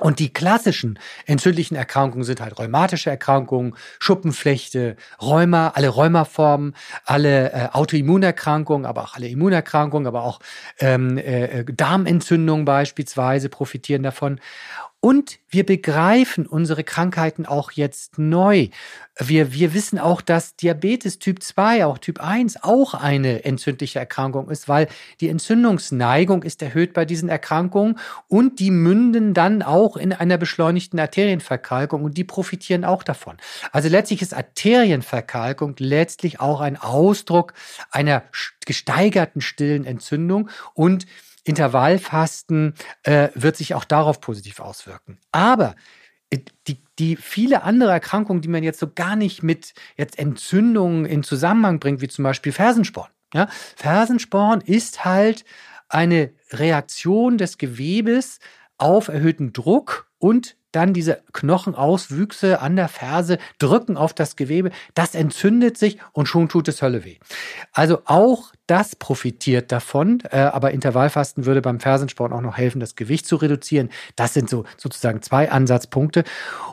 Und 0.00 0.18
die 0.18 0.32
klassischen 0.32 0.98
entzündlichen 1.26 1.76
Erkrankungen 1.76 2.24
sind 2.24 2.40
halt 2.40 2.58
rheumatische 2.58 3.10
Erkrankungen, 3.10 3.74
Schuppenflechte, 3.98 4.96
Rheuma, 5.20 5.68
alle 5.68 5.88
Rheumaformen, 5.88 6.74
alle 7.04 7.52
äh, 7.52 7.68
Autoimmunerkrankungen, 7.72 8.86
aber 8.86 9.02
auch 9.02 9.14
alle 9.14 9.28
Immunerkrankungen, 9.28 10.06
aber 10.06 10.24
auch 10.24 10.40
ähm, 10.78 11.18
äh, 11.18 11.64
Darmentzündungen 11.64 12.64
beispielsweise 12.64 13.48
profitieren 13.48 14.02
davon. 14.02 14.40
Und 15.02 15.38
wir 15.48 15.64
begreifen 15.64 16.46
unsere 16.46 16.84
Krankheiten 16.84 17.46
auch 17.46 17.72
jetzt 17.72 18.18
neu. 18.18 18.68
Wir, 19.16 19.54
wir 19.54 19.72
wissen 19.72 19.98
auch, 19.98 20.20
dass 20.20 20.56
Diabetes 20.56 21.18
Typ 21.18 21.42
2, 21.42 21.86
auch 21.86 21.96
Typ 21.96 22.20
1 22.20 22.62
auch 22.62 22.92
eine 22.92 23.44
entzündliche 23.46 23.98
Erkrankung 23.98 24.50
ist, 24.50 24.68
weil 24.68 24.88
die 25.20 25.28
Entzündungsneigung 25.28 26.42
ist 26.42 26.60
erhöht 26.60 26.92
bei 26.92 27.06
diesen 27.06 27.30
Erkrankungen 27.30 27.98
und 28.28 28.60
die 28.60 28.70
münden 28.70 29.32
dann 29.32 29.62
auch 29.62 29.96
in 29.96 30.12
einer 30.12 30.36
beschleunigten 30.36 31.00
Arterienverkalkung 31.00 32.04
und 32.04 32.18
die 32.18 32.24
profitieren 32.24 32.84
auch 32.84 33.02
davon. 33.02 33.38
Also 33.72 33.88
letztlich 33.88 34.20
ist 34.20 34.34
Arterienverkalkung 34.34 35.76
letztlich 35.78 36.40
auch 36.40 36.60
ein 36.60 36.76
Ausdruck 36.76 37.54
einer 37.90 38.22
gesteigerten 38.66 39.40
stillen 39.40 39.86
Entzündung 39.86 40.50
und 40.74 41.06
Intervallfasten 41.44 42.74
äh, 43.02 43.28
wird 43.34 43.56
sich 43.56 43.74
auch 43.74 43.84
darauf 43.84 44.20
positiv 44.20 44.60
auswirken. 44.60 45.18
Aber 45.32 45.74
äh, 46.30 46.38
die, 46.66 46.82
die 46.98 47.16
viele 47.16 47.62
andere 47.62 47.90
Erkrankungen, 47.92 48.42
die 48.42 48.48
man 48.48 48.62
jetzt 48.62 48.80
so 48.80 48.90
gar 48.92 49.16
nicht 49.16 49.42
mit 49.42 49.74
jetzt 49.96 50.18
Entzündungen 50.18 51.04
in 51.06 51.22
Zusammenhang 51.22 51.80
bringt, 51.80 52.00
wie 52.00 52.08
zum 52.08 52.22
Beispiel 52.22 52.52
Fersensporn. 52.52 53.10
Ja? 53.34 53.48
Fersensporn 53.76 54.60
ist 54.60 55.04
halt 55.04 55.44
eine 55.88 56.32
Reaktion 56.52 57.38
des 57.38 57.58
Gewebes 57.58 58.38
auf 58.78 59.08
erhöhten 59.08 59.52
Druck 59.52 60.10
und 60.18 60.56
dann 60.72 60.94
diese 60.94 61.22
Knochenauswüchse 61.32 62.60
an 62.60 62.76
der 62.76 62.88
Ferse 62.88 63.38
drücken 63.58 63.96
auf 63.96 64.14
das 64.14 64.36
Gewebe, 64.36 64.70
das 64.94 65.14
entzündet 65.14 65.78
sich 65.78 65.98
und 66.12 66.26
schon 66.26 66.48
tut 66.48 66.68
es 66.68 66.82
Hölle 66.82 67.04
weh. 67.04 67.16
Also 67.72 68.02
auch 68.04 68.52
das 68.66 68.94
profitiert 68.94 69.72
davon, 69.72 70.22
äh, 70.30 70.38
aber 70.38 70.70
Intervallfasten 70.70 71.44
würde 71.44 71.60
beim 71.60 71.80
Fersensport 71.80 72.32
auch 72.32 72.40
noch 72.40 72.56
helfen, 72.56 72.80
das 72.80 72.94
Gewicht 72.94 73.26
zu 73.26 73.36
reduzieren. 73.36 73.90
Das 74.14 74.34
sind 74.34 74.48
so 74.48 74.64
sozusagen 74.76 75.22
zwei 75.22 75.50
Ansatzpunkte. 75.50 76.24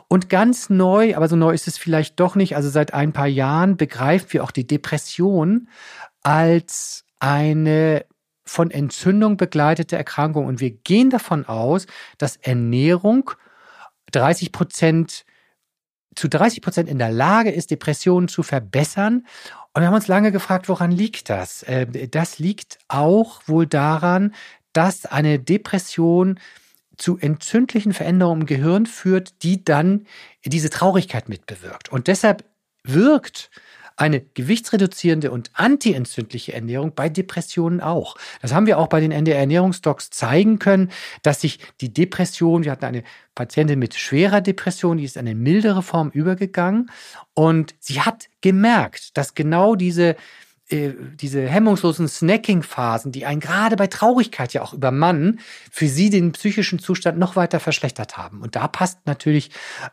Und 0.06 0.28
ganz 0.28 0.70
neu, 0.70 1.16
aber 1.16 1.28
so 1.28 1.36
neu 1.36 1.52
ist 1.52 1.66
es 1.66 1.76
vielleicht 1.76 2.20
doch 2.20 2.36
nicht, 2.36 2.54
also 2.54 2.68
seit 2.68 2.94
ein 2.94 3.12
paar 3.12 3.26
Jahren 3.26 3.76
begreifen 3.76 4.32
wir 4.32 4.44
auch 4.44 4.52
die 4.52 4.66
Depression 4.66 5.68
als 6.22 7.04
eine 7.18 8.04
von 8.44 8.70
Entzündung 8.70 9.36
begleitete 9.36 9.96
Erkrankung. 9.96 10.46
Und 10.46 10.60
wir 10.60 10.70
gehen 10.70 11.10
davon 11.10 11.46
aus, 11.46 11.86
dass 12.16 12.36
Ernährung 12.36 13.32
30 14.12 14.52
Prozent 14.52 15.24
zu 16.14 16.28
30 16.28 16.62
Prozent 16.62 16.88
in 16.88 16.98
der 16.98 17.12
Lage 17.12 17.50
ist, 17.50 17.70
Depressionen 17.70 18.28
zu 18.28 18.42
verbessern. 18.42 19.26
Und 19.72 19.82
wir 19.82 19.86
haben 19.86 19.94
uns 19.94 20.08
lange 20.08 20.32
gefragt, 20.32 20.68
woran 20.68 20.90
liegt 20.90 21.30
das? 21.30 21.62
Äh, 21.62 22.08
das 22.08 22.38
liegt 22.38 22.78
auch 22.88 23.42
wohl 23.46 23.66
daran, 23.66 24.34
dass 24.72 25.06
eine 25.06 25.38
Depression 25.38 26.40
zu 26.96 27.16
entzündlichen 27.16 27.92
Veränderungen 27.92 28.42
im 28.42 28.46
Gehirn 28.46 28.86
führt, 28.86 29.42
die 29.42 29.64
dann 29.64 30.06
diese 30.44 30.70
Traurigkeit 30.70 31.28
mitbewirkt. 31.28 31.90
Und 31.90 32.08
deshalb 32.08 32.44
wirkt 32.82 33.50
eine 33.98 34.20
gewichtsreduzierende 34.20 35.30
und 35.30 35.50
antientzündliche 35.54 36.54
Ernährung 36.54 36.94
bei 36.94 37.08
Depressionen 37.08 37.80
auch. 37.80 38.16
Das 38.40 38.54
haben 38.54 38.66
wir 38.66 38.78
auch 38.78 38.86
bei 38.86 39.00
den 39.00 39.10
NDR-Ernährungsdocs 39.10 40.10
zeigen 40.10 40.60
können, 40.60 40.90
dass 41.22 41.40
sich 41.40 41.58
die 41.80 41.92
Depression, 41.92 42.64
wir 42.64 42.70
hatten 42.70 42.84
eine 42.84 43.02
Patientin 43.34 43.78
mit 43.78 43.94
schwerer 43.94 44.40
Depression, 44.40 44.98
die 44.98 45.04
ist 45.04 45.16
in 45.16 45.26
eine 45.26 45.34
mildere 45.34 45.82
Form 45.82 46.10
übergegangen 46.10 46.90
und 47.34 47.74
sie 47.80 48.00
hat 48.00 48.28
gemerkt, 48.40 49.16
dass 49.16 49.34
genau 49.34 49.74
diese 49.74 50.14
äh, 50.70 50.92
diese 51.20 51.46
hemmungslosen 51.46 52.08
Snacking-Phasen, 52.08 53.10
die 53.10 53.24
einen 53.24 53.40
gerade 53.40 53.76
bei 53.76 53.86
Traurigkeit 53.86 54.52
ja 54.52 54.62
auch 54.62 54.74
übermannen, 54.74 55.40
für 55.70 55.88
sie 55.88 56.10
den 56.10 56.32
psychischen 56.32 56.78
Zustand 56.78 57.18
noch 57.18 57.36
weiter 57.36 57.58
verschlechtert 57.58 58.16
haben. 58.16 58.42
Und 58.42 58.54
da 58.54 58.68
passt 58.68 58.98
natürlich 59.06 59.50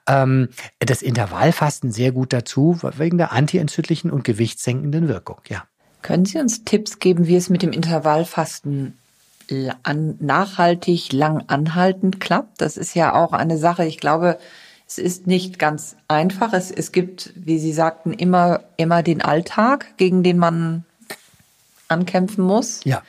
ähm, 0.08 0.50
das 0.80 1.02
Intervallfasten 1.02 1.92
sehr 1.92 2.12
gut 2.12 2.34
dazu, 2.34 2.80
wegen 2.98 3.18
der 3.18 3.32
antientzündlichen 3.32 4.12
und 4.12 4.24
gewichtssenkenden 4.24 5.08
Wirkung, 5.08 5.40
ja. 5.48 5.64
Können 6.02 6.26
Sie 6.26 6.38
uns 6.38 6.64
Tipps 6.66 7.00
geben, 7.00 7.26
wie 7.26 7.36
es 7.36 7.50
mit 7.50 7.64
dem 7.64 7.72
Intervallfasten 7.72 8.96
nachhaltig, 9.50 11.12
lang 11.14 11.44
anhaltend 11.48 12.20
klappt? 12.20 12.62
Das 12.62 12.78
ist 12.78 12.96
ja 12.96 13.14
auch 13.14 13.34
eine 13.34 13.58
Sache, 13.58 13.86
ich 13.86 13.98
glaube, 14.00 14.38
es 14.88 14.98
ist 14.98 15.28
nicht 15.28 15.60
ganz 15.60 15.96
einfach. 16.08 16.54
Es, 16.54 16.72
es 16.72 16.92
gibt, 16.92 17.34
wie 17.36 17.60
Sie 17.60 17.74
sagten, 17.74 18.14
immer, 18.14 18.64
immer 18.78 19.04
den 19.04 19.22
Alltag, 19.22 19.98
gegen 19.98 20.24
den 20.24 20.38
man 20.38 20.86
ankämpfen 21.88 22.44
muss. 22.44 22.82
Ja. 22.84 23.04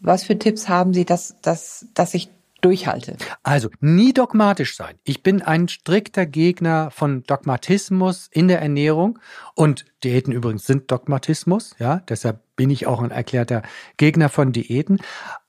Was 0.00 0.24
für 0.24 0.38
Tipps 0.38 0.68
haben 0.68 0.94
Sie, 0.94 1.04
dass, 1.04 1.36
dass, 1.42 1.86
dass 1.94 2.14
ich 2.14 2.28
durchhalte? 2.60 3.16
Also 3.42 3.70
nie 3.80 4.12
dogmatisch 4.12 4.76
sein. 4.76 4.96
Ich 5.04 5.22
bin 5.22 5.42
ein 5.42 5.68
strikter 5.68 6.26
Gegner 6.26 6.90
von 6.90 7.22
Dogmatismus 7.24 8.28
in 8.32 8.48
der 8.48 8.60
Ernährung 8.60 9.18
und 9.54 9.84
Diäten 10.04 10.32
übrigens 10.32 10.64
sind 10.64 10.90
Dogmatismus, 10.90 11.74
ja, 11.78 12.02
deshalb 12.08 12.40
bin 12.54 12.70
ich 12.70 12.86
auch 12.86 13.00
ein 13.02 13.10
erklärter 13.10 13.62
Gegner 13.96 14.28
von 14.28 14.52
Diäten, 14.52 15.00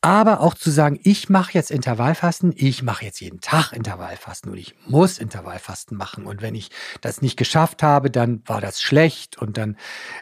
aber 0.02 0.41
auch 0.41 0.54
zu 0.54 0.72
sagen, 0.72 1.00
ich 1.04 1.30
mache 1.30 1.54
jetzt 1.54 1.72
Intervallfasten, 1.72 2.54
ich 2.56 2.82
mache 2.82 3.06
jetzt 3.06 3.20
jeden 3.20 3.41
Tag 3.41 3.74
Intervallfasten 3.74 4.52
und 4.52 4.58
ich 4.58 4.76
muss 4.88 5.20
Intervallfasten 5.20 5.97
machen 5.97 6.26
und 6.26 6.41
wenn 6.41 6.56
ich 6.56 6.72
das 7.02 7.22
nicht 7.22 7.38
geschafft 7.38 7.84
habe, 7.84 8.10
dann 8.10 8.41
war 8.45 8.62
das 8.62 8.82
schlecht 8.82 9.38
und 9.38 9.58
dann 9.58 9.78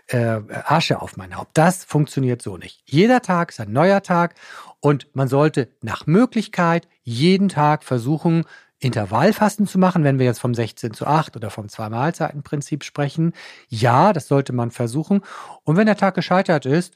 äh, 0.08 0.40
Asche 0.66 1.02
auf 1.02 1.16
mein 1.16 1.36
Haupt. 1.36 1.52
Das 1.58 1.86
funktioniert 1.86 2.42
so 2.42 2.58
nicht. 2.58 2.82
Jeder 2.86 3.22
Tag 3.22 3.52
ist 3.52 3.60
ein 3.60 3.72
neuer 3.72 4.02
Tag 4.02 4.36
und 4.80 5.08
man 5.14 5.28
sollte 5.28 5.70
nach 5.82 6.06
Möglichkeit 6.06 6.88
jeden 7.04 7.50
Tag 7.50 7.84
versuchen, 7.84 8.44
Intervallfasten 8.80 9.68
zu 9.68 9.80
machen, 9.80 10.04
wenn 10.04 10.20
wir 10.20 10.26
jetzt 10.26 10.40
vom 10.40 10.54
16 10.54 10.94
zu 10.94 11.08
8 11.08 11.36
oder 11.36 11.50
vom 11.50 11.68
Zwei-Mahlzeiten-Prinzip 11.68 12.84
sprechen. 12.84 13.34
Ja, 13.70 14.14
das 14.14 14.28
sollte 14.28 14.54
man 14.54 14.72
versuchen. 14.72 15.22
Und 15.64 15.78
wenn 15.78 15.88
der 15.88 15.98
Tag 15.98 16.14
gescheitert 16.14 16.66
ist, 16.66 16.96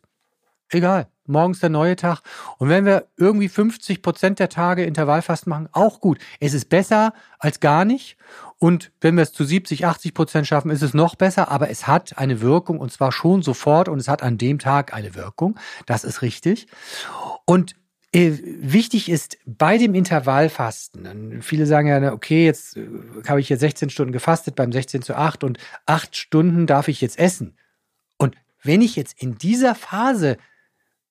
egal, 0.70 1.08
morgens 1.26 1.60
der 1.60 1.70
neue 1.70 1.96
Tag. 1.96 2.22
Und 2.58 2.70
wenn 2.70 2.86
wir 2.86 3.08
irgendwie 3.18 3.50
50 3.50 4.02
Prozent 4.02 4.40
der 4.40 4.50
Tage 4.50 4.84
Intervallfasten 4.84 5.50
machen, 5.50 5.70
auch 5.72 6.00
gut. 6.00 6.20
Es 6.40 6.54
ist 6.54 6.70
besser 6.70 7.14
als 7.40 7.60
gar 7.60 7.86
nicht. 7.86 8.18
Und 8.60 8.92
wenn 9.02 9.16
wir 9.16 9.24
es 9.24 9.34
zu 9.34 9.44
70, 9.44 9.86
80 9.86 10.14
Prozent 10.14 10.48
schaffen, 10.48 10.70
ist 10.70 10.84
es 10.84 10.94
noch 10.94 11.16
besser. 11.16 11.50
Aber 11.50 11.70
es 11.70 11.88
hat 11.88 12.18
eine 12.18 12.42
Wirkung 12.42 12.80
und 12.80 12.92
zwar 12.92 13.12
schon 13.12 13.42
sofort 13.42 13.90
und 13.90 14.00
es 14.00 14.08
hat 14.08 14.22
an 14.22 14.38
dem 14.38 14.60
Tag 14.60 14.94
eine 14.94 15.16
Wirkung. 15.16 15.58
Das 15.88 16.04
ist 16.04 16.22
richtig. 16.22 16.68
Und 17.46 17.76
wichtig 18.14 19.09
ist 19.09 19.38
bei 19.45 19.78
dem 19.78 19.95
Intervallfasten, 19.95 21.41
viele 21.41 21.66
sagen 21.66 21.88
ja, 21.88 22.12
okay, 22.12 22.45
jetzt 22.45 22.76
äh, 22.76 22.88
habe 23.28 23.39
ich 23.39 23.47
jetzt 23.49 23.62
16 23.62 23.89
Stunden 23.89 24.12
gefastet 24.12 24.55
beim 24.55 24.72
16 24.72 25.01
zu 25.01 25.16
8 25.16 25.43
und 25.43 25.57
8 25.86 26.16
Stunden 26.16 26.68
darf 26.68 26.89
ich 26.89 26.99
jetzt 26.99 27.18
essen. 27.18 27.55
Und 28.18 28.36
wenn 28.64 28.82
ich 28.82 28.95
jetzt 28.97 29.22
in 29.22 29.38
dieser 29.38 29.76
Phase 29.76 30.38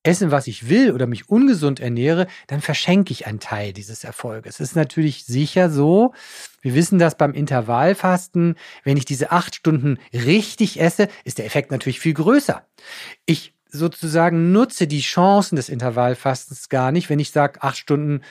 essen, 0.03 0.31
was 0.31 0.47
ich 0.47 0.69
will 0.69 0.93
oder 0.93 1.07
mich 1.07 1.29
ungesund 1.29 1.81
ernähre, 1.81 2.27
dann 2.47 2.61
verschenke 2.61 3.13
ich 3.13 3.27
einen 3.27 3.41
Teil 3.41 3.73
dieses 3.73 4.05
Erfolges. 4.05 4.55
Es 4.55 4.71
ist 4.71 4.77
natürlich 4.77 5.25
sicher 5.25 5.71
so, 5.71 6.15
wir 6.63 6.75
wissen 6.75 6.99
das 6.99 7.17
beim 7.17 7.33
Intervallfasten, 7.33 8.57
wenn 8.85 8.97
ich 8.97 9.05
diese 9.05 9.31
acht 9.31 9.55
Stunden 9.55 9.99
richtig 10.13 10.81
esse, 10.81 11.09
ist 11.25 11.39
der 11.39 11.47
Effekt 11.47 11.71
natürlich 11.71 12.01
viel 12.01 12.15
größer. 12.15 12.67
Ich 13.27 13.55
sozusagen 13.71 14.53
nutze 14.53 14.87
die 14.87 15.01
Chancen 15.01 15.57
des 15.57 15.69
Intervallfastens 15.69 16.69
gar 16.69 16.93
nicht, 16.93 17.09
wenn 17.11 17.19
ich 17.19 17.31
sage, 17.31 17.63
acht 17.63 17.77
Stunden 17.77 18.23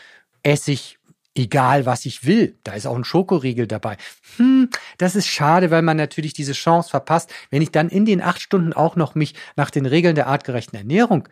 esse 0.44 0.72
ich 0.72 1.00
egal 1.36 1.86
was 1.86 2.06
ich 2.06 2.26
will. 2.26 2.58
Da 2.64 2.74
ist 2.74 2.86
auch 2.86 2.96
ein 2.96 3.04
Schokoriegel 3.04 3.68
dabei. 3.68 3.98
Hm, 4.38 4.70
das 4.98 5.16
ist 5.16 5.28
schade, 5.28 5.72
weil 5.72 5.82
man 5.82 5.98
natürlich 5.98 6.34
diese 6.34 6.54
Chance 6.54 6.90
verpasst, 6.90 7.34
wenn 7.50 7.62
ich 7.62 7.72
dann 7.72 7.90
in 7.90 8.06
den 8.06 8.22
acht 8.22 8.42
Stunden 8.42 8.74
auch 8.74 8.96
noch 8.96 9.16
mich 9.16 9.36
nach 9.56 9.70
den 9.70 9.86
Regeln 9.86 10.16
der 10.16 10.28
artgerechten 10.28 10.78
Ernährung 10.78 11.28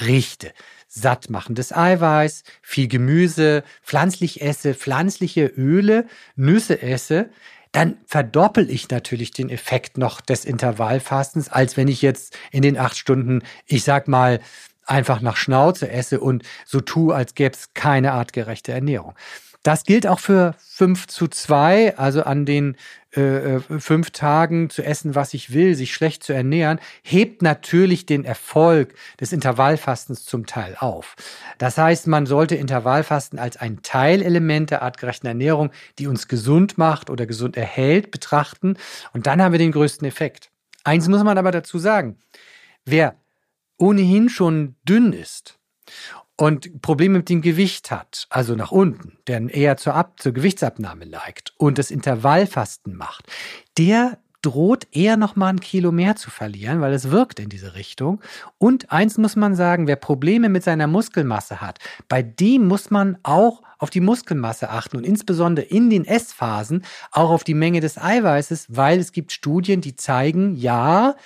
richte. 0.00 0.52
Sattmachendes 0.86 1.72
Eiweiß, 1.72 2.44
viel 2.62 2.88
Gemüse, 2.88 3.62
pflanzlich 3.82 4.40
esse, 4.40 4.74
pflanzliche 4.74 5.46
Öle, 5.46 6.06
Nüsse 6.36 6.80
esse, 6.80 7.30
dann 7.72 7.98
verdoppel 8.06 8.70
ich 8.70 8.90
natürlich 8.90 9.30
den 9.30 9.50
Effekt 9.50 9.98
noch 9.98 10.20
des 10.20 10.44
Intervallfastens, 10.44 11.48
als 11.48 11.76
wenn 11.76 11.88
ich 11.88 12.02
jetzt 12.02 12.36
in 12.50 12.62
den 12.62 12.78
acht 12.78 12.96
Stunden, 12.96 13.42
ich 13.66 13.84
sag 13.84 14.08
mal, 14.08 14.40
einfach 14.86 15.20
nach 15.20 15.36
Schnauze 15.36 15.90
esse 15.90 16.20
und 16.20 16.44
so 16.64 16.80
tue, 16.80 17.14
als 17.14 17.34
gäbe 17.34 17.54
es 17.54 17.74
keine 17.74 18.12
artgerechte 18.12 18.72
Ernährung. 18.72 19.14
Das 19.62 19.84
gilt 19.84 20.06
auch 20.06 20.20
für 20.20 20.54
5 20.58 21.08
zu 21.08 21.26
2, 21.28 21.96
also 21.96 22.22
an 22.22 22.46
den 22.46 22.76
äh, 23.16 23.56
äh, 23.56 23.60
fünf 23.80 24.10
Tagen 24.10 24.70
zu 24.70 24.82
essen, 24.82 25.14
was 25.14 25.34
ich 25.34 25.52
will, 25.52 25.74
sich 25.74 25.92
schlecht 25.92 26.22
zu 26.22 26.32
ernähren, 26.32 26.78
hebt 27.02 27.42
natürlich 27.42 28.06
den 28.06 28.24
Erfolg 28.24 28.94
des 29.20 29.32
Intervallfastens 29.32 30.24
zum 30.24 30.46
Teil 30.46 30.76
auf. 30.78 31.16
Das 31.58 31.78
heißt, 31.78 32.06
man 32.06 32.26
sollte 32.26 32.54
Intervallfasten 32.54 33.38
als 33.38 33.56
ein 33.56 33.82
Teilelement 33.82 34.70
der 34.70 34.82
artgerechten 34.82 35.26
Ernährung, 35.26 35.70
die 35.98 36.06
uns 36.06 36.28
gesund 36.28 36.78
macht 36.78 37.10
oder 37.10 37.26
gesund 37.26 37.56
erhält, 37.56 38.10
betrachten. 38.10 38.76
Und 39.12 39.26
dann 39.26 39.42
haben 39.42 39.52
wir 39.52 39.58
den 39.58 39.72
größten 39.72 40.06
Effekt. 40.06 40.50
Eins 40.84 41.08
muss 41.08 41.24
man 41.24 41.38
aber 41.38 41.50
dazu 41.50 41.78
sagen. 41.78 42.18
Wer 42.84 43.16
ohnehin 43.78 44.28
schon 44.28 44.76
dünn 44.84 45.12
ist 45.12 45.58
und 46.38 46.80
Probleme 46.82 47.18
mit 47.18 47.28
dem 47.28 47.42
Gewicht 47.42 47.90
hat, 47.90 48.26
also 48.30 48.54
nach 48.54 48.70
unten, 48.70 49.18
der 49.26 49.52
eher 49.52 49.76
zur, 49.76 49.94
Ab 49.94 50.20
zur 50.20 50.32
Gewichtsabnahme 50.32 51.04
neigt 51.04 51.52
und 51.58 51.78
das 51.78 51.90
Intervallfasten 51.90 52.96
macht, 52.96 53.26
der 53.76 54.18
droht 54.40 54.86
eher 54.92 55.16
noch 55.16 55.34
mal 55.34 55.48
ein 55.48 55.58
Kilo 55.58 55.90
mehr 55.90 56.14
zu 56.14 56.30
verlieren, 56.30 56.80
weil 56.80 56.92
es 56.92 57.10
wirkt 57.10 57.40
in 57.40 57.48
diese 57.48 57.74
Richtung. 57.74 58.20
Und 58.56 58.92
eins 58.92 59.18
muss 59.18 59.34
man 59.34 59.56
sagen, 59.56 59.88
wer 59.88 59.96
Probleme 59.96 60.48
mit 60.48 60.62
seiner 60.62 60.86
Muskelmasse 60.86 61.60
hat, 61.60 61.80
bei 62.08 62.22
dem 62.22 62.68
muss 62.68 62.90
man 62.90 63.18
auch 63.24 63.62
auf 63.78 63.90
die 63.90 64.00
Muskelmasse 64.00 64.70
achten 64.70 64.96
und 64.96 65.04
insbesondere 65.04 65.66
in 65.66 65.90
den 65.90 66.04
Essphasen 66.04 66.84
auch 67.10 67.30
auf 67.30 67.42
die 67.42 67.54
Menge 67.54 67.80
des 67.80 67.98
Eiweißes, 67.98 68.66
weil 68.68 69.00
es 69.00 69.10
gibt 69.10 69.32
Studien, 69.32 69.80
die 69.80 69.96
zeigen, 69.96 70.54
ja, 70.54 71.16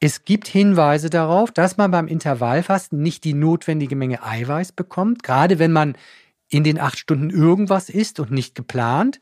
es 0.00 0.24
gibt 0.24 0.46
Hinweise 0.46 1.10
darauf, 1.10 1.50
dass 1.50 1.76
man 1.76 1.90
beim 1.90 2.06
Intervallfasten 2.06 3.00
nicht 3.00 3.24
die 3.24 3.34
notwendige 3.34 3.96
Menge 3.96 4.22
Eiweiß 4.22 4.72
bekommt, 4.72 5.22
gerade 5.22 5.58
wenn 5.58 5.72
man 5.72 5.96
in 6.48 6.64
den 6.64 6.78
acht 6.78 6.98
Stunden 6.98 7.30
irgendwas 7.30 7.88
isst 7.88 8.20
und 8.20 8.30
nicht 8.30 8.54
geplant. 8.54 9.20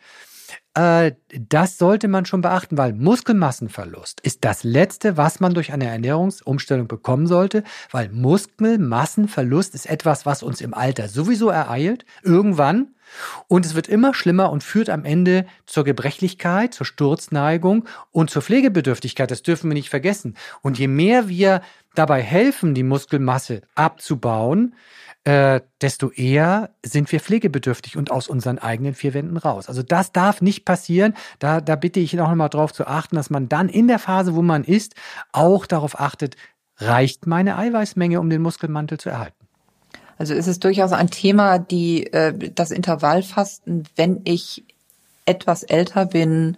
Äh, 0.77 1.13
das 1.33 1.79
sollte 1.79 2.07
man 2.07 2.27
schon 2.27 2.43
beachten, 2.43 2.77
weil 2.77 2.93
Muskelmassenverlust 2.93 4.21
ist 4.21 4.45
das 4.45 4.63
Letzte, 4.63 5.17
was 5.17 5.41
man 5.41 5.55
durch 5.55 5.73
eine 5.73 5.87
Ernährungsumstellung 5.87 6.87
bekommen 6.87 7.27
sollte, 7.27 7.65
weil 7.91 8.11
Muskelmassenverlust 8.11 9.75
ist 9.75 9.87
etwas, 9.87 10.27
was 10.27 10.43
uns 10.43 10.61
im 10.61 10.75
Alter 10.75 11.09
sowieso 11.09 11.49
ereilt, 11.49 12.05
irgendwann. 12.23 12.89
Und 13.49 13.65
es 13.65 13.75
wird 13.75 13.89
immer 13.89 14.13
schlimmer 14.13 14.51
und 14.51 14.65
führt 14.65 14.91
am 14.91 15.05
Ende 15.05 15.47
zur 15.65 15.85
Gebrechlichkeit, 15.85 16.75
zur 16.75 16.85
Sturzneigung 16.85 17.87
und 18.13 18.29
zur 18.29 18.43
Pflegebedürftigkeit. 18.43 19.31
Das 19.31 19.43
dürfen 19.43 19.71
wir 19.71 19.75
nicht 19.75 19.91
vergessen. 19.91 20.37
Und 20.61 20.79
je 20.79 20.89
mehr 20.89 21.29
wir 21.29 21.63
dabei 21.95 22.21
helfen, 22.21 22.75
die 22.75 22.83
Muskelmasse 22.83 23.63
abzubauen, 23.75 24.75
äh, 25.27 25.61
desto 25.81 26.13
eher 26.13 26.71
sind 26.85 27.11
wir 27.11 27.19
pflegebedürftig 27.19 27.97
und 27.97 28.13
aus 28.13 28.29
unseren 28.29 28.61
eigenen 28.61 28.95
vier 28.95 29.13
Wänden 29.13 29.37
raus. 29.37 29.69
Also 29.69 29.83
das 29.83 30.13
darf 30.13 30.41
nicht 30.41 30.65
passieren. 30.65 31.15
Da, 31.41 31.61
da 31.61 31.75
bitte 31.75 31.99
ich 31.99 32.13
noch 32.13 32.29
einmal 32.29 32.49
darauf 32.49 32.73
zu 32.73 32.87
achten, 32.87 33.17
dass 33.17 33.29
man 33.29 33.49
dann 33.49 33.69
in 33.69 33.89
der 33.89 33.99
Phase, 33.99 34.37
wo 34.37 34.43
man 34.43 34.63
ist, 34.63 34.95
auch 35.33 35.67
darauf 35.67 35.99
achtet, 35.99 36.37
reicht 36.79 37.27
meine 37.27 37.59
Eiweißmenge, 37.59 38.21
um 38.21 38.31
den 38.31 38.41
Muskelmantel 38.41 38.99
zu 38.99 39.09
erhalten. 39.09 39.49
Also 40.17 40.33
ist 40.33 40.47
es 40.47 40.61
durchaus 40.61 40.93
ein 40.93 41.11
Thema, 41.11 41.59
die 41.59 42.07
äh, 42.13 42.33
das 42.55 42.71
Intervallfasten, 42.71 43.83
wenn 43.97 44.21
ich 44.23 44.63
etwas 45.25 45.65
älter 45.65 46.07
bin, 46.07 46.57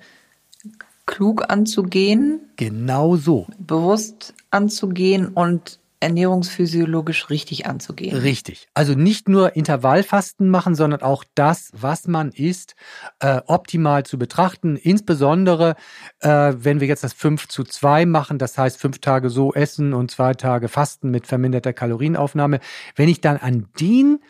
klug 1.06 1.50
anzugehen. 1.50 2.40
Genau 2.56 3.16
so. 3.16 3.46
Bewusst 3.58 4.34
anzugehen 4.50 5.28
und 5.28 5.78
ernährungsphysiologisch 6.01 7.30
richtig 7.30 7.66
anzugehen. 7.66 8.16
Richtig. 8.16 8.68
Also 8.74 8.94
nicht 8.94 9.28
nur 9.28 9.57
Intervallfasten 9.57 10.49
machen, 10.49 10.74
sondern 10.74 11.03
auch 11.03 11.24
das, 11.34 11.70
was 11.72 12.07
man 12.07 12.30
isst, 12.30 12.74
äh, 13.20 13.40
optimal 13.46 14.05
zu 14.05 14.18
betrachten. 14.18 14.76
Insbesondere, 14.76 15.76
äh, 16.20 16.55
wenn 16.57 16.80
wir 16.80 16.88
jetzt 16.88 17.05
das 17.05 17.12
5 17.12 17.49
zu 17.49 17.64
2 17.64 18.07
machen, 18.07 18.38
das 18.38 18.57
heißt 18.57 18.80
fünf 18.80 18.99
Tage 19.01 19.30
so 19.30 19.53
essen 19.53 19.94
und 19.94 20.11
zwei 20.11 20.34
Tage 20.34 20.68
fasten 20.68 21.11
mit 21.11 21.26
verminderter 21.26 21.72
Kalorienaufnahme. 21.72 22.61
Wenn 22.94 23.09
ich 23.09 23.20
dann 23.20 23.36
an 23.36 23.68
den 23.80 24.20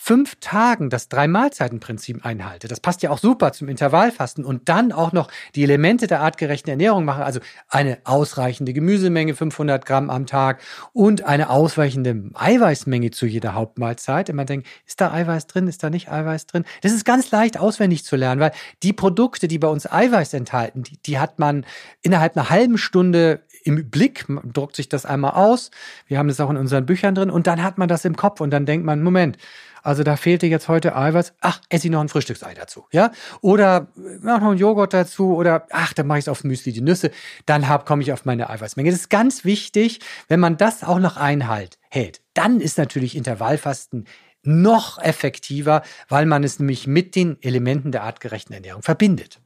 fünf 0.00 0.36
Tagen 0.40 0.90
das 0.90 1.08
Drei-Mahlzeiten-Prinzip 1.08 2.24
einhalte, 2.24 2.68
das 2.68 2.80
passt 2.80 3.02
ja 3.02 3.10
auch 3.10 3.18
super 3.18 3.52
zum 3.52 3.68
Intervallfasten 3.68 4.44
und 4.44 4.68
dann 4.68 4.92
auch 4.92 5.12
noch 5.12 5.28
die 5.56 5.64
Elemente 5.64 6.06
der 6.06 6.20
artgerechten 6.20 6.70
Ernährung 6.70 7.04
mache, 7.04 7.24
also 7.24 7.40
eine 7.68 7.98
ausreichende 8.04 8.72
Gemüsemenge, 8.72 9.34
500 9.34 9.84
Gramm 9.84 10.08
am 10.08 10.26
Tag 10.26 10.62
und 10.92 11.24
eine 11.24 11.50
ausreichende 11.50 12.30
Eiweißmenge 12.34 13.10
zu 13.10 13.26
jeder 13.26 13.54
Hauptmahlzeit. 13.54 14.28
Immer 14.28 14.44
denken, 14.44 14.66
ist 14.86 15.00
da 15.00 15.12
Eiweiß 15.12 15.48
drin, 15.48 15.66
ist 15.66 15.82
da 15.82 15.90
nicht 15.90 16.10
Eiweiß 16.10 16.46
drin? 16.46 16.64
Das 16.82 16.92
ist 16.92 17.04
ganz 17.04 17.30
leicht 17.32 17.58
auswendig 17.58 18.04
zu 18.04 18.14
lernen, 18.14 18.40
weil 18.40 18.52
die 18.84 18.92
Produkte, 18.92 19.48
die 19.48 19.58
bei 19.58 19.68
uns 19.68 19.90
Eiweiß 19.90 20.32
enthalten, 20.34 20.84
die, 20.84 20.96
die 21.02 21.18
hat 21.18 21.38
man 21.38 21.66
innerhalb 22.02 22.36
einer 22.36 22.50
halben 22.50 22.78
Stunde 22.78 23.42
im 23.64 23.90
Blick, 23.90 24.28
man 24.28 24.52
druckt 24.52 24.76
sich 24.76 24.88
das 24.88 25.04
einmal 25.04 25.32
aus. 25.32 25.70
Wir 26.06 26.18
haben 26.18 26.28
das 26.28 26.40
auch 26.40 26.50
in 26.50 26.56
unseren 26.56 26.86
Büchern 26.86 27.14
drin 27.14 27.30
und 27.30 27.46
dann 27.46 27.62
hat 27.62 27.78
man 27.78 27.88
das 27.88 28.04
im 28.04 28.16
Kopf 28.16 28.40
und 28.40 28.50
dann 28.50 28.64
denkt 28.64 28.86
man, 28.86 29.02
Moment, 29.02 29.36
also 29.82 30.02
da 30.02 30.16
fehlte 30.16 30.46
jetzt 30.46 30.68
heute 30.68 30.96
Eiweiß. 30.96 31.34
Ach, 31.40 31.60
esse 31.68 31.86
ich 31.86 31.92
noch 31.92 32.00
ein 32.00 32.08
Frühstücksei 32.08 32.54
dazu, 32.54 32.86
ja? 32.92 33.12
Oder 33.40 33.88
mach 34.20 34.40
noch 34.40 34.50
einen 34.50 34.58
Joghurt 34.58 34.94
dazu 34.94 35.36
oder 35.36 35.66
ach, 35.70 35.92
dann 35.92 36.06
mache 36.06 36.18
ich 36.18 36.24
es 36.24 36.28
aufs 36.28 36.44
Müsli 36.44 36.72
die 36.72 36.80
Nüsse. 36.80 37.10
Dann 37.46 37.66
komme 37.84 38.02
ich 38.02 38.12
auf 38.12 38.24
meine 38.24 38.50
Eiweißmenge. 38.50 38.90
Das 38.90 39.00
ist 39.00 39.10
ganz 39.10 39.44
wichtig, 39.44 40.00
wenn 40.28 40.40
man 40.40 40.56
das 40.56 40.84
auch 40.84 40.98
noch 40.98 41.16
einhält, 41.16 41.78
hält. 41.90 42.20
Dann 42.34 42.60
ist 42.60 42.78
natürlich 42.78 43.16
Intervallfasten 43.16 44.06
noch 44.42 44.98
effektiver, 44.98 45.82
weil 46.08 46.26
man 46.26 46.44
es 46.44 46.58
nämlich 46.58 46.86
mit 46.86 47.16
den 47.16 47.42
Elementen 47.42 47.92
der 47.92 48.04
artgerechten 48.04 48.54
Ernährung 48.54 48.82
verbindet. 48.82 49.40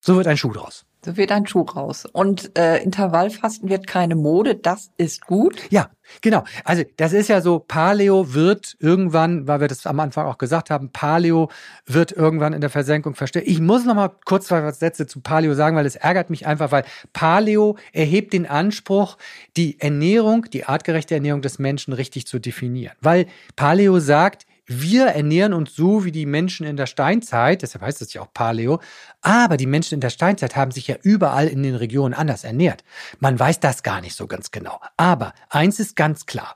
So 0.00 0.16
wird 0.16 0.26
ein 0.26 0.36
Schuh 0.36 0.52
draus. 0.52 0.86
So 1.02 1.16
wird 1.16 1.32
ein 1.32 1.46
Schuh 1.46 1.62
raus. 1.62 2.04
Und 2.04 2.58
äh, 2.58 2.82
Intervallfasten 2.82 3.70
wird 3.70 3.86
keine 3.86 4.16
Mode, 4.16 4.54
das 4.54 4.90
ist 4.98 5.26
gut. 5.26 5.62
Ja, 5.70 5.88
genau. 6.20 6.44
Also 6.64 6.82
das 6.98 7.14
ist 7.14 7.28
ja 7.28 7.40
so, 7.40 7.58
Paleo 7.58 8.34
wird 8.34 8.76
irgendwann, 8.80 9.48
weil 9.48 9.60
wir 9.60 9.68
das 9.68 9.86
am 9.86 9.98
Anfang 9.98 10.26
auch 10.26 10.36
gesagt 10.36 10.68
haben, 10.68 10.90
Paleo 10.92 11.48
wird 11.86 12.12
irgendwann 12.12 12.52
in 12.52 12.60
der 12.60 12.68
Versenkung 12.68 13.14
verstehen. 13.14 13.44
Ich 13.46 13.60
muss 13.60 13.86
noch 13.86 13.94
mal 13.94 14.10
kurz 14.26 14.48
zwei 14.48 14.70
Sätze 14.72 15.06
zu 15.06 15.22
Paleo 15.22 15.54
sagen, 15.54 15.74
weil 15.74 15.86
es 15.86 15.96
ärgert 15.96 16.28
mich 16.28 16.46
einfach, 16.46 16.70
weil 16.70 16.84
Paleo 17.14 17.78
erhebt 17.92 18.34
den 18.34 18.46
Anspruch, 18.46 19.16
die 19.56 19.80
Ernährung, 19.80 20.50
die 20.52 20.64
artgerechte 20.64 21.14
Ernährung 21.14 21.40
des 21.40 21.58
Menschen 21.58 21.94
richtig 21.94 22.26
zu 22.26 22.38
definieren. 22.38 22.94
Weil 23.00 23.26
Paleo 23.56 24.00
sagt, 24.00 24.44
wir 24.70 25.06
ernähren 25.06 25.52
uns 25.52 25.74
so 25.74 26.04
wie 26.04 26.12
die 26.12 26.26
Menschen 26.26 26.64
in 26.64 26.76
der 26.76 26.86
Steinzeit, 26.86 27.62
deshalb 27.62 27.82
heißt 27.84 28.00
es 28.02 28.12
ja 28.12 28.22
auch 28.22 28.32
Paleo, 28.32 28.80
aber 29.20 29.56
die 29.56 29.66
Menschen 29.66 29.94
in 29.94 30.00
der 30.00 30.10
Steinzeit 30.10 30.54
haben 30.54 30.70
sich 30.70 30.86
ja 30.86 30.96
überall 31.02 31.48
in 31.48 31.62
den 31.62 31.74
Regionen 31.74 32.14
anders 32.14 32.44
ernährt. 32.44 32.84
Man 33.18 33.38
weiß 33.38 33.58
das 33.60 33.82
gar 33.82 34.00
nicht 34.00 34.14
so 34.14 34.28
ganz 34.28 34.52
genau. 34.52 34.80
Aber 34.96 35.34
eins 35.48 35.80
ist 35.80 35.96
ganz 35.96 36.24
klar. 36.24 36.54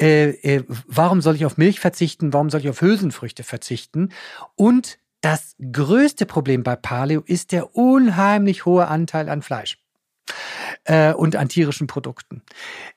Äh, 0.00 0.30
äh, 0.30 0.64
warum 0.68 1.20
soll 1.20 1.36
ich 1.36 1.46
auf 1.46 1.56
Milch 1.56 1.78
verzichten? 1.78 2.32
Warum 2.32 2.50
soll 2.50 2.60
ich 2.60 2.68
auf 2.68 2.80
Hülsenfrüchte 2.80 3.44
verzichten? 3.44 4.10
Und 4.56 4.98
das 5.20 5.54
größte 5.72 6.26
Problem 6.26 6.64
bei 6.64 6.76
Paleo 6.76 7.22
ist 7.24 7.52
der 7.52 7.76
unheimlich 7.76 8.64
hohe 8.64 8.88
Anteil 8.88 9.28
an 9.28 9.42
Fleisch 9.42 9.78
äh, 10.84 11.12
und 11.12 11.36
an 11.36 11.48
tierischen 11.48 11.86
Produkten. 11.86 12.42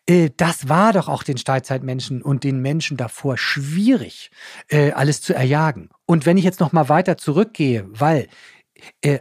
Äh, 0.08 0.30
das 0.36 0.70
war 0.70 0.94
doch 0.94 1.08
auch 1.08 1.24
den 1.24 1.38
Steinzeitmenschen 1.38 2.22
und 2.22 2.44
den 2.44 2.62
Menschen 2.62 2.98
davor 2.98 3.38
schwierig, 3.38 4.32
äh, 4.70 4.92
alles 4.92 5.22
zu 5.22 5.34
erjagen. 5.34 5.90
Und 6.06 6.26
wenn 6.26 6.38
ich 6.38 6.44
jetzt 6.44 6.60
noch 6.60 6.72
mal 6.72 6.90
weiter 6.90 7.18
zurückgehe, 7.18 7.86
weil 7.90 8.28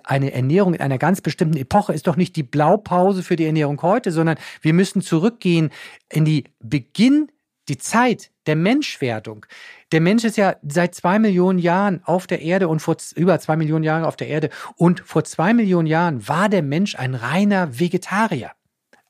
eine 0.04 0.32
Ernährung 0.32 0.74
in 0.74 0.80
einer 0.80 0.98
ganz 0.98 1.20
bestimmten 1.20 1.56
Epoche 1.56 1.92
ist 1.92 2.06
doch 2.06 2.14
nicht 2.14 2.36
die 2.36 2.44
Blaupause 2.44 3.24
für 3.24 3.34
die 3.34 3.44
Ernährung 3.44 3.82
heute, 3.82 4.12
sondern 4.12 4.38
wir 4.62 4.72
müssen 4.72 5.02
zurückgehen 5.02 5.70
in 6.08 6.24
die 6.24 6.44
Beginn, 6.60 7.26
die 7.68 7.78
Zeit 7.78 8.30
der 8.46 8.56
Menschwerdung. 8.56 9.46
Der 9.92 10.00
Mensch 10.00 10.24
ist 10.24 10.36
ja 10.36 10.56
seit 10.66 10.94
zwei 10.94 11.18
Millionen 11.18 11.58
Jahren 11.58 12.02
auf 12.04 12.26
der 12.26 12.42
Erde 12.42 12.68
und 12.68 12.80
vor 12.80 12.96
über 13.14 13.38
zwei 13.40 13.56
Millionen 13.56 13.84
Jahren 13.84 14.04
auf 14.04 14.16
der 14.16 14.28
Erde. 14.28 14.50
Und 14.76 15.00
vor 15.00 15.24
zwei 15.24 15.54
Millionen 15.54 15.86
Jahren 15.86 16.26
war 16.28 16.48
der 16.48 16.62
Mensch 16.62 16.96
ein 16.96 17.14
reiner 17.14 17.78
Vegetarier. 17.78 18.52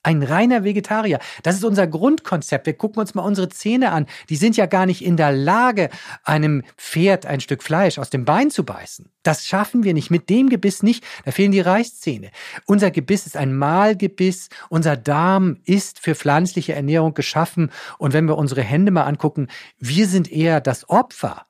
Ein 0.08 0.22
reiner 0.22 0.64
Vegetarier. 0.64 1.18
Das 1.42 1.54
ist 1.54 1.66
unser 1.66 1.86
Grundkonzept. 1.86 2.64
Wir 2.64 2.72
gucken 2.72 2.98
uns 2.98 3.14
mal 3.14 3.20
unsere 3.20 3.50
Zähne 3.50 3.92
an. 3.92 4.06
Die 4.30 4.36
sind 4.36 4.56
ja 4.56 4.64
gar 4.64 4.86
nicht 4.86 5.04
in 5.04 5.18
der 5.18 5.32
Lage, 5.32 5.90
einem 6.24 6.62
Pferd 6.78 7.26
ein 7.26 7.40
Stück 7.40 7.62
Fleisch 7.62 7.98
aus 7.98 8.08
dem 8.08 8.24
Bein 8.24 8.50
zu 8.50 8.64
beißen. 8.64 9.10
Das 9.22 9.44
schaffen 9.44 9.84
wir 9.84 9.92
nicht. 9.92 10.10
Mit 10.10 10.30
dem 10.30 10.48
Gebiss 10.48 10.82
nicht. 10.82 11.04
Da 11.26 11.30
fehlen 11.30 11.52
die 11.52 11.60
Reißzähne. 11.60 12.30
Unser 12.64 12.90
Gebiss 12.90 13.26
ist 13.26 13.36
ein 13.36 13.54
Mahlgebiss. 13.54 14.48
Unser 14.70 14.96
Darm 14.96 15.58
ist 15.66 15.98
für 15.98 16.14
pflanzliche 16.14 16.72
Ernährung 16.72 17.12
geschaffen. 17.12 17.70
Und 17.98 18.14
wenn 18.14 18.24
wir 18.24 18.38
unsere 18.38 18.62
Hände 18.62 18.90
mal 18.90 19.04
angucken, 19.04 19.48
wir 19.78 20.08
sind 20.08 20.32
eher 20.32 20.62
das 20.62 20.88
Opfer 20.88 21.44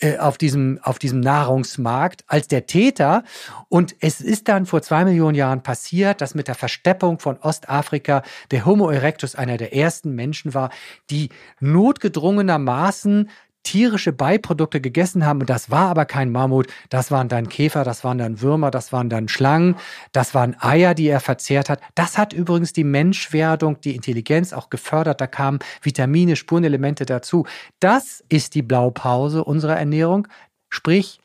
äh, 0.00 0.18
auf 0.18 0.38
diesem, 0.38 0.80
auf 0.82 0.98
diesem 0.98 1.20
Nahrungsmarkt 1.20 2.24
als 2.26 2.48
der 2.48 2.66
Täter. 2.66 3.24
Und 3.68 3.94
es 4.00 4.20
ist 4.20 4.48
dann 4.48 4.66
vor 4.66 4.82
zwei 4.82 5.04
Millionen 5.04 5.34
Jahren 5.34 5.62
passiert, 5.62 6.20
dass 6.20 6.34
mit 6.34 6.48
der 6.48 6.54
Versteppung 6.54 7.18
von 7.18 7.38
Ostafrika 7.38 8.22
der 8.50 8.66
Homo 8.66 8.90
erectus 8.90 9.34
einer 9.34 9.58
der 9.58 9.74
ersten 9.74 10.14
Menschen 10.14 10.54
war, 10.54 10.70
die 11.10 11.28
notgedrungenermaßen 11.60 13.30
tierische 13.62 14.12
Beiprodukte 14.12 14.80
gegessen 14.80 15.24
haben. 15.24 15.40
Und 15.40 15.50
das 15.50 15.70
war 15.70 15.88
aber 15.88 16.04
kein 16.04 16.32
Mammut. 16.32 16.66
Das 16.90 17.10
waren 17.10 17.28
dann 17.28 17.48
Käfer, 17.48 17.84
das 17.84 18.04
waren 18.04 18.18
dann 18.18 18.40
Würmer, 18.40 18.70
das 18.70 18.92
waren 18.92 19.08
dann 19.08 19.28
Schlangen, 19.28 19.76
das 20.12 20.34
waren 20.34 20.56
Eier, 20.60 20.94
die 20.94 21.08
er 21.08 21.20
verzehrt 21.20 21.68
hat. 21.70 21.80
Das 21.94 22.18
hat 22.18 22.32
übrigens 22.32 22.72
die 22.72 22.84
Menschwerdung, 22.84 23.80
die 23.80 23.94
Intelligenz 23.94 24.52
auch 24.52 24.70
gefördert. 24.70 25.20
Da 25.20 25.26
kamen 25.26 25.60
Vitamine, 25.80 26.36
Spurenelemente 26.36 27.06
dazu. 27.06 27.46
Das 27.80 28.24
ist 28.28 28.54
die 28.54 28.62
Blaupause 28.62 29.44
unserer 29.44 29.78
Ernährung. 29.78 30.28
Sprich, 30.68 31.20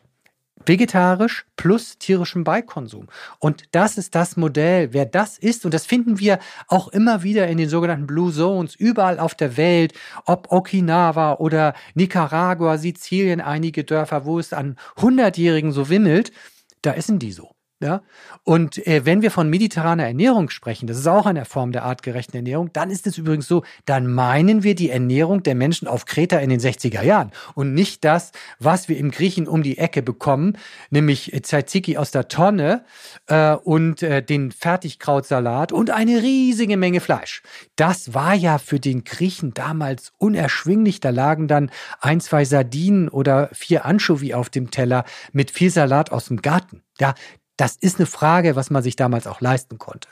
vegetarisch 0.68 1.46
plus 1.56 1.98
tierischem 1.98 2.44
Beikonsum. 2.44 3.08
Und 3.40 3.64
das 3.72 3.98
ist 3.98 4.16
das 4.16 4.38
Modell. 4.38 4.94
Wer 4.94 5.06
das 5.06 5.38
ist, 5.38 5.66
und 5.66 5.74
das 5.74 5.86
finden 5.86 6.20
wir 6.20 6.40
auch 6.68 6.88
immer 6.90 7.24
wieder 7.24 7.48
in 7.48 7.58
den 7.58 7.70
sogenannten 7.70 8.08
Blue 8.08 8.34
Zones, 8.34 8.76
überall 8.76 9.20
auf 9.20 9.36
der 9.36 9.58
Welt, 9.58 9.94
ob 10.26 10.52
Okinawa 10.52 11.36
oder 11.36 11.74
Nicaragua, 11.96 12.78
Sizilien, 12.78 13.42
einige 13.42 13.84
Dörfer, 13.84 14.26
wo 14.26 14.40
es 14.40 14.54
an 14.54 14.78
Hundertjährigen 15.02 15.72
so 15.72 15.90
wimmelt, 15.90 16.32
da 16.82 16.94
essen 16.94 17.20
die 17.20 17.32
so. 17.32 17.57
Ja? 17.80 18.02
Und 18.44 18.86
äh, 18.88 19.06
wenn 19.06 19.22
wir 19.22 19.30
von 19.30 19.52
mediterraner 19.52 20.08
Ernährung 20.08 20.50
sprechen, 20.50 20.88
das 20.88 20.98
ist 20.98 21.06
auch 21.06 21.28
eine 21.28 21.46
Form 21.46 21.72
der 21.72 21.84
artgerechten 21.84 22.36
Ernährung, 22.36 22.74
dann 22.74 22.90
ist 22.90 23.06
es 23.06 23.20
übrigens 23.20 23.48
so, 23.48 23.64
dann 23.86 24.12
meinen 24.12 24.64
wir 24.64 24.74
die 24.74 24.90
Ernährung 24.90 25.44
der 25.44 25.54
Menschen 25.54 25.88
auf 25.88 26.06
Kreta 26.06 26.40
in 26.40 26.50
den 26.50 26.60
60er 26.60 27.04
Jahren 27.04 27.32
und 27.54 27.76
nicht 27.76 28.04
das, 28.04 28.32
was 28.58 28.90
wir 28.90 28.98
im 28.98 29.12
Griechen 29.12 29.48
um 29.48 29.62
die 29.62 29.78
Ecke 29.78 30.02
bekommen, 30.02 30.58
nämlich 30.90 31.32
Tzatziki 31.40 31.98
aus 31.98 32.10
der 32.10 32.28
Tonne 32.28 32.84
äh, 33.28 33.54
und 33.54 34.02
äh, 34.02 34.24
den 34.24 34.52
Fertigkrautsalat 34.52 35.72
und 35.72 35.92
eine 35.92 36.24
riesige 36.24 36.78
Menge 36.78 37.00
Fleisch. 37.00 37.44
Das 37.76 38.16
war 38.16 38.34
ja 38.34 38.58
für 38.58 38.80
den 38.80 39.04
Griechen 39.04 39.54
damals 39.54 40.14
unerschwinglich. 40.18 41.00
Da 41.00 41.12
lagen 41.12 41.48
dann 41.48 41.70
ein, 42.02 42.22
zwei 42.22 42.44
Sardinen 42.44 43.08
oder 43.08 43.50
vier 43.54 43.86
Anchovy 43.86 44.34
auf 44.34 44.50
dem 44.50 44.72
Teller 44.72 45.06
mit 45.32 45.52
viel 45.52 45.70
Salat 45.70 46.12
aus 46.12 46.26
dem 46.26 46.42
Garten. 46.42 46.82
Ja, 47.00 47.14
das 47.58 47.76
ist 47.76 47.98
eine 47.98 48.06
Frage, 48.06 48.56
was 48.56 48.70
man 48.70 48.84
sich 48.84 48.96
damals 48.96 49.26
auch 49.26 49.42
leisten 49.42 49.80
konnte. 49.80 50.08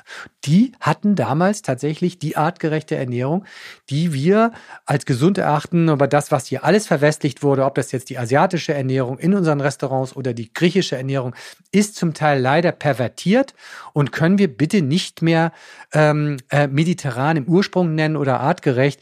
Die 0.45 0.71
hatten 0.79 1.15
damals 1.15 1.61
tatsächlich 1.61 2.17
die 2.17 2.37
artgerechte 2.37 2.95
Ernährung, 2.95 3.45
die 3.89 4.13
wir 4.13 4.51
als 4.85 5.05
gesund 5.05 5.37
erachten. 5.37 5.89
Aber 5.89 6.07
das, 6.07 6.31
was 6.31 6.47
hier 6.47 6.63
alles 6.63 6.87
verwestlicht 6.87 7.43
wurde, 7.43 7.63
ob 7.65 7.75
das 7.75 7.91
jetzt 7.91 8.09
die 8.09 8.17
asiatische 8.17 8.73
Ernährung 8.73 9.19
in 9.19 9.35
unseren 9.35 9.61
Restaurants 9.61 10.15
oder 10.15 10.33
die 10.33 10.51
griechische 10.51 10.97
Ernährung, 10.97 11.35
ist 11.71 11.95
zum 11.95 12.15
Teil 12.15 12.41
leider 12.41 12.71
pervertiert 12.71 13.53
und 13.93 14.11
können 14.11 14.39
wir 14.39 14.47
bitte 14.47 14.81
nicht 14.81 15.21
mehr 15.21 15.51
ähm, 15.93 16.37
äh, 16.49 16.65
mediterran 16.65 17.37
im 17.37 17.45
Ursprung 17.45 17.93
nennen 17.93 18.17
oder 18.17 18.39
artgerecht. 18.39 19.01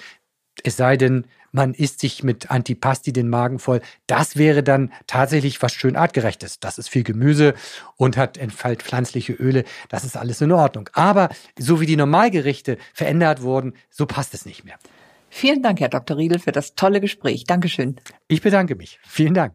Es 0.63 0.75
sei 0.75 0.97
denn, 0.97 1.25
man 1.53 1.73
isst 1.73 2.01
sich 2.01 2.23
mit 2.23 2.51
Antipasti 2.51 3.13
den 3.13 3.29
Magen 3.29 3.59
voll. 3.59 3.81
Das 4.07 4.35
wäre 4.35 4.63
dann 4.63 4.91
tatsächlich 5.07 5.61
was 5.61 5.71
schön 5.71 5.95
artgerechtes. 5.95 6.59
Das 6.59 6.77
ist 6.77 6.89
viel 6.89 7.03
Gemüse 7.03 7.53
und 7.95 8.17
hat 8.17 8.37
entfällt 8.37 8.83
pflanzliche 8.83 9.33
Öle. 9.33 9.63
Das 9.87 10.03
ist 10.03 10.17
alles 10.17 10.41
in 10.41 10.51
Ordnung. 10.51 10.89
Aber 10.93 11.29
so 11.57 11.79
wie 11.79 11.85
die 11.85 11.95
Normalgerichte 11.95 12.77
verändert 12.93 13.41
wurden, 13.41 13.73
so 13.89 14.05
passt 14.05 14.33
es 14.33 14.45
nicht 14.45 14.65
mehr. 14.65 14.75
Vielen 15.29 15.63
Dank, 15.63 15.79
Herr 15.79 15.89
Dr. 15.89 16.17
Riedel, 16.17 16.39
für 16.39 16.51
das 16.51 16.75
tolle 16.75 16.99
Gespräch. 16.99 17.45
Dankeschön. 17.45 17.95
Ich 18.27 18.41
bedanke 18.41 18.75
mich. 18.75 18.99
Vielen 19.07 19.33
Dank. 19.33 19.53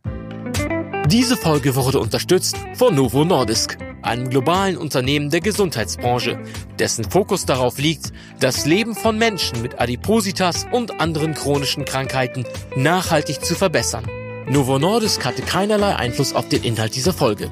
Diese 1.06 1.36
Folge 1.36 1.74
wurde 1.74 2.00
unterstützt 2.00 2.56
von 2.74 2.94
Novo 2.94 3.24
Nordisk 3.24 3.78
einem 4.02 4.30
globalen 4.30 4.76
Unternehmen 4.76 5.30
der 5.30 5.40
Gesundheitsbranche, 5.40 6.38
dessen 6.78 7.04
Fokus 7.04 7.46
darauf 7.46 7.78
liegt, 7.78 8.12
das 8.40 8.66
Leben 8.66 8.94
von 8.94 9.18
Menschen 9.18 9.62
mit 9.62 9.80
Adipositas 9.80 10.66
und 10.70 11.00
anderen 11.00 11.34
chronischen 11.34 11.84
Krankheiten 11.84 12.44
nachhaltig 12.76 13.44
zu 13.44 13.54
verbessern. 13.54 14.06
Novo 14.48 14.78
Nordisk 14.78 15.24
hatte 15.24 15.42
keinerlei 15.42 15.96
Einfluss 15.96 16.34
auf 16.34 16.48
den 16.48 16.62
Inhalt 16.62 16.94
dieser 16.94 17.12
Folge. 17.12 17.50